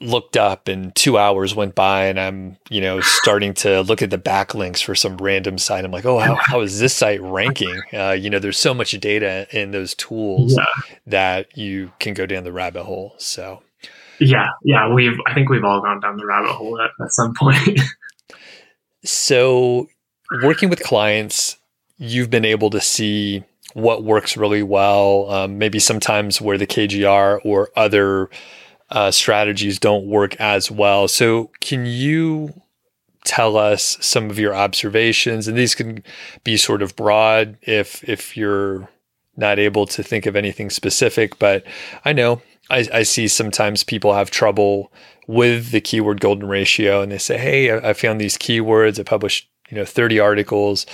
looked 0.00 0.36
up 0.36 0.66
and 0.66 0.94
two 0.94 1.18
hours 1.18 1.54
went 1.54 1.74
by 1.74 2.06
and 2.06 2.18
I'm, 2.18 2.56
you 2.70 2.80
know, 2.80 3.00
starting 3.00 3.52
to 3.54 3.82
look 3.82 4.00
at 4.00 4.10
the 4.10 4.18
backlinks 4.18 4.82
for 4.82 4.94
some 4.94 5.16
random 5.18 5.58
site. 5.58 5.84
I'm 5.84 5.90
like, 5.90 6.06
oh, 6.06 6.18
how, 6.18 6.36
how 6.36 6.60
is 6.60 6.80
this 6.80 6.94
site 6.94 7.20
ranking? 7.20 7.82
Uh, 7.92 8.12
you 8.12 8.30
know, 8.30 8.38
there's 8.38 8.58
so 8.58 8.72
much 8.72 8.92
data 8.92 9.46
in 9.50 9.72
those 9.72 9.94
tools 9.94 10.56
yeah. 10.56 10.64
that 11.06 11.56
you 11.56 11.92
can 11.98 12.14
go 12.14 12.24
down 12.24 12.44
the 12.44 12.52
rabbit 12.52 12.84
hole. 12.84 13.14
So, 13.18 13.62
yeah, 14.18 14.48
yeah, 14.64 14.92
we've, 14.92 15.18
I 15.26 15.34
think 15.34 15.50
we've 15.50 15.64
all 15.64 15.82
gone 15.82 16.00
down 16.00 16.16
the 16.16 16.26
rabbit 16.26 16.52
hole 16.52 16.80
at, 16.80 16.90
at 17.02 17.12
some 17.12 17.34
point. 17.34 17.80
so, 19.04 19.88
working 20.42 20.70
with 20.70 20.82
clients, 20.82 21.58
you've 21.98 22.30
been 22.30 22.46
able 22.46 22.70
to 22.70 22.80
see 22.80 23.44
what 23.74 24.04
works 24.04 24.36
really 24.36 24.62
well, 24.62 25.30
um, 25.30 25.58
maybe 25.58 25.78
sometimes 25.78 26.40
where 26.40 26.58
the 26.58 26.66
KGR 26.66 27.40
or 27.44 27.70
other 27.76 28.30
uh, 28.90 29.10
strategies 29.10 29.78
don't 29.78 30.06
work 30.06 30.34
as 30.40 30.70
well. 30.70 31.08
So, 31.08 31.50
can 31.60 31.86
you 31.86 32.60
tell 33.24 33.56
us 33.56 33.96
some 34.00 34.30
of 34.30 34.38
your 34.38 34.54
observations? 34.54 35.46
And 35.46 35.56
these 35.56 35.74
can 35.74 36.02
be 36.44 36.56
sort 36.56 36.82
of 36.82 36.96
broad 36.96 37.56
if 37.62 38.06
if 38.08 38.36
you're 38.36 38.88
not 39.36 39.58
able 39.58 39.86
to 39.86 40.02
think 40.02 40.26
of 40.26 40.36
anything 40.36 40.70
specific. 40.70 41.38
But 41.38 41.64
I 42.04 42.12
know 42.12 42.42
I, 42.68 42.86
I 42.92 43.02
see 43.04 43.28
sometimes 43.28 43.84
people 43.84 44.14
have 44.14 44.30
trouble 44.30 44.92
with 45.26 45.70
the 45.70 45.80
keyword 45.80 46.20
golden 46.20 46.48
ratio, 46.48 47.02
and 47.02 47.12
they 47.12 47.18
say, 47.18 47.38
"Hey, 47.38 47.70
I, 47.70 47.90
I 47.90 47.92
found 47.92 48.20
these 48.20 48.36
keywords. 48.36 48.98
I 48.98 49.04
published." 49.04 49.48
You 49.68 49.76
know, 49.76 49.84
30 49.84 50.18
articles. 50.18 50.84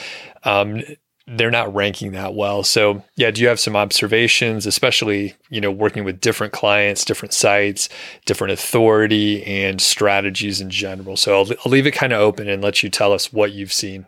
Um, 0.44 0.82
they're 1.26 1.50
not 1.50 1.74
ranking 1.74 2.12
that 2.12 2.34
well. 2.34 2.62
So, 2.62 3.02
yeah, 3.16 3.30
do 3.30 3.42
you 3.42 3.48
have 3.48 3.58
some 3.58 3.74
observations, 3.74 4.64
especially, 4.64 5.34
you 5.50 5.60
know, 5.60 5.72
working 5.72 6.04
with 6.04 6.20
different 6.20 6.52
clients, 6.52 7.04
different 7.04 7.32
sites, 7.32 7.88
different 8.26 8.52
authority 8.52 9.44
and 9.44 9.80
strategies 9.80 10.60
in 10.60 10.70
general? 10.70 11.16
So, 11.16 11.40
I'll, 11.40 11.50
I'll 11.64 11.72
leave 11.72 11.86
it 11.86 11.92
kind 11.92 12.12
of 12.12 12.20
open 12.20 12.48
and 12.48 12.62
let 12.62 12.82
you 12.82 12.90
tell 12.90 13.12
us 13.12 13.32
what 13.32 13.52
you've 13.52 13.72
seen. 13.72 14.06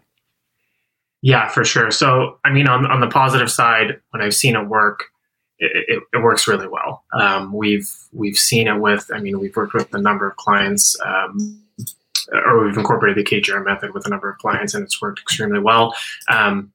Yeah, 1.20 1.48
for 1.48 1.64
sure. 1.64 1.90
So, 1.90 2.38
I 2.44 2.50
mean, 2.50 2.68
on, 2.68 2.87
on 2.87 3.00
the 3.00 3.09
positive 3.09 3.50
side, 3.50 4.00
when 4.11 4.22
I've 4.22 4.35
seen 4.35 4.54
it 4.54 4.68
work, 4.68 5.04
it, 5.59 5.72
it, 5.88 6.02
it 6.12 6.22
works 6.22 6.46
really 6.46 6.68
well. 6.68 7.02
Um, 7.12 7.52
we've 7.52 7.90
we've 8.12 8.37
seen 8.37 8.68
it 8.68 8.78
with, 8.78 9.11
I 9.12 9.18
mean, 9.18 9.40
we've 9.40 9.57
worked 9.57 9.74
with 9.74 9.92
a 9.92 10.00
number 10.00 10.28
of 10.28 10.37
clients, 10.37 10.96
um, 11.04 11.61
or 12.33 12.64
we've 12.64 12.76
incorporated 12.76 13.26
the 13.26 13.28
KGR 13.28 13.64
method 13.64 13.92
with 13.92 14.07
a 14.07 14.09
number 14.09 14.31
of 14.31 14.38
clients, 14.38 14.74
and 14.74 14.85
it's 14.85 15.02
worked 15.02 15.18
extremely 15.18 15.59
well. 15.59 15.96
Um, 16.28 16.72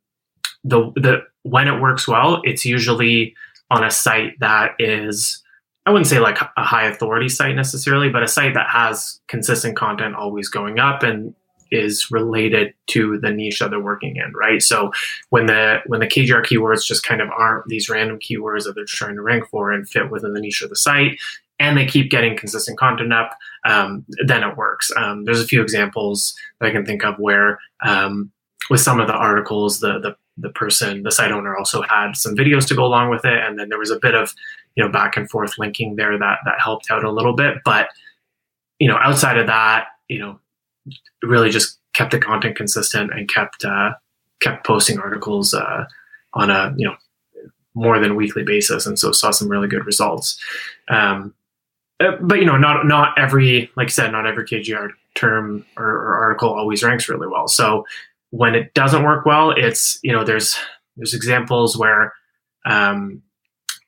the 0.63 0.91
the 0.95 1.21
when 1.43 1.67
it 1.67 1.81
works 1.81 2.07
well, 2.07 2.41
it's 2.43 2.65
usually 2.65 3.35
on 3.69 3.83
a 3.83 3.91
site 3.91 4.39
that 4.39 4.75
is 4.79 5.43
I 5.85 5.91
wouldn't 5.91 6.07
say 6.07 6.19
like 6.19 6.39
a 6.41 6.63
high 6.63 6.85
authority 6.85 7.27
site 7.27 7.55
necessarily, 7.55 8.09
but 8.09 8.23
a 8.23 8.27
site 8.27 8.53
that 8.53 8.69
has 8.69 9.19
consistent 9.27 9.75
content 9.75 10.15
always 10.15 10.47
going 10.47 10.79
up 10.79 11.03
and 11.03 11.35
is 11.71 12.11
related 12.11 12.73
to 12.87 13.19
the 13.19 13.31
niche 13.31 13.59
that 13.59 13.71
they're 13.71 13.79
working 13.79 14.15
in, 14.15 14.31
right? 14.33 14.61
So 14.61 14.91
when 15.29 15.47
the 15.47 15.81
when 15.87 15.99
the 15.99 16.07
KGR 16.07 16.45
keywords 16.45 16.85
just 16.85 17.03
kind 17.03 17.21
of 17.21 17.29
aren't 17.29 17.67
these 17.67 17.89
random 17.89 18.19
keywords 18.19 18.63
that 18.63 18.73
they're 18.75 18.85
trying 18.87 19.15
to 19.15 19.21
rank 19.21 19.49
for 19.49 19.71
and 19.71 19.89
fit 19.89 20.09
within 20.11 20.33
the 20.33 20.39
niche 20.39 20.61
of 20.61 20.69
the 20.69 20.75
site, 20.75 21.19
and 21.59 21.77
they 21.77 21.85
keep 21.85 22.09
getting 22.09 22.37
consistent 22.37 22.77
content 22.77 23.11
up, 23.11 23.37
um, 23.65 24.05
then 24.25 24.43
it 24.43 24.55
works. 24.55 24.91
Um, 24.95 25.25
there's 25.25 25.41
a 25.41 25.47
few 25.47 25.61
examples 25.61 26.35
that 26.59 26.67
I 26.67 26.71
can 26.71 26.85
think 26.85 27.03
of 27.03 27.17
where 27.17 27.59
um, 27.83 28.31
with 28.69 28.81
some 28.81 28.99
of 28.99 29.07
the 29.07 29.13
articles, 29.13 29.79
the 29.79 29.99
the 29.99 30.15
the 30.37 30.49
person, 30.49 31.03
the 31.03 31.11
site 31.11 31.31
owner 31.31 31.55
also 31.55 31.81
had 31.83 32.13
some 32.13 32.35
videos 32.35 32.67
to 32.67 32.75
go 32.75 32.85
along 32.85 33.09
with 33.09 33.25
it. 33.25 33.43
And 33.43 33.57
then 33.59 33.69
there 33.69 33.79
was 33.79 33.91
a 33.91 33.99
bit 33.99 34.15
of, 34.15 34.33
you 34.75 34.83
know, 34.83 34.91
back 34.91 35.15
and 35.15 35.29
forth 35.29 35.57
linking 35.57 35.95
there 35.95 36.17
that, 36.17 36.39
that 36.45 36.59
helped 36.59 36.89
out 36.89 37.03
a 37.03 37.11
little 37.11 37.33
bit. 37.33 37.57
But, 37.63 37.89
you 38.79 38.87
know, 38.87 38.97
outside 38.97 39.37
of 39.37 39.47
that, 39.47 39.87
you 40.07 40.19
know, 40.19 40.39
really 41.21 41.49
just 41.49 41.77
kept 41.93 42.11
the 42.11 42.19
content 42.19 42.55
consistent 42.55 43.13
and 43.13 43.29
kept, 43.29 43.63
uh, 43.63 43.91
kept 44.41 44.65
posting 44.65 44.99
articles, 44.99 45.53
uh, 45.53 45.85
on 46.33 46.49
a, 46.49 46.73
you 46.77 46.87
know, 46.87 46.95
more 47.75 47.99
than 47.99 48.15
weekly 48.15 48.43
basis. 48.43 48.85
And 48.85 48.97
so 48.97 49.11
saw 49.11 49.31
some 49.31 49.49
really 49.49 49.67
good 49.67 49.85
results. 49.85 50.39
Um, 50.89 51.33
uh, 51.99 52.17
but 52.21 52.39
you 52.39 52.45
know, 52.45 52.57
not, 52.57 52.85
not 52.87 53.17
every, 53.17 53.71
like 53.75 53.87
I 53.87 53.89
said, 53.89 54.11
not 54.11 54.25
every 54.25 54.45
KGR 54.45 54.89
term 55.15 55.65
or, 55.77 55.85
or 55.85 56.15
article 56.15 56.49
always 56.49 56.83
ranks 56.83 57.07
really 57.07 57.27
well. 57.27 57.47
So, 57.47 57.85
when 58.33 58.55
it 58.55 58.73
doesn't 58.73 59.03
work 59.03 59.25
well, 59.25 59.51
it's 59.51 59.99
you 60.03 60.11
know 60.11 60.23
there's 60.23 60.55
there's 60.97 61.13
examples 61.13 61.77
where 61.77 62.13
um, 62.65 63.21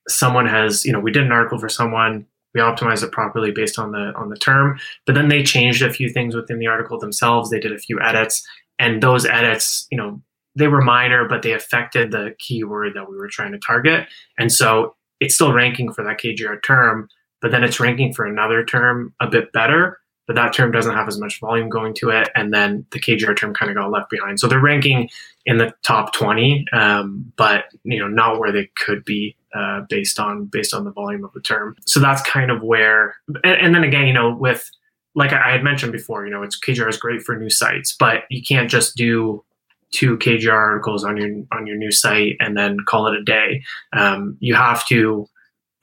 someone 0.08 0.46
has 0.46 0.86
you 0.86 0.92
know 0.92 1.00
we 1.00 1.12
did 1.12 1.24
an 1.24 1.32
article 1.32 1.60
for 1.60 1.70
someone 1.70 2.26
we 2.54 2.62
optimized 2.62 3.04
it 3.04 3.12
properly 3.12 3.52
based 3.52 3.78
on 3.78 3.92
the 3.92 4.14
on 4.16 4.30
the 4.30 4.38
term 4.38 4.80
but 5.06 5.14
then 5.14 5.28
they 5.28 5.44
changed 5.44 5.82
a 5.82 5.92
few 5.92 6.10
things 6.10 6.36
within 6.36 6.58
the 6.58 6.68
article 6.68 6.98
themselves 6.98 7.50
they 7.50 7.60
did 7.60 7.74
a 7.74 7.78
few 7.78 8.00
edits 8.02 8.48
and 8.80 9.04
those 9.04 9.26
edits 9.26 9.88
you 9.92 9.98
know 9.98 10.22
they 10.56 10.68
were 10.68 10.82
minor, 10.82 11.28
but 11.28 11.42
they 11.42 11.54
affected 11.54 12.12
the 12.12 12.34
keyword 12.40 12.94
that 12.96 13.10
we 13.10 13.18
were 13.18 13.28
trying 13.28 13.52
to 13.52 13.60
target. 13.60 14.08
And 14.38 14.52
so 14.52 14.96
it's 15.20 15.36
still 15.36 15.54
ranking 15.54 15.92
for 15.92 16.04
that 16.04 16.20
KGR 16.20 16.64
term, 16.64 17.10
but 17.42 17.52
then 17.52 17.64
it's 17.64 17.80
ranking 17.80 18.14
for 18.14 18.26
another 18.26 18.64
term 18.64 19.14
a 19.20 19.28
bit 19.28 19.52
better, 19.52 20.00
but 20.28 20.36
that 20.36 20.54
term 20.54 20.72
doesn't 20.72 20.94
have 20.94 21.08
as 21.08 21.20
much 21.20 21.40
volume 21.40 21.70
going 21.70 21.94
to 21.96 22.10
it. 22.10 22.30
And 22.36 22.54
then 22.54 22.86
the 22.92 23.00
KGR 23.00 23.38
term 23.38 23.54
kind 23.54 23.70
of 23.70 23.78
got 23.78 23.92
left 23.92 24.10
behind. 24.10 24.40
So 24.40 24.48
they're 24.48 24.60
ranking 24.60 25.10
in 25.46 25.58
the 25.58 25.74
top 25.84 26.14
20, 26.14 26.66
um, 26.74 27.32
but 27.36 27.66
you 27.84 28.00
know, 28.00 28.08
not 28.08 28.40
where 28.40 28.52
they 28.52 28.70
could 28.78 29.06
be 29.06 29.36
uh, 29.54 29.82
based 29.90 30.20
on 30.20 30.46
based 30.46 30.74
on 30.74 30.84
the 30.84 30.92
volume 30.92 31.24
of 31.24 31.34
the 31.34 31.42
term. 31.42 31.76
So 31.86 32.00
that's 32.00 32.22
kind 32.24 32.52
of 32.52 32.62
where, 32.62 33.16
and, 33.44 33.56
and 33.56 33.76
then 33.76 33.84
again, 33.84 34.08
you 34.08 34.14
know, 34.14 34.36
with 34.36 34.70
like 35.16 35.32
I 35.32 35.52
had 35.52 35.64
mentioned 35.64 35.92
before, 35.92 36.26
you 36.26 36.32
know, 36.32 36.44
it's 36.44 36.60
KGR 36.60 36.90
is 36.90 36.98
great 36.98 37.22
for 37.22 37.36
new 37.38 37.50
sites, 37.50 37.96
but 37.98 38.24
you 38.30 38.42
can't 38.44 38.70
just 38.70 38.96
do 38.96 39.44
two 39.92 40.18
KGR 40.18 40.52
articles 40.52 41.06
on 41.06 41.16
your 41.18 41.30
on 41.52 41.66
your 41.66 41.78
new 41.78 41.92
site 41.92 42.36
and 42.40 42.58
then 42.58 42.78
call 42.86 43.08
it 43.08 43.16
a 43.16 43.24
day. 43.24 43.64
Um, 43.94 44.38
you 44.40 44.56
have 44.56 44.86
to, 44.88 45.28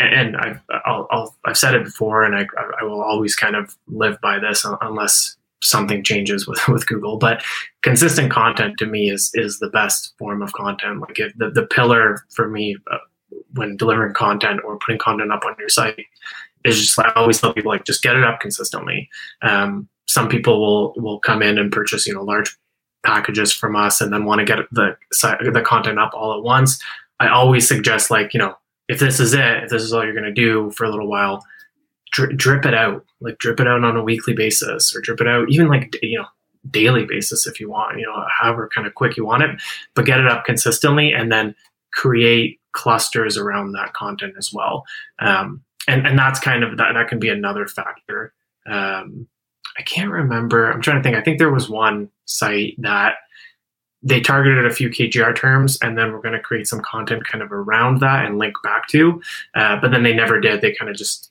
and 0.03 0.37
I've 0.37 0.61
i 0.71 1.27
have 1.47 1.57
said 1.57 1.75
it 1.75 1.85
before, 1.85 2.25
and 2.25 2.35
I, 2.35 2.47
I 2.81 2.85
will 2.85 3.03
always 3.03 3.35
kind 3.35 3.57
of 3.57 3.77
live 3.87 4.21
by 4.21 4.39
this 4.39 4.67
unless 4.81 5.37
something 5.63 6.03
changes 6.03 6.47
with, 6.47 6.67
with 6.69 6.87
Google. 6.87 7.17
But 7.17 7.43
consistent 7.83 8.31
content 8.31 8.79
to 8.79 8.87
me 8.87 9.11
is 9.11 9.31
is 9.35 9.59
the 9.59 9.71
best 9.71 10.15
form 10.19 10.43
of 10.43 10.53
content. 10.53 11.01
Like 11.01 11.19
if 11.19 11.33
the 11.37 11.51
the 11.51 11.67
pillar 11.67 12.25
for 12.35 12.49
me 12.49 12.77
uh, 12.91 12.99
when 13.55 13.77
delivering 13.77 14.15
content 14.15 14.61
or 14.65 14.79
putting 14.79 14.99
content 14.99 15.33
up 15.33 15.45
on 15.45 15.55
your 15.59 15.69
site 15.69 16.07
is 16.65 16.81
just 16.81 16.99
I 16.99 17.13
always 17.15 17.41
tell 17.41 17.53
people 17.53 17.71
like 17.71 17.85
just 17.85 18.03
get 18.03 18.17
it 18.17 18.25
up 18.25 18.41
consistently. 18.41 19.09
Um, 19.43 19.89
some 20.07 20.29
people 20.29 20.61
will 20.61 20.95
will 20.97 21.21
come 21.21 21.43
in 21.43 21.59
and 21.59 21.73
purchase 21.73 22.07
you 22.07 22.15
know 22.15 22.23
large 22.23 22.57
packages 23.05 23.53
from 23.53 23.75
us 23.75 24.01
and 24.01 24.13
then 24.13 24.25
want 24.25 24.39
to 24.41 24.45
get 24.45 24.59
the 24.71 24.97
the 25.21 25.63
content 25.65 25.99
up 25.99 26.13
all 26.15 26.37
at 26.37 26.43
once. 26.43 26.81
I 27.21 27.29
always 27.29 27.67
suggest 27.69 28.11
like 28.11 28.35
you 28.35 28.39
know 28.39 28.57
if 28.89 28.99
this 28.99 29.21
is 29.21 29.35
it, 29.35 29.65
if 29.65 29.71
this 29.71 29.83
is 29.83 29.93
all 29.93 30.05
you're 30.05 30.13
going 30.13 30.25
to 30.25 30.33
do 30.33 30.71
for 30.73 30.85
a 30.85 30.91
little 30.91 31.09
while, 31.09 31.45
dri- 32.13 32.35
drip 32.35 32.65
it 32.67 32.75
out, 32.75 33.05
like 33.21 33.39
drip 33.39 33.61
it 33.61 33.67
out 33.67 33.85
on 33.85 33.97
a 33.97 34.03
weekly 34.03 34.35
basis 34.35 34.95
or 34.95 35.01
drip 35.01 35.21
it 35.21 35.29
out 35.29 35.51
even 35.51 35.69
like 35.69 35.97
you 36.03 36.19
know 36.19 36.27
daily 36.71 37.05
basis 37.05 37.47
if 37.47 37.61
you 37.61 37.71
want, 37.71 37.99
you 37.99 38.07
know 38.07 38.25
however 38.41 38.69
kind 38.73 38.87
of 38.87 38.95
quick 38.95 39.17
you 39.17 39.25
want 39.25 39.43
it, 39.43 39.51
but 39.95 40.07
get 40.07 40.21
it 40.21 40.27
up 40.27 40.45
consistently 40.45 41.13
and 41.13 41.33
then 41.33 41.55
create 41.93 42.61
clusters 42.73 43.37
around 43.37 43.73
that 43.73 43.93
content 43.93 44.35
as 44.39 44.53
well. 44.53 44.85
Um, 45.19 45.63
and 45.89 46.07
and 46.07 46.19
that's 46.19 46.41
kind 46.41 46.63
of 46.63 46.77
that 46.79 46.93
that 46.95 47.09
can 47.09 47.19
be 47.19 47.29
another 47.29 47.67
factor. 47.67 48.33
Um, 48.67 49.27
I 49.79 49.83
can't 49.83 50.11
remember. 50.11 50.71
I'm 50.71 50.83
trying 50.83 50.99
to 50.99 51.03
think. 51.03 51.17
I 51.17 51.23
think 51.23 51.39
there 51.39 51.51
was 51.51 51.69
one 51.69 52.11
site 52.27 52.75
that 52.79 53.15
they 54.03 54.21
targeted 54.21 54.67
a 54.67 54.75
few 54.75 54.91
KGR 54.91 55.37
terms, 55.37 55.79
and 55.83 55.97
then 55.97 56.13
we're 56.13 56.21
going 56.21 56.35
to 56.35 56.41
create 56.41 56.67
some 56.67 56.81
content 56.81 57.25
kind 57.27 57.43
of 57.43 57.53
around 57.53 58.01
that 58.01 58.27
and 58.27 58.39
link 58.39 58.55
back 58.65 58.89
to. 58.89 59.21
Uh, 59.55 59.77
but 59.81 59.91
then 59.91 60.03
they 60.03 60.13
never 60.13 60.41
did. 60.41 60.61
They 60.61 60.75
kind 60.75 60.91
of 60.91 60.97
just 60.97 61.31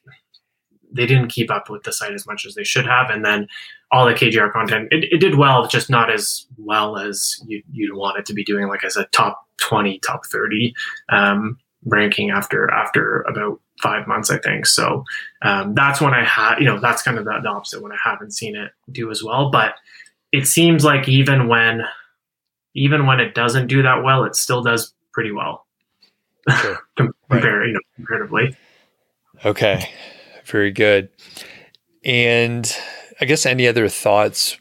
they 0.94 1.06
didn't 1.06 1.30
keep 1.30 1.50
up 1.50 1.70
with 1.70 1.84
the 1.84 1.94
site 1.94 2.14
as 2.14 2.28
much 2.28 2.46
as 2.46 2.56
they 2.56 2.64
should 2.64 2.86
have, 2.86 3.10
and 3.10 3.26
then 3.26 3.48
all 3.92 4.06
the 4.06 4.14
KGR 4.14 4.52
content 4.52 4.88
it, 4.92 5.06
it 5.12 5.18
did 5.18 5.36
well, 5.36 5.68
just 5.68 5.90
not 5.90 6.10
as 6.10 6.46
well 6.58 6.98
as 6.98 7.42
you, 7.46 7.62
you'd 7.72 7.96
want 7.96 8.18
it 8.18 8.26
to 8.28 8.34
be 8.34 8.44
doing. 8.44 8.68
Like 8.68 8.86
I 8.86 8.90
said, 8.90 9.12
top 9.12 9.46
20, 9.58 10.00
top 10.00 10.26
30 10.26 10.74
um, 11.10 11.58
ranking 11.86 12.30
after 12.30 12.70
after 12.72 13.22
about 13.24 13.60
five 13.82 14.08
months, 14.08 14.30
I 14.30 14.38
think. 14.38 14.66
So 14.66 15.04
um, 15.42 15.74
that's 15.74 16.00
when 16.00 16.14
I 16.14 16.24
had, 16.24 16.60
you 16.60 16.66
know, 16.66 16.80
that's 16.80 17.02
kind 17.02 17.18
of 17.18 17.26
the, 17.26 17.40
the, 17.42 17.50
opposite 17.50 17.82
when 17.82 17.92
I 17.92 17.98
haven't 18.04 18.32
seen 18.32 18.56
it 18.56 18.72
do 18.92 19.10
as 19.12 19.24
well. 19.24 19.50
But 19.50 19.76
it 20.32 20.48
seems 20.48 20.86
like 20.86 21.10
even 21.10 21.48
when, 21.48 21.84
even 22.74 23.06
when 23.06 23.20
it 23.20 23.36
doesn't 23.36 23.68
do 23.68 23.82
that 23.84 24.04
well, 24.04 24.24
it 24.24 24.36
still 24.36 24.62
does 24.62 24.94
pretty 25.14 25.32
well. 25.32 25.66
Sure. 26.62 26.80
Compare, 26.96 27.60
right. 27.60 27.68
you 27.68 27.74
know, 27.74 27.80
comparatively. 27.96 28.56
Okay, 29.46 29.90
very 30.46 30.72
good. 30.72 31.10
And 32.04 32.76
I 33.20 33.26
guess 33.26 33.46
any 33.46 33.68
other 33.68 33.88
thoughts 33.90 34.58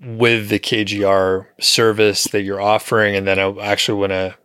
with 0.00 0.48
the 0.48 0.58
KGR 0.58 1.46
service 1.60 2.24
that 2.24 2.42
you're 2.42 2.60
offering, 2.60 3.16
and 3.16 3.26
then 3.26 3.38
I 3.38 3.50
actually 3.60 4.00
want 4.00 4.10
to 4.10 4.36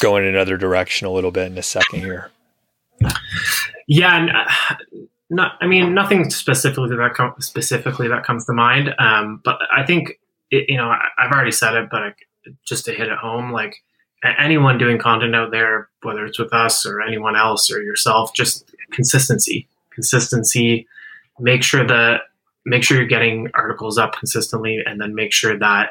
go 0.00 0.16
in 0.16 0.24
another 0.24 0.56
direction 0.56 1.06
a 1.06 1.10
little 1.10 1.30
bit 1.30 1.50
in 1.50 1.58
a 1.58 1.62
second 1.62 2.00
here. 2.00 2.30
Yeah, 3.86 4.44
uh, 4.70 4.74
not. 5.30 5.52
I 5.60 5.66
mean, 5.66 5.94
nothing 5.94 6.30
specifically 6.30 6.94
that 6.94 7.14
com- 7.14 7.34
specifically 7.38 8.08
that 8.08 8.24
comes 8.24 8.44
to 8.46 8.52
mind. 8.52 8.94
Um, 8.98 9.40
but 9.44 9.58
I 9.74 9.84
think 9.84 10.20
it, 10.50 10.68
you 10.68 10.76
know 10.76 10.88
I, 10.88 11.08
have 11.16 11.32
already 11.32 11.52
said 11.52 11.74
it, 11.74 11.88
but 11.90 12.02
I, 12.02 12.12
just 12.64 12.84
to 12.86 12.92
hit 12.92 13.08
it 13.08 13.18
home, 13.18 13.52
like 13.52 13.82
anyone 14.38 14.78
doing 14.78 14.98
content 14.98 15.34
out 15.34 15.50
there, 15.50 15.88
whether 16.02 16.24
it's 16.26 16.38
with 16.38 16.52
us 16.52 16.84
or 16.84 17.02
anyone 17.02 17.36
else 17.36 17.70
or 17.70 17.82
yourself, 17.82 18.34
just 18.34 18.72
consistency, 18.90 19.68
consistency. 19.90 20.86
Make 21.38 21.62
sure 21.62 21.86
that 21.86 22.22
make 22.64 22.82
sure 22.82 22.96
you're 22.96 23.06
getting 23.06 23.48
articles 23.54 23.98
up 23.98 24.16
consistently, 24.16 24.82
and 24.84 25.00
then 25.00 25.14
make 25.14 25.32
sure 25.32 25.56
that 25.58 25.90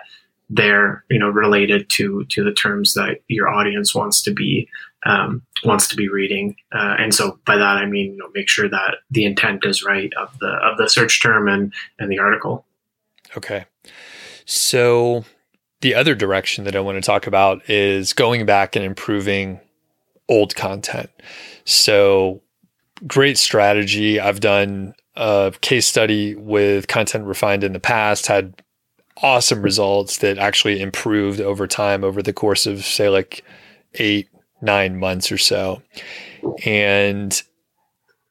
they're 0.49 1.03
you 1.10 1.20
know 1.20 1.30
related 1.30 1.89
to 1.89 2.26
to 2.26 2.43
the 2.43 2.53
terms 2.53 2.93
that 2.93 3.22
your 3.28 3.49
audience 3.49 3.93
wants 3.93 4.22
to 4.22 4.34
be 4.34 4.68
um, 5.05 5.41
wants 5.64 5.88
to 5.88 5.95
be 5.95 6.10
reading. 6.10 6.55
Uh, 6.74 6.95
and 6.99 7.14
so 7.14 7.39
by 7.45 7.55
that 7.55 7.78
i 7.78 7.86
mean 7.86 8.14
you 8.14 8.18
know 8.18 8.30
make 8.34 8.49
sure 8.49 8.70
that 8.70 8.95
the 9.12 9.26
intent 9.26 9.66
is 9.66 9.84
right 9.84 10.12
of 10.14 10.38
the 10.39 10.47
of 10.47 10.78
the 10.78 10.89
search 10.89 11.22
term 11.22 11.47
and 11.47 11.74
and 11.99 12.12
the 12.12 12.20
article. 12.20 12.66
Okay. 13.36 13.66
So 14.45 15.26
the 15.82 15.95
other 15.95 16.15
direction 16.15 16.63
that 16.63 16.75
i 16.75 16.80
want 16.80 16.95
to 16.95 17.01
talk 17.01 17.28
about 17.28 17.67
is 17.69 18.13
going 18.13 18.45
back 18.45 18.75
and 18.75 18.84
improving 18.84 19.59
old 20.30 20.55
content. 20.55 21.09
So 21.65 22.41
great 23.05 23.38
strategy. 23.38 24.19
I've 24.19 24.39
done 24.39 24.95
a 25.15 25.53
case 25.61 25.88
study 25.88 26.36
with 26.36 26.88
content 26.88 27.25
refined 27.25 27.63
in 27.63 27.73
the 27.73 27.80
past 27.80 28.28
had 28.28 28.61
awesome 29.23 29.61
results 29.61 30.17
that 30.19 30.38
actually 30.38 30.80
improved 30.80 31.41
over 31.41 31.65
time 31.65 32.03
over 32.03 32.21
the 32.21 32.34
course 32.34 32.67
of 32.67 32.86
say 32.86 33.09
like 33.09 33.43
eight 33.95 34.30
nine 34.61 34.97
months 34.97 35.32
or 35.32 35.38
so. 35.38 35.82
And 36.65 37.41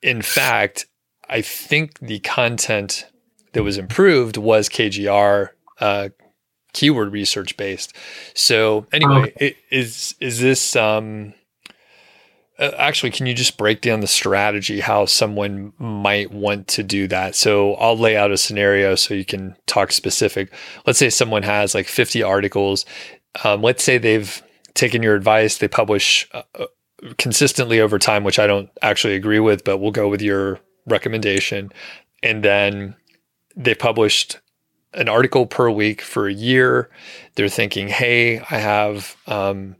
in 0.03 0.23
fact 0.23 0.87
i 1.29 1.41
think 1.41 1.99
the 2.01 2.21
content 2.21 3.07
that 3.53 3.63
was 3.63 3.79
improved 3.79 4.37
was 4.37 4.69
kgr 4.69 5.49
uh, 5.81 6.09
keyword 6.77 7.13
research 7.13 7.57
based 7.57 7.93
so 8.35 8.87
anyway 8.93 9.33
oh. 9.41 9.51
is 9.71 10.15
is 10.21 10.41
this 10.41 10.77
um 10.77 11.33
uh, 12.59 12.71
actually, 12.79 13.11
can 13.11 13.27
you 13.27 13.35
just 13.35 13.59
break 13.59 13.83
down 13.83 14.01
the 14.01 14.07
strategy 14.07 14.81
how 14.81 15.05
someone 15.05 15.73
might 15.79 16.31
want 16.31 16.67
to 16.69 16.83
do 16.83 17.07
that? 17.07 17.35
So 17.35 17.75
I'll 17.75 17.99
lay 17.99 18.17
out 18.17 18.31
a 18.31 18.37
scenario 18.37 18.95
so 18.95 19.15
you 19.15 19.25
can 19.25 19.57
talk 19.67 19.93
specific. 19.93 20.53
Let's 20.87 20.99
say 20.99 21.11
someone 21.11 21.43
has 21.43 21.75
like 21.75 21.87
50 21.87 22.23
articles. 22.23 22.87
Um, 23.45 23.63
let's 23.63 23.85
say 23.85 23.99
they've 23.99 24.43
taken 24.73 25.03
your 25.03 25.15
advice, 25.15 25.59
they 25.59 25.69
publish 25.69 26.29
uh, 26.33 26.43
uh, 26.55 26.67
consistently 27.19 27.81
over 27.81 27.99
time, 27.99 28.25
which 28.25 28.39
I 28.39 28.47
don't 28.47 28.71
actually 28.81 29.15
agree 29.15 29.41
with, 29.41 29.65
but 29.65 29.79
we'll 29.79 29.91
go 29.91 30.09
with 30.09 30.23
your 30.23 30.61
recommendation. 30.87 31.73
And 32.23 32.43
then 32.43 32.97
they 33.55 33.75
published 33.75 34.39
an 34.97 35.09
article 35.09 35.47
per 35.47 35.71
week 35.71 36.01
for 36.01 36.27
a 36.27 36.33
year. 36.33 36.91
They're 37.35 37.49
thinking, 37.49 37.89
hey, 37.89 38.41
I 38.41 38.59
have. 38.59 39.17
Um, 39.27 39.77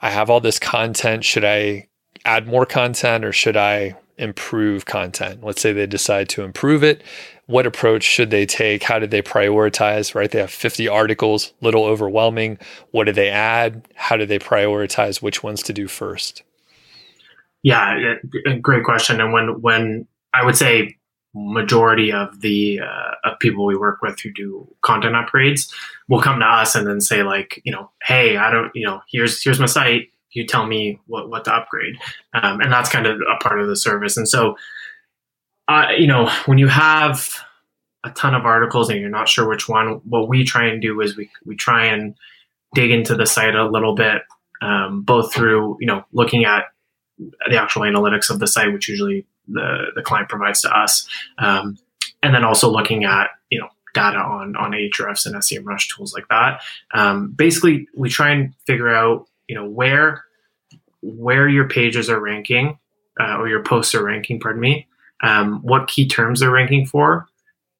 I 0.00 0.10
have 0.10 0.30
all 0.30 0.40
this 0.40 0.58
content. 0.58 1.24
Should 1.24 1.44
I 1.44 1.88
add 2.24 2.46
more 2.46 2.66
content 2.66 3.24
or 3.24 3.32
should 3.32 3.56
I 3.56 3.96
improve 4.16 4.86
content? 4.86 5.42
Let's 5.42 5.60
say 5.60 5.72
they 5.72 5.86
decide 5.86 6.28
to 6.30 6.42
improve 6.42 6.84
it. 6.84 7.02
What 7.46 7.66
approach 7.66 8.02
should 8.02 8.30
they 8.30 8.46
take? 8.46 8.82
How 8.82 8.98
did 8.98 9.10
they 9.10 9.22
prioritize? 9.22 10.14
Right? 10.14 10.30
They 10.30 10.38
have 10.38 10.50
50 10.50 10.86
articles, 10.86 11.52
little 11.60 11.84
overwhelming. 11.84 12.58
What 12.90 13.04
do 13.04 13.12
they 13.12 13.28
add? 13.28 13.88
How 13.94 14.16
do 14.16 14.26
they 14.26 14.38
prioritize 14.38 15.22
which 15.22 15.42
ones 15.42 15.62
to 15.64 15.72
do 15.72 15.88
first? 15.88 16.42
Yeah, 17.62 18.14
great 18.62 18.84
question. 18.84 19.20
And 19.20 19.32
when 19.32 19.60
when 19.60 20.06
I 20.32 20.44
would 20.44 20.56
say 20.56 20.96
majority 21.34 22.12
of 22.12 22.40
the 22.40 22.80
uh, 22.80 23.30
of 23.30 23.38
people 23.38 23.66
we 23.66 23.76
work 23.76 24.00
with 24.02 24.18
who 24.20 24.32
do 24.32 24.66
content 24.82 25.14
upgrades 25.14 25.72
will 26.08 26.20
come 26.20 26.40
to 26.40 26.46
us 26.46 26.74
and 26.74 26.86
then 26.86 27.00
say 27.00 27.22
like, 27.22 27.60
you 27.64 27.72
know, 27.72 27.90
hey, 28.02 28.36
I 28.36 28.50
don't, 28.50 28.70
you 28.74 28.86
know, 28.86 29.00
here's 29.10 29.42
here's 29.42 29.60
my 29.60 29.66
site 29.66 30.08
you 30.32 30.46
tell 30.46 30.66
me 30.66 31.00
what, 31.06 31.30
what 31.30 31.44
to 31.44 31.54
upgrade. 31.54 31.96
Um, 32.34 32.60
and 32.60 32.72
that's 32.72 32.90
kind 32.90 33.06
of 33.06 33.20
a 33.20 33.42
part 33.42 33.60
of 33.60 33.68
the 33.68 33.76
service. 33.76 34.16
And 34.16 34.28
so, 34.28 34.56
uh, 35.66 35.88
you 35.96 36.06
know, 36.06 36.30
when 36.46 36.58
you 36.58 36.68
have 36.68 37.34
a 38.04 38.10
ton 38.10 38.34
of 38.34 38.44
articles 38.44 38.88
and 38.88 39.00
you're 39.00 39.10
not 39.10 39.28
sure 39.28 39.48
which 39.48 39.68
one, 39.68 40.00
what 40.04 40.28
we 40.28 40.44
try 40.44 40.66
and 40.66 40.80
do 40.80 41.00
is 41.00 41.16
we, 41.16 41.30
we 41.44 41.56
try 41.56 41.86
and 41.86 42.14
dig 42.74 42.90
into 42.90 43.14
the 43.14 43.26
site 43.26 43.54
a 43.54 43.68
little 43.68 43.94
bit, 43.94 44.22
um, 44.62 45.02
both 45.02 45.32
through, 45.32 45.76
you 45.80 45.86
know, 45.86 46.04
looking 46.12 46.44
at 46.44 46.64
the 47.50 47.60
actual 47.60 47.82
analytics 47.82 48.30
of 48.30 48.38
the 48.38 48.46
site, 48.46 48.72
which 48.72 48.88
usually 48.88 49.26
the, 49.48 49.86
the 49.94 50.02
client 50.02 50.28
provides 50.28 50.60
to 50.62 50.70
us. 50.70 51.08
Um, 51.38 51.78
and 52.22 52.34
then 52.34 52.44
also 52.44 52.70
looking 52.70 53.04
at, 53.04 53.28
you 53.50 53.60
know, 53.60 53.68
data 53.94 54.18
on 54.18 54.56
on 54.56 54.72
Ahrefs 54.72 55.26
and 55.26 55.34
SEMrush 55.36 55.94
tools 55.94 56.14
like 56.14 56.28
that. 56.28 56.62
Um, 56.92 57.32
basically, 57.32 57.88
we 57.96 58.08
try 58.08 58.30
and 58.30 58.54
figure 58.66 58.94
out 58.94 59.26
you 59.48 59.54
know 59.54 59.68
where 59.68 60.24
where 61.02 61.48
your 61.48 61.68
pages 61.68 62.10
are 62.10 62.20
ranking 62.20 62.78
uh, 63.20 63.36
or 63.38 63.48
your 63.48 63.62
posts 63.62 63.94
are 63.94 64.04
ranking. 64.04 64.40
Pardon 64.40 64.60
me. 64.60 64.86
Um, 65.22 65.60
what 65.62 65.88
key 65.88 66.06
terms 66.06 66.40
they're 66.40 66.50
ranking 66.50 66.86
for, 66.86 67.26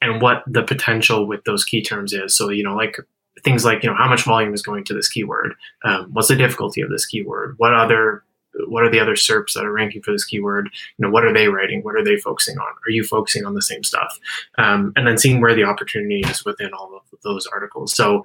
and 0.00 0.20
what 0.20 0.42
the 0.46 0.62
potential 0.62 1.26
with 1.26 1.44
those 1.44 1.64
key 1.64 1.82
terms 1.82 2.12
is. 2.12 2.36
So 2.36 2.48
you 2.48 2.64
know, 2.64 2.74
like 2.74 2.96
things 3.44 3.64
like 3.64 3.82
you 3.82 3.90
know 3.90 3.96
how 3.96 4.08
much 4.08 4.24
volume 4.24 4.54
is 4.54 4.62
going 4.62 4.84
to 4.84 4.94
this 4.94 5.08
keyword. 5.08 5.54
Um, 5.84 6.10
what's 6.12 6.28
the 6.28 6.36
difficulty 6.36 6.80
of 6.80 6.90
this 6.90 7.06
keyword? 7.06 7.54
What 7.58 7.74
other 7.74 8.24
what 8.66 8.84
are 8.84 8.90
the 8.90 9.00
other 9.00 9.14
SERPs 9.14 9.54
that 9.54 9.64
are 9.64 9.72
ranking 9.72 10.02
for 10.02 10.12
this 10.12 10.24
keyword? 10.24 10.70
You 10.96 11.06
know, 11.06 11.10
what 11.10 11.24
are 11.24 11.32
they 11.32 11.48
writing? 11.48 11.82
What 11.82 11.94
are 11.94 12.04
they 12.04 12.16
focusing 12.16 12.58
on? 12.58 12.66
Are 12.86 12.90
you 12.90 13.04
focusing 13.04 13.44
on 13.44 13.54
the 13.54 13.62
same 13.62 13.84
stuff? 13.84 14.18
Um, 14.56 14.92
and 14.96 15.06
then 15.06 15.18
seeing 15.18 15.40
where 15.40 15.54
the 15.54 15.64
opportunity 15.64 16.20
is 16.20 16.44
within 16.44 16.72
all 16.72 16.94
of 16.96 17.02
those 17.22 17.46
articles. 17.46 17.94
So 17.94 18.24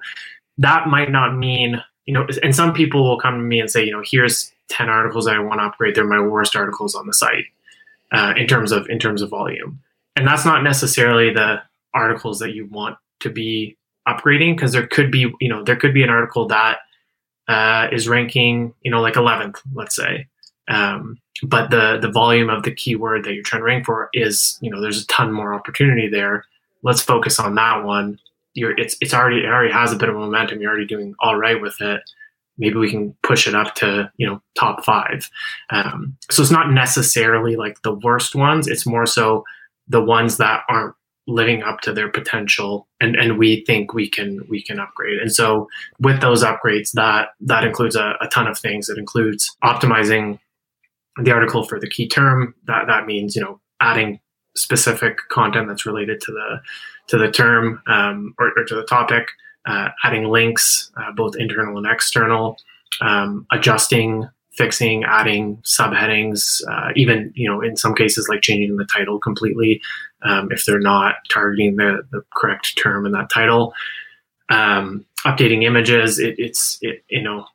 that 0.58 0.88
might 0.88 1.10
not 1.10 1.36
mean, 1.36 1.82
you 2.06 2.14
know, 2.14 2.26
and 2.42 2.54
some 2.54 2.72
people 2.72 3.04
will 3.04 3.18
come 3.18 3.34
to 3.34 3.42
me 3.42 3.60
and 3.60 3.70
say, 3.70 3.84
you 3.84 3.92
know, 3.92 4.02
here's 4.04 4.52
10 4.68 4.88
articles 4.88 5.26
I 5.26 5.38
want 5.38 5.60
to 5.60 5.64
upgrade. 5.64 5.94
They're 5.94 6.04
my 6.04 6.20
worst 6.20 6.56
articles 6.56 6.94
on 6.94 7.06
the 7.06 7.14
site 7.14 7.46
uh, 8.12 8.34
in 8.36 8.46
terms 8.46 8.72
of 8.72 8.88
in 8.88 8.98
terms 8.98 9.22
of 9.22 9.30
volume. 9.30 9.80
And 10.16 10.26
that's 10.26 10.44
not 10.44 10.62
necessarily 10.62 11.32
the 11.32 11.62
articles 11.92 12.38
that 12.38 12.54
you 12.54 12.66
want 12.66 12.96
to 13.20 13.30
be 13.30 13.76
upgrading 14.06 14.56
because 14.56 14.72
there 14.72 14.86
could 14.86 15.10
be, 15.10 15.32
you 15.40 15.48
know, 15.48 15.62
there 15.62 15.76
could 15.76 15.94
be 15.94 16.02
an 16.02 16.10
article 16.10 16.46
that 16.48 16.78
uh, 17.48 17.88
is 17.92 18.08
ranking, 18.08 18.74
you 18.82 18.90
know, 18.90 19.00
like 19.00 19.14
11th, 19.14 19.60
let's 19.74 19.96
say. 19.96 20.26
Um, 20.68 21.18
but 21.42 21.70
the 21.70 21.98
the 22.00 22.10
volume 22.10 22.48
of 22.48 22.62
the 22.62 22.72
keyword 22.74 23.24
that 23.24 23.34
you're 23.34 23.42
trying 23.42 23.60
to 23.60 23.66
rank 23.66 23.86
for 23.86 24.08
is, 24.14 24.58
you 24.60 24.70
know, 24.70 24.80
there's 24.80 25.02
a 25.02 25.06
ton 25.08 25.32
more 25.32 25.52
opportunity 25.52 26.08
there. 26.08 26.44
Let's 26.82 27.02
focus 27.02 27.38
on 27.38 27.54
that 27.56 27.84
one. 27.84 28.18
You're, 28.54 28.78
it's 28.78 28.96
it's 29.00 29.12
already 29.12 29.40
it 29.40 29.46
already 29.46 29.72
has 29.72 29.92
a 29.92 29.96
bit 29.96 30.08
of 30.08 30.14
momentum. 30.14 30.60
You're 30.60 30.70
already 30.70 30.86
doing 30.86 31.14
all 31.18 31.36
right 31.36 31.60
with 31.60 31.80
it. 31.80 32.00
Maybe 32.56 32.76
we 32.76 32.90
can 32.90 33.14
push 33.24 33.48
it 33.48 33.54
up 33.54 33.74
to 33.76 34.10
you 34.16 34.26
know 34.26 34.40
top 34.56 34.84
five. 34.84 35.28
Um, 35.70 36.16
so 36.30 36.40
it's 36.40 36.52
not 36.52 36.70
necessarily 36.70 37.56
like 37.56 37.82
the 37.82 37.94
worst 37.94 38.34
ones. 38.34 38.68
It's 38.68 38.86
more 38.86 39.06
so 39.06 39.44
the 39.88 40.02
ones 40.02 40.38
that 40.38 40.62
aren't 40.68 40.94
living 41.26 41.62
up 41.62 41.80
to 41.80 41.92
their 41.92 42.10
potential 42.10 42.86
and 43.00 43.16
and 43.16 43.38
we 43.38 43.64
think 43.64 43.94
we 43.94 44.08
can 44.08 44.44
we 44.48 44.62
can 44.62 44.78
upgrade. 44.78 45.18
And 45.18 45.32
so 45.32 45.68
with 45.98 46.20
those 46.20 46.44
upgrades 46.44 46.92
that 46.92 47.28
that 47.40 47.64
includes 47.64 47.96
a, 47.96 48.14
a 48.20 48.28
ton 48.28 48.46
of 48.46 48.58
things. 48.58 48.88
It 48.88 48.98
includes 48.98 49.56
optimizing 49.62 50.38
the 51.22 51.32
article 51.32 51.64
for 51.64 51.80
the 51.80 51.88
key 51.88 52.08
term. 52.08 52.54
That 52.66 52.86
that 52.88 53.06
means 53.06 53.34
you 53.34 53.42
know 53.42 53.60
adding 53.80 54.20
specific 54.56 55.18
content 55.30 55.68
that's 55.68 55.86
related 55.86 56.20
to 56.22 56.32
the 56.32 56.60
to 57.08 57.18
the 57.18 57.30
term 57.30 57.82
um, 57.86 58.34
or, 58.38 58.52
or, 58.56 58.64
to 58.64 58.74
the 58.74 58.84
topic 58.84 59.28
uh, 59.66 59.88
adding 60.04 60.24
links 60.24 60.90
uh, 60.96 61.12
both 61.12 61.34
internal 61.36 61.76
and 61.76 61.86
external 61.86 62.56
um, 63.00 63.46
adjusting 63.50 64.28
fixing, 64.56 65.04
adding 65.04 65.56
subheadings, 65.58 66.62
uh, 66.68 66.90
even 66.96 67.32
you 67.34 67.48
know 67.48 67.60
in 67.60 67.76
some 67.76 67.94
cases 67.94 68.28
like 68.28 68.42
changing 68.42 68.76
the 68.76 68.86
title 68.86 69.18
completely 69.18 69.80
um, 70.22 70.50
if 70.50 70.64
they're 70.64 70.78
not 70.78 71.16
targeting 71.30 71.76
the, 71.76 72.06
the 72.10 72.22
correct 72.34 72.76
term 72.78 73.06
in 73.06 73.12
that 73.12 73.30
title. 73.30 73.74
Um, 74.50 75.06
updating 75.24 75.64
images, 75.64 76.18
it, 76.18 76.34
it's 76.38 76.78
it, 76.82 77.04
you 77.08 77.22
know 77.22 77.46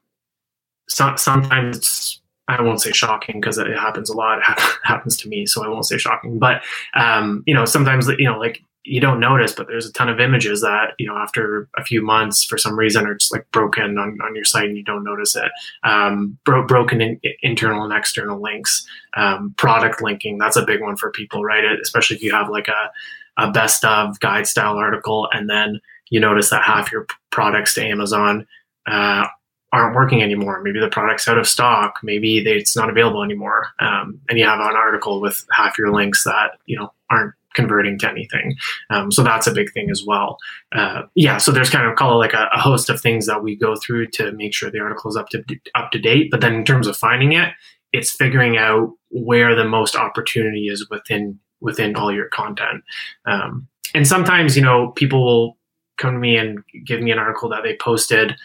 so, 0.90 1.16
sometimes 1.16 1.78
it's 1.78 2.22
I 2.48 2.62
won't 2.64 2.82
say 2.82 2.92
shocking 2.92 3.40
because 3.40 3.60
it 3.60 3.68
happens 3.78 4.10
a 4.10 4.18
lot. 4.18 4.40
It 4.50 4.60
happens 4.84 5.16
to 5.18 5.30
me, 5.30 5.46
so 5.46 5.64
I 5.64 5.68
won't 5.68 5.86
say 5.86 6.00
shocking. 6.00 6.40
But 6.40 6.64
um, 6.96 7.44
you 7.46 7.54
know, 7.54 7.66
sometimes 7.66 8.08
you 8.18 8.26
know, 8.26 8.40
like 8.40 8.64
you 8.84 9.02
don't 9.02 9.20
notice, 9.20 9.54
but 9.54 9.68
there's 9.68 9.88
a 9.88 9.94
ton 9.94 10.10
of 10.10 10.20
images 10.20 10.62
that 10.62 10.94
you 10.98 11.06
know 11.06 11.16
after 11.18 11.68
a 11.78 11.84
few 11.84 12.02
months 12.02 12.44
for 12.44 12.58
some 12.58 12.78
reason 12.78 13.06
are 13.06 13.16
just 13.16 13.32
like 13.32 13.50
broken 13.52 13.98
on, 13.98 14.18
on 14.22 14.36
your 14.36 14.46
site 14.46 14.66
and 14.66 14.78
you 14.78 14.84
don't 14.84 15.04
notice 15.04 15.36
it. 15.36 15.52
Um, 15.84 16.38
bro- 16.46 16.66
broken 16.66 17.02
in, 17.02 17.20
internal 17.42 17.84
and 17.84 17.94
external 17.94 18.42
links, 18.42 18.86
um, 19.16 19.54
product 19.58 20.02
linking 20.02 20.38
that's 20.38 20.56
a 20.58 20.66
big 20.66 20.82
one 20.82 20.96
for 20.96 21.12
people, 21.12 21.44
right? 21.44 21.64
Especially 21.82 22.16
if 22.16 22.24
you 22.24 22.32
have 22.32 22.50
like 22.50 22.68
a, 22.68 22.92
a 23.38 23.52
best 23.52 23.84
of 23.86 24.20
guide 24.20 24.48
style 24.48 24.78
article 24.78 25.28
and 25.34 25.50
then 25.50 25.80
you 26.10 26.20
notice 26.20 26.50
that 26.50 26.64
half 26.64 26.92
your 26.92 27.06
products 27.32 27.74
to 27.76 27.86
Amazon 27.86 28.48
uh, 28.88 29.28
aren't 29.72 29.96
working 29.96 30.24
anymore. 30.24 30.62
Maybe 30.64 30.80
the 30.80 30.90
product's 30.90 31.28
out 31.28 31.38
of 31.38 31.48
stock. 31.48 32.00
Maybe 32.02 32.44
they, 32.44 32.54
it's 32.54 32.76
not 32.76 32.90
available 32.90 33.24
anymore. 33.24 33.68
Um, 33.80 34.20
and 34.30 34.40
you 34.40 34.46
have 34.46 34.60
an 34.60 34.76
article 34.76 35.22
with 35.22 35.46
half 35.52 35.78
your 35.78 35.92
links 35.92 36.24
that 36.24 36.58
you 36.66 36.78
know 36.78 36.92
aren't 37.10 37.34
converting 37.56 37.98
to 38.00 38.10
anything. 38.10 38.56
Um, 38.90 39.12
so 39.12 39.24
that's 39.24 39.48
a 39.48 39.54
big 39.54 39.72
thing 39.74 39.90
as 39.90 40.04
well. 40.06 40.38
Uh, 40.72 41.04
yeah, 41.16 41.38
so 41.38 41.52
there's 41.52 41.70
kind 41.70 41.90
of 41.90 41.96
call 41.96 42.14
it 42.14 42.26
like 42.26 42.34
a, 42.34 42.50
a, 42.54 42.60
host 42.60 42.90
of 42.90 43.02
things 43.02 43.26
that 43.26 43.44
we 43.44 43.56
go 43.56 43.76
through 43.76 44.08
to 44.08 44.32
make 44.34 44.54
sure 44.54 44.70
the 44.70 44.80
article 44.80 45.10
is 45.10 45.18
up 45.18 45.30
to 45.30 45.44
up 45.76 45.92
to 45.92 46.00
date. 46.00 46.30
But 46.32 46.42
then 46.42 46.54
in 46.54 46.66
terms 46.66 46.88
of 46.88 46.96
finding 46.96 47.34
it, 47.34 47.54
it's 47.92 48.12
figuring 48.12 48.58
out 48.58 48.92
where 49.10 49.56
the 49.56 49.66
most 49.66 49.96
opportunity 49.96 50.68
is 50.68 50.88
within 50.90 51.40
within 51.62 51.96
all 51.96 52.14
your 52.14 52.30
content. 52.30 52.84
Um, 53.26 53.68
and 53.94 54.08
sometimes 54.08 54.56
you 54.56 54.62
know 54.62 54.92
people 54.92 55.26
will 55.26 55.58
come 55.98 56.14
to 56.14 56.20
me 56.20 56.38
and 56.38 56.60
give 56.86 57.02
me 57.02 57.12
an 57.12 57.20
article 57.20 57.50
that 57.50 57.64
they 57.64 57.76
posted 57.76 58.36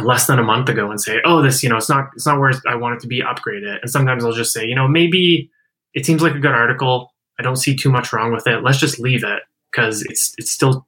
less 0.00 0.26
than 0.26 0.38
a 0.38 0.44
month 0.44 0.68
ago 0.68 0.90
and 0.90 1.00
say, 1.00 1.20
"Oh, 1.24 1.42
this 1.42 1.62
you 1.62 1.68
know 1.68 1.76
it's 1.76 1.88
not 1.88 2.10
it's 2.14 2.26
not 2.26 2.38
where 2.38 2.52
I 2.66 2.74
want 2.74 2.96
it 2.96 3.00
to 3.00 3.08
be. 3.08 3.22
Upgrade 3.22 3.62
it." 3.62 3.80
And 3.82 3.90
sometimes 3.90 4.24
I'll 4.24 4.32
just 4.32 4.52
say, 4.52 4.66
you 4.66 4.74
know, 4.74 4.88
maybe 4.88 5.50
it 5.94 6.06
seems 6.06 6.22
like 6.22 6.34
a 6.34 6.40
good 6.40 6.52
article 6.52 7.11
I 7.42 7.44
don't 7.44 7.56
see 7.56 7.74
too 7.74 7.90
much 7.90 8.12
wrong 8.12 8.32
with 8.32 8.46
it. 8.46 8.62
Let's 8.62 8.78
just 8.78 9.00
leave 9.00 9.24
it 9.24 9.42
because 9.72 10.02
it's 10.02 10.32
it's 10.38 10.52
still 10.52 10.86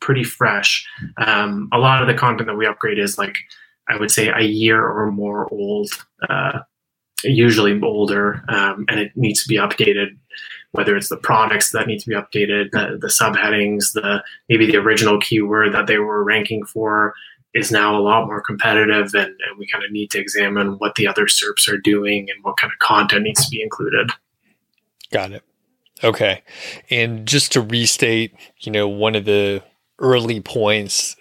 pretty 0.00 0.24
fresh. 0.24 0.84
Um, 1.16 1.68
a 1.72 1.78
lot 1.78 2.02
of 2.02 2.08
the 2.08 2.14
content 2.14 2.48
that 2.48 2.56
we 2.56 2.66
upgrade 2.66 2.98
is 2.98 3.18
like 3.18 3.36
I 3.88 3.96
would 3.96 4.10
say 4.10 4.28
a 4.28 4.42
year 4.42 4.84
or 4.84 5.12
more 5.12 5.48
old, 5.52 5.90
uh, 6.28 6.58
usually 7.22 7.80
older, 7.80 8.42
um, 8.48 8.84
and 8.88 8.98
it 8.98 9.12
needs 9.14 9.44
to 9.44 9.48
be 9.48 9.56
updated. 9.56 10.18
Whether 10.72 10.96
it's 10.96 11.08
the 11.08 11.18
products 11.18 11.70
that 11.70 11.86
need 11.86 12.00
to 12.00 12.08
be 12.08 12.16
updated, 12.16 12.72
the, 12.72 12.98
the 13.00 13.06
subheadings, 13.06 13.92
the 13.92 14.24
maybe 14.48 14.66
the 14.66 14.78
original 14.78 15.20
keyword 15.20 15.72
that 15.72 15.86
they 15.86 15.98
were 15.98 16.24
ranking 16.24 16.64
for 16.64 17.14
is 17.54 17.70
now 17.70 17.96
a 17.96 18.00
lot 18.00 18.26
more 18.26 18.40
competitive, 18.40 19.14
and, 19.14 19.26
and 19.26 19.58
we 19.58 19.68
kind 19.68 19.84
of 19.84 19.92
need 19.92 20.10
to 20.10 20.18
examine 20.18 20.78
what 20.78 20.96
the 20.96 21.06
other 21.06 21.26
SERPs 21.26 21.68
are 21.68 21.78
doing 21.78 22.28
and 22.28 22.42
what 22.42 22.56
kind 22.56 22.72
of 22.72 22.78
content 22.80 23.22
needs 23.22 23.44
to 23.44 23.50
be 23.50 23.62
included. 23.62 24.10
Got 25.12 25.32
it. 25.32 25.44
Okay. 26.04 26.42
And 26.90 27.26
just 27.26 27.52
to 27.52 27.60
restate, 27.60 28.34
you 28.60 28.72
know, 28.72 28.88
one 28.88 29.14
of 29.14 29.24
the 29.24 29.62
early 29.98 30.40
points, 30.40 31.16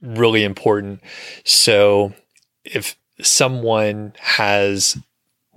really 0.00 0.44
important. 0.44 1.00
So 1.44 2.12
if 2.64 2.96
someone 3.20 4.14
has 4.18 4.96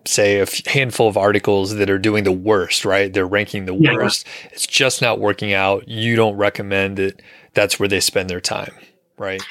say 0.08 0.40
a 0.40 0.48
handful 0.68 1.08
of 1.08 1.18
articles 1.18 1.76
that 1.76 1.90
are 1.90 1.98
doing 1.98 2.24
the 2.24 2.32
worst, 2.32 2.86
right? 2.86 3.12
They're 3.12 3.26
ranking 3.26 3.66
the 3.66 3.76
yeah. 3.76 3.94
worst. 3.94 4.28
It's 4.52 4.68
just 4.68 5.02
not 5.02 5.20
working 5.20 5.54
out. 5.54 5.88
You 5.88 6.16
don't 6.16 6.38
recommend 6.38 6.98
that 6.98 7.22
that's 7.54 7.80
where 7.80 7.90
they 7.90 8.00
spend 8.00 8.30
their 8.30 8.42
time, 8.42 8.74
right? 9.18 9.42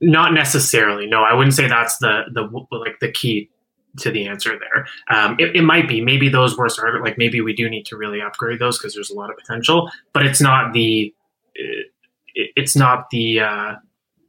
Not 0.00 0.32
necessarily. 0.32 1.06
No, 1.06 1.22
I 1.22 1.34
wouldn't 1.34 1.54
say 1.54 1.66
that's 1.66 1.98
the 1.98 2.22
the 2.32 2.42
like 2.70 3.00
the 3.00 3.10
key 3.10 3.50
to 3.98 4.10
the 4.10 4.26
answer 4.26 4.58
there. 4.58 4.86
Um, 5.16 5.36
it, 5.38 5.56
it, 5.56 5.62
might 5.62 5.88
be 5.88 6.00
maybe 6.00 6.28
those 6.28 6.56
were 6.56 6.68
started 6.68 7.02
like 7.02 7.18
maybe 7.18 7.40
we 7.40 7.52
do 7.52 7.68
need 7.68 7.86
to 7.86 7.96
really 7.96 8.20
upgrade 8.20 8.58
those 8.58 8.78
because 8.78 8.94
there's 8.94 9.10
a 9.10 9.14
lot 9.14 9.30
of 9.30 9.36
potential, 9.36 9.90
but 10.12 10.24
it's 10.24 10.40
not 10.40 10.72
the 10.72 11.14
it, 11.54 11.86
it's 12.34 12.76
not 12.76 13.10
the 13.10 13.40
uh, 13.40 13.74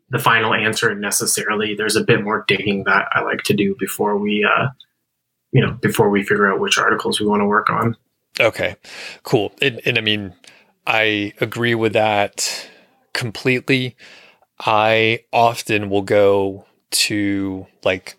the 0.09 0.19
final 0.19 0.53
answer 0.53 0.93
necessarily. 0.95 1.75
There's 1.75 1.95
a 1.95 2.03
bit 2.03 2.23
more 2.23 2.45
digging 2.47 2.83
that 2.85 3.07
I 3.13 3.21
like 3.21 3.43
to 3.43 3.53
do 3.53 3.75
before 3.79 4.17
we 4.17 4.43
uh, 4.43 4.67
you 5.51 5.65
know 5.65 5.73
before 5.73 6.09
we 6.09 6.23
figure 6.23 6.51
out 6.51 6.59
which 6.59 6.77
articles 6.77 7.19
we 7.19 7.27
want 7.27 7.41
to 7.41 7.45
work 7.45 7.69
on. 7.69 7.95
Okay, 8.39 8.75
cool. 9.23 9.53
And, 9.61 9.81
and 9.85 9.97
I 9.97 10.01
mean, 10.01 10.33
I 10.87 11.33
agree 11.41 11.75
with 11.75 11.93
that 11.93 12.69
completely. 13.13 13.95
I 14.59 15.23
often 15.33 15.89
will 15.89 16.01
go 16.01 16.65
to 16.91 17.67
like 17.83 18.17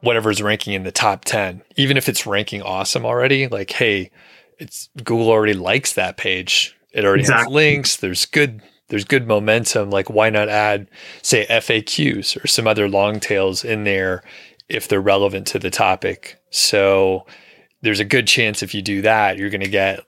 whatever's 0.00 0.42
ranking 0.42 0.74
in 0.74 0.84
the 0.84 0.92
top 0.92 1.24
10 1.24 1.62
even 1.76 1.96
if 1.96 2.08
it's 2.08 2.26
ranking 2.26 2.62
awesome 2.62 3.04
already 3.04 3.48
like 3.48 3.70
hey 3.70 4.10
it's 4.58 4.88
google 4.96 5.30
already 5.30 5.54
likes 5.54 5.92
that 5.94 6.16
page. 6.16 6.76
It 6.92 7.04
already 7.04 7.22
exactly. 7.22 7.44
has 7.44 7.52
links. 7.52 7.96
There's 7.96 8.26
good 8.26 8.62
there's 8.88 9.04
good 9.04 9.26
momentum. 9.26 9.90
Like 9.90 10.10
why 10.10 10.30
not 10.30 10.48
add 10.48 10.88
say 11.22 11.46
faqs 11.46 12.42
or 12.42 12.46
some 12.46 12.66
other 12.66 12.88
long 12.88 13.20
tails 13.20 13.64
in 13.64 13.84
there 13.84 14.22
if 14.68 14.88
they're 14.88 15.00
relevant 15.00 15.46
to 15.48 15.58
the 15.58 15.70
topic? 15.70 16.40
So 16.50 17.26
there's 17.82 18.00
a 18.00 18.04
good 18.04 18.26
chance 18.26 18.62
if 18.62 18.74
you 18.74 18.82
do 18.82 19.02
that 19.02 19.38
you're 19.38 19.50
going 19.50 19.60
to 19.60 19.68
get 19.68 20.00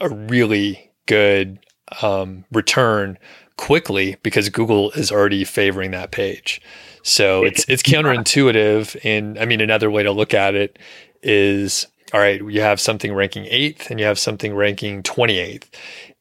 a 0.00 0.08
really 0.08 0.90
good 1.06 1.58
um, 2.00 2.44
return 2.50 3.18
quickly 3.56 4.16
because 4.22 4.48
google 4.48 4.90
is 4.92 5.10
already 5.12 5.44
favoring 5.44 5.90
that 5.90 6.10
page 6.10 6.60
so 7.02 7.44
it's 7.44 7.64
it's 7.68 7.82
counterintuitive. 7.82 8.98
And 9.04 9.38
I 9.38 9.44
mean, 9.44 9.60
another 9.60 9.90
way 9.90 10.02
to 10.02 10.12
look 10.12 10.34
at 10.34 10.54
it 10.54 10.78
is 11.22 11.86
all 12.12 12.20
right, 12.20 12.42
you 12.42 12.60
have 12.60 12.80
something 12.80 13.12
ranking 13.14 13.46
eighth 13.46 13.90
and 13.90 13.98
you 13.98 14.06
have 14.06 14.18
something 14.18 14.54
ranking 14.54 15.02
28th. 15.02 15.64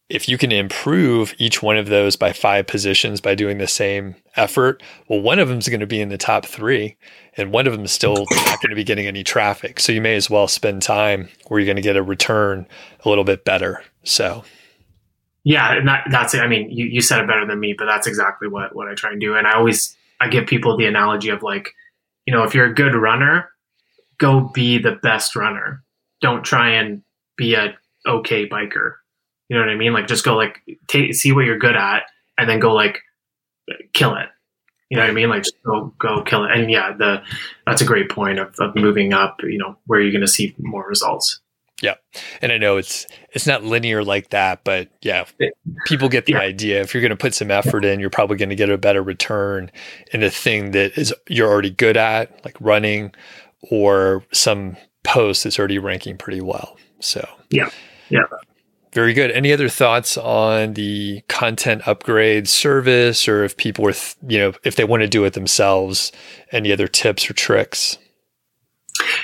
if 0.08 0.28
you 0.30 0.38
can 0.38 0.52
improve 0.52 1.34
each 1.38 1.62
one 1.62 1.78
of 1.78 1.88
those 1.88 2.16
by 2.16 2.32
five 2.32 2.68
positions 2.68 3.20
by 3.20 3.36
doing 3.36 3.58
the 3.58 3.68
same 3.68 4.16
effort, 4.36 4.82
well, 5.08 5.22
one 5.22 5.40
of 5.40 5.50
them 5.50 5.58
is 5.58 5.68
going 5.68 5.82
to 5.82 5.88
be 5.88 6.02
in 6.02 6.10
the 6.10 6.18
top 6.18 6.46
three, 6.46 6.98
and 7.38 7.52
one 7.52 7.68
of 7.68 7.74
them 7.74 7.84
is 7.84 7.92
still 7.92 8.14
not 8.32 8.62
going 8.62 8.70
to 8.70 8.76
be 8.76 8.84
getting 8.84 9.06
any 9.06 9.24
traffic. 9.24 9.80
So 9.80 9.92
you 9.92 10.02
may 10.02 10.16
as 10.16 10.30
well 10.30 10.48
spend 10.48 10.82
time 10.82 11.30
where 11.48 11.60
you're 11.60 11.66
going 11.66 11.76
to 11.76 11.82
get 11.82 11.98
a 11.98 12.04
return 12.04 12.68
a 13.04 13.10
little 13.10 13.24
bit 13.24 13.46
better. 13.46 13.84
So. 14.04 14.44
Yeah, 15.44 15.74
and 15.74 15.88
that, 15.88 16.08
that's 16.12 16.34
it. 16.34 16.42
I 16.42 16.48
mean, 16.48 16.70
you, 16.70 16.86
you 16.86 17.02
said 17.02 17.20
it 17.20 17.28
better 17.28 17.48
than 17.48 17.60
me, 17.60 17.74
but 17.78 17.86
that's 17.86 18.08
exactly 18.08 18.48
what, 18.48 18.76
what 18.76 18.88
I 18.88 18.94
try 18.94 19.12
and 19.12 19.20
do. 19.20 19.36
And 19.36 19.48
I 19.48 19.54
always 19.54 19.96
I 20.20 20.28
give 20.28 20.46
people 20.46 20.78
the 20.78 20.86
analogy 20.86 21.30
of 21.30 21.42
like, 21.42 21.74
you 22.26 22.34
know, 22.34 22.44
if 22.44 22.54
you're 22.54 22.68
a 22.68 22.74
good 22.74 22.94
runner, 22.94 23.50
go 24.20 24.42
be 24.54 24.78
the 24.78 24.98
best 25.02 25.36
runner. 25.36 25.84
Don't 26.22 26.46
try 26.46 26.70
and 26.74 27.02
be 27.38 27.56
a 27.56 27.76
okay 28.08 28.48
biker. 28.48 28.94
You 29.50 29.58
know 29.58 29.64
what 29.64 29.70
I 29.70 29.76
mean? 29.76 29.94
Like 29.94 30.08
just 30.08 30.24
go 30.24 30.38
like 30.38 30.62
see 30.90 31.32
what 31.32 31.46
you're 31.46 31.58
good 31.58 31.76
at 31.76 32.04
and 32.38 32.48
then 32.48 32.60
go 32.60 32.74
like 32.74 33.00
kill 33.94 34.16
it. 34.16 34.30
You 34.90 34.98
know 34.98 35.04
what 35.04 35.10
I 35.10 35.14
mean? 35.14 35.30
Like 35.30 35.44
just 35.44 35.56
go 35.66 35.94
go 35.98 36.22
kill 36.22 36.46
it. 36.46 36.52
And 36.52 36.70
yeah, 36.70 36.94
the 36.96 37.24
that's 37.66 37.82
a 37.82 37.86
great 37.86 38.10
point 38.10 38.38
of, 38.38 38.54
of 38.60 38.76
moving 38.76 39.14
up, 39.14 39.38
you 39.42 39.58
know, 39.58 39.76
where 39.88 40.00
you're 40.00 40.12
gonna 40.12 40.28
see 40.28 40.54
more 40.60 40.88
results. 40.88 41.42
Yeah. 41.82 41.96
And 42.42 42.52
I 42.52 42.58
know 42.58 42.78
it's 42.78 43.08
it's 43.34 43.48
not 43.48 43.64
linear 43.64 44.04
like 44.04 44.30
that, 44.30 44.64
but 44.64 44.90
yeah, 45.02 45.26
people 45.86 46.10
get 46.10 46.26
the 46.26 46.34
yeah. 46.34 46.40
idea. 46.40 46.82
If 46.82 46.94
you're 46.94 47.02
going 47.02 47.10
to 47.10 47.16
put 47.16 47.34
some 47.34 47.50
effort 47.50 47.84
in, 47.84 48.00
you're 48.00 48.12
probably 48.12 48.38
going 48.38 48.50
to 48.50 48.56
get 48.56 48.70
a 48.70 48.78
better 48.78 49.02
return 49.02 49.72
in 50.14 50.22
a 50.24 50.30
thing 50.30 50.72
that 50.72 50.98
is 50.98 51.14
you're 51.28 51.50
already 51.50 51.72
good 51.72 51.98
at, 51.98 52.46
like 52.46 52.56
running 52.60 53.14
or 53.70 54.24
some 54.32 54.78
post 55.04 55.44
that's 55.44 55.58
already 55.58 55.80
ranking 55.80 56.18
pretty 56.18 56.42
well. 56.42 56.78
So, 57.00 57.28
yeah. 57.50 57.70
Yeah. 58.10 58.26
Very 58.94 59.14
good. 59.14 59.32
Any 59.32 59.54
other 59.54 59.70
thoughts 59.70 60.18
on 60.18 60.74
the 60.74 61.22
content 61.30 61.88
upgrade 61.88 62.50
service 62.50 63.28
or 63.28 63.46
if 63.46 63.56
people 63.56 63.86
were, 63.86 63.94
th- 63.94 64.16
you 64.28 64.38
know, 64.38 64.54
if 64.64 64.76
they 64.76 64.84
want 64.84 65.02
to 65.02 65.08
do 65.08 65.24
it 65.24 65.34
themselves, 65.34 66.12
any 66.52 66.74
other 66.74 66.88
tips 66.90 67.30
or 67.30 67.34
tricks? 67.34 67.98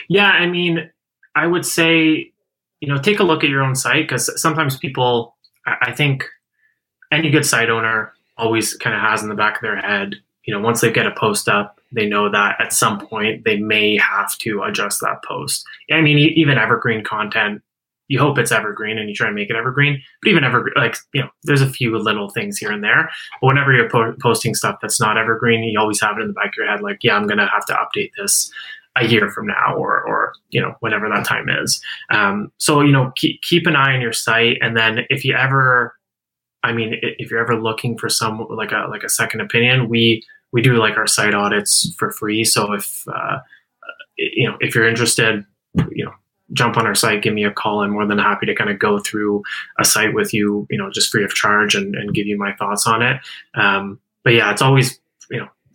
Yeah, 0.07 0.29
I 0.29 0.45
mean, 0.45 0.89
I 1.35 1.47
would 1.47 1.65
say 1.65 2.31
you 2.79 2.87
know, 2.87 2.99
take 2.99 3.19
a 3.19 3.23
look 3.23 3.43
at 3.43 3.49
your 3.49 3.63
own 3.63 3.75
site 3.75 4.03
because 4.07 4.39
sometimes 4.39 4.77
people, 4.77 5.35
I 5.65 5.91
think 5.91 6.25
any 7.11 7.29
good 7.29 7.45
site 7.45 7.69
owner 7.69 8.13
always 8.37 8.75
kind 8.75 8.95
of 8.95 9.01
has 9.01 9.23
in 9.23 9.29
the 9.29 9.35
back 9.35 9.55
of 9.55 9.61
their 9.61 9.77
head, 9.77 10.15
you 10.43 10.53
know, 10.53 10.61
once 10.61 10.81
they 10.81 10.91
get 10.91 11.07
a 11.07 11.11
post 11.11 11.49
up, 11.49 11.79
they 11.91 12.07
know 12.07 12.29
that 12.29 12.55
at 12.59 12.73
some 12.73 12.99
point 12.99 13.43
they 13.45 13.57
may 13.57 13.97
have 13.97 14.37
to 14.39 14.61
adjust 14.63 15.01
that 15.01 15.23
post. 15.23 15.65
I 15.91 16.01
mean, 16.01 16.17
even 16.17 16.57
evergreen 16.57 17.03
content, 17.03 17.61
you 18.07 18.19
hope 18.19 18.37
it's 18.37 18.51
evergreen 18.51 18.97
and 18.97 19.09
you 19.09 19.15
try 19.15 19.27
to 19.27 19.33
make 19.33 19.49
it 19.49 19.55
evergreen, 19.55 20.01
but 20.21 20.29
even 20.29 20.43
ever 20.43 20.71
like, 20.75 20.95
you 21.13 21.21
know, 21.21 21.29
there's 21.43 21.61
a 21.61 21.69
few 21.69 21.97
little 21.97 22.29
things 22.29 22.57
here 22.57 22.71
and 22.71 22.83
there. 22.83 23.09
But 23.41 23.47
whenever 23.47 23.73
you're 23.73 23.89
po- 23.89 24.15
posting 24.21 24.55
stuff 24.55 24.79
that's 24.81 24.99
not 24.99 25.17
evergreen, 25.17 25.63
you 25.63 25.79
always 25.79 25.99
have 26.01 26.17
it 26.17 26.21
in 26.21 26.27
the 26.27 26.33
back 26.33 26.47
of 26.47 26.57
your 26.57 26.67
head, 26.67 26.81
like, 26.81 27.03
yeah, 27.03 27.17
I'm 27.17 27.27
going 27.27 27.39
to 27.39 27.47
have 27.47 27.65
to 27.65 27.73
update 27.73 28.11
this 28.17 28.51
a 28.99 29.05
year 29.05 29.29
from 29.29 29.47
now 29.47 29.75
or, 29.75 30.01
or 30.07 30.33
you 30.49 30.61
know 30.61 30.75
whenever 30.79 31.09
that 31.09 31.25
time 31.25 31.47
is. 31.49 31.81
Um, 32.11 32.51
so 32.57 32.81
you 32.81 32.91
know 32.91 33.11
keep, 33.15 33.41
keep 33.41 33.67
an 33.67 33.75
eye 33.75 33.93
on 33.93 34.01
your 34.01 34.13
site. 34.13 34.57
And 34.61 34.75
then 34.75 35.05
if 35.09 35.23
you 35.23 35.35
ever 35.35 35.95
i 36.63 36.73
mean 36.73 36.95
if 37.01 37.29
you're 37.29 37.39
ever 37.39 37.55
looking 37.55 37.97
for 37.97 38.09
some 38.09 38.45
like 38.49 38.71
a 38.71 38.87
like 38.89 39.03
a 39.03 39.09
second 39.09 39.41
opinion 39.41 39.87
we 39.87 40.23
we 40.51 40.61
do 40.61 40.73
like 40.73 40.97
our 40.97 41.07
site 41.07 41.35
audits 41.35 41.93
for 41.97 42.11
free. 42.11 42.43
So 42.43 42.73
if 42.73 43.03
uh, 43.07 43.39
you 44.17 44.49
know 44.49 44.57
if 44.59 44.73
you're 44.73 44.87
interested 44.87 45.45
you 45.91 46.05
know 46.05 46.13
jump 46.53 46.77
on 46.77 46.87
our 46.87 46.95
site 46.95 47.21
give 47.21 47.33
me 47.33 47.43
a 47.43 47.51
call. 47.51 47.81
I'm 47.81 47.91
more 47.91 48.05
than 48.05 48.17
happy 48.17 48.45
to 48.45 48.55
kind 48.55 48.69
of 48.69 48.79
go 48.79 48.99
through 48.99 49.43
a 49.79 49.85
site 49.85 50.13
with 50.13 50.33
you 50.33 50.65
you 50.69 50.77
know 50.77 50.89
just 50.89 51.11
free 51.11 51.23
of 51.23 51.33
charge 51.33 51.75
and, 51.75 51.95
and 51.95 52.13
give 52.13 52.27
you 52.27 52.37
my 52.37 52.53
thoughts 52.53 52.87
on 52.87 53.01
it. 53.01 53.21
Um, 53.53 53.99
but 54.23 54.33
yeah 54.33 54.51
it's 54.51 54.61
always 54.61 54.99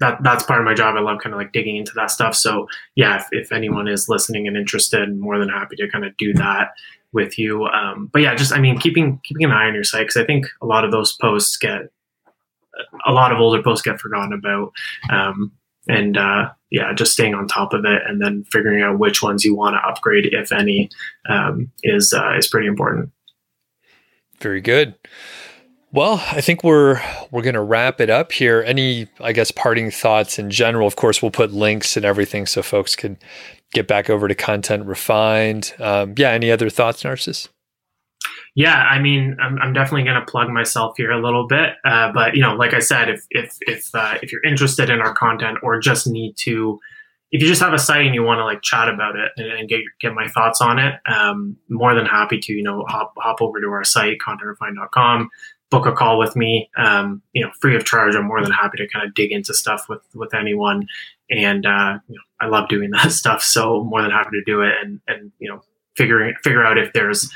that 0.02 0.22
that's 0.22 0.44
part 0.44 0.60
of 0.60 0.64
my 0.64 0.74
job. 0.74 0.96
I 0.96 1.00
love 1.00 1.20
kind 1.22 1.32
of 1.32 1.38
like 1.38 1.52
digging 1.52 1.76
into 1.76 1.92
that 1.94 2.10
stuff. 2.10 2.34
So 2.34 2.66
yeah, 2.96 3.16
if, 3.16 3.28
if 3.30 3.52
anyone 3.52 3.88
is 3.88 4.08
listening 4.08 4.46
and 4.46 4.56
interested, 4.56 5.16
more 5.16 5.38
than 5.38 5.48
happy 5.48 5.76
to 5.76 5.88
kind 5.88 6.04
of 6.04 6.16
do 6.16 6.34
that 6.34 6.72
with 7.12 7.38
you. 7.38 7.66
Um, 7.66 8.10
but 8.12 8.22
yeah, 8.22 8.34
just 8.34 8.52
I 8.52 8.58
mean, 8.58 8.78
keeping 8.78 9.20
keeping 9.24 9.44
an 9.44 9.52
eye 9.52 9.66
on 9.66 9.74
your 9.74 9.84
site 9.84 10.02
because 10.02 10.20
I 10.20 10.26
think 10.26 10.46
a 10.60 10.66
lot 10.66 10.84
of 10.84 10.90
those 10.90 11.12
posts 11.14 11.56
get 11.56 11.82
a 13.06 13.12
lot 13.12 13.32
of 13.32 13.38
older 13.38 13.62
posts 13.62 13.82
get 13.82 14.00
forgotten 14.00 14.32
about. 14.32 14.72
Um, 15.10 15.52
and 15.88 16.16
uh, 16.16 16.50
yeah, 16.70 16.92
just 16.94 17.12
staying 17.12 17.34
on 17.34 17.48
top 17.48 17.72
of 17.72 17.84
it 17.84 18.02
and 18.06 18.20
then 18.20 18.44
figuring 18.50 18.82
out 18.82 18.98
which 18.98 19.22
ones 19.22 19.44
you 19.44 19.54
want 19.54 19.74
to 19.74 19.88
upgrade, 19.88 20.32
if 20.32 20.52
any, 20.52 20.88
um, 21.28 21.70
is 21.82 22.12
uh, 22.12 22.36
is 22.36 22.48
pretty 22.48 22.66
important. 22.66 23.10
Very 24.40 24.60
good. 24.60 24.94
Well, 25.92 26.24
I 26.30 26.40
think 26.40 26.64
we're 26.64 27.02
we're 27.30 27.42
going 27.42 27.54
to 27.54 27.60
wrap 27.60 28.00
it 28.00 28.08
up 28.08 28.32
here. 28.32 28.64
Any, 28.66 29.08
I 29.20 29.32
guess, 29.32 29.50
parting 29.50 29.90
thoughts 29.90 30.38
in 30.38 30.50
general? 30.50 30.86
Of 30.86 30.96
course, 30.96 31.20
we'll 31.20 31.30
put 31.30 31.52
links 31.52 31.98
and 31.98 32.06
everything 32.06 32.46
so 32.46 32.62
folks 32.62 32.96
can 32.96 33.18
get 33.74 33.86
back 33.86 34.08
over 34.08 34.26
to 34.26 34.34
Content 34.34 34.86
Refined. 34.86 35.74
Um, 35.78 36.14
yeah. 36.16 36.30
Any 36.30 36.50
other 36.50 36.70
thoughts, 36.70 37.04
Narcissus? 37.04 37.50
Yeah, 38.54 38.74
I 38.74 39.00
mean, 39.00 39.36
I'm, 39.40 39.58
I'm 39.58 39.72
definitely 39.72 40.04
going 40.04 40.20
to 40.20 40.30
plug 40.30 40.48
myself 40.50 40.94
here 40.96 41.10
a 41.10 41.22
little 41.22 41.46
bit, 41.46 41.70
uh, 41.86 42.12
but 42.12 42.36
you 42.36 42.42
know, 42.42 42.54
like 42.54 42.74
I 42.74 42.80
said, 42.80 43.08
if 43.08 43.26
if 43.30 43.56
if 43.62 43.94
uh, 43.94 44.18
if 44.22 44.30
you're 44.30 44.44
interested 44.44 44.90
in 44.90 45.00
our 45.00 45.14
content 45.14 45.58
or 45.62 45.78
just 45.78 46.06
need 46.06 46.34
to, 46.38 46.78
if 47.30 47.40
you 47.40 47.48
just 47.48 47.62
have 47.62 47.72
a 47.72 47.78
site 47.78 48.04
and 48.04 48.14
you 48.14 48.22
want 48.22 48.40
to 48.40 48.44
like 48.44 48.60
chat 48.60 48.90
about 48.90 49.16
it 49.16 49.32
and, 49.38 49.46
and 49.52 49.68
get 49.68 49.80
get 50.00 50.12
my 50.14 50.28
thoughts 50.28 50.60
on 50.60 50.78
it, 50.78 50.94
um, 51.06 51.56
more 51.70 51.94
than 51.94 52.04
happy 52.04 52.38
to 52.40 52.52
you 52.52 52.62
know 52.62 52.84
hop 52.88 53.14
hop 53.16 53.40
over 53.40 53.58
to 53.58 53.68
our 53.68 53.84
site 53.84 54.18
contentrefined.com 54.26 55.30
book 55.72 55.86
a 55.86 55.92
call 55.92 56.18
with 56.18 56.36
me, 56.36 56.70
um, 56.76 57.22
you 57.32 57.42
know, 57.42 57.50
free 57.60 57.74
of 57.74 57.84
charge. 57.84 58.14
I'm 58.14 58.26
more 58.26 58.42
than 58.42 58.52
happy 58.52 58.76
to 58.76 58.86
kind 58.86 59.04
of 59.04 59.14
dig 59.14 59.32
into 59.32 59.54
stuff 59.54 59.88
with 59.88 60.02
with 60.14 60.34
anyone, 60.34 60.86
and 61.30 61.66
uh, 61.66 61.98
you 62.06 62.14
know, 62.14 62.22
I 62.40 62.46
love 62.46 62.68
doing 62.68 62.90
that 62.92 63.10
stuff. 63.10 63.42
So 63.42 63.82
more 63.82 64.02
than 64.02 64.12
happy 64.12 64.30
to 64.32 64.44
do 64.44 64.60
it, 64.60 64.74
and 64.80 65.00
and 65.08 65.32
you 65.40 65.48
know, 65.48 65.62
figuring 65.96 66.34
figure 66.44 66.64
out 66.64 66.78
if 66.78 66.92
there's 66.92 67.28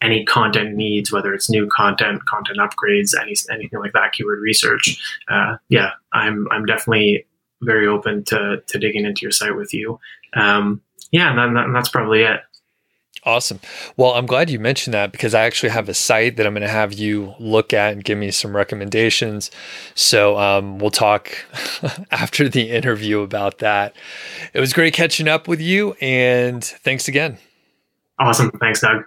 any 0.00 0.24
content 0.24 0.74
needs, 0.74 1.12
whether 1.12 1.34
it's 1.34 1.50
new 1.50 1.66
content, 1.66 2.24
content 2.24 2.58
upgrades, 2.58 3.12
any 3.20 3.34
anything 3.50 3.80
like 3.80 3.92
that, 3.92 4.12
keyword 4.12 4.40
research. 4.40 4.98
Uh, 5.28 5.56
yeah, 5.68 5.90
I'm 6.12 6.46
I'm 6.52 6.64
definitely 6.64 7.26
very 7.60 7.86
open 7.86 8.24
to 8.26 8.62
to 8.66 8.78
digging 8.78 9.04
into 9.04 9.22
your 9.22 9.32
site 9.32 9.56
with 9.56 9.74
you. 9.74 9.98
Um, 10.34 10.80
yeah, 11.10 11.32
and, 11.32 11.58
and 11.58 11.74
that's 11.74 11.88
probably 11.88 12.22
it. 12.22 12.40
Awesome. 13.24 13.60
Well, 13.98 14.12
I'm 14.12 14.24
glad 14.24 14.48
you 14.48 14.58
mentioned 14.58 14.94
that 14.94 15.12
because 15.12 15.34
I 15.34 15.42
actually 15.42 15.68
have 15.70 15.90
a 15.90 15.94
site 15.94 16.36
that 16.36 16.46
I'm 16.46 16.54
going 16.54 16.62
to 16.62 16.68
have 16.68 16.94
you 16.94 17.34
look 17.38 17.74
at 17.74 17.92
and 17.92 18.02
give 18.02 18.16
me 18.16 18.30
some 18.30 18.56
recommendations. 18.56 19.50
So 19.94 20.38
um, 20.38 20.78
we'll 20.78 20.90
talk 20.90 21.36
after 22.10 22.48
the 22.48 22.70
interview 22.70 23.20
about 23.20 23.58
that. 23.58 23.94
It 24.54 24.60
was 24.60 24.72
great 24.72 24.94
catching 24.94 25.28
up 25.28 25.48
with 25.48 25.60
you, 25.60 25.92
and 26.00 26.64
thanks 26.64 27.08
again. 27.08 27.36
Awesome. 28.18 28.50
Thanks, 28.52 28.80
Doug. 28.80 29.04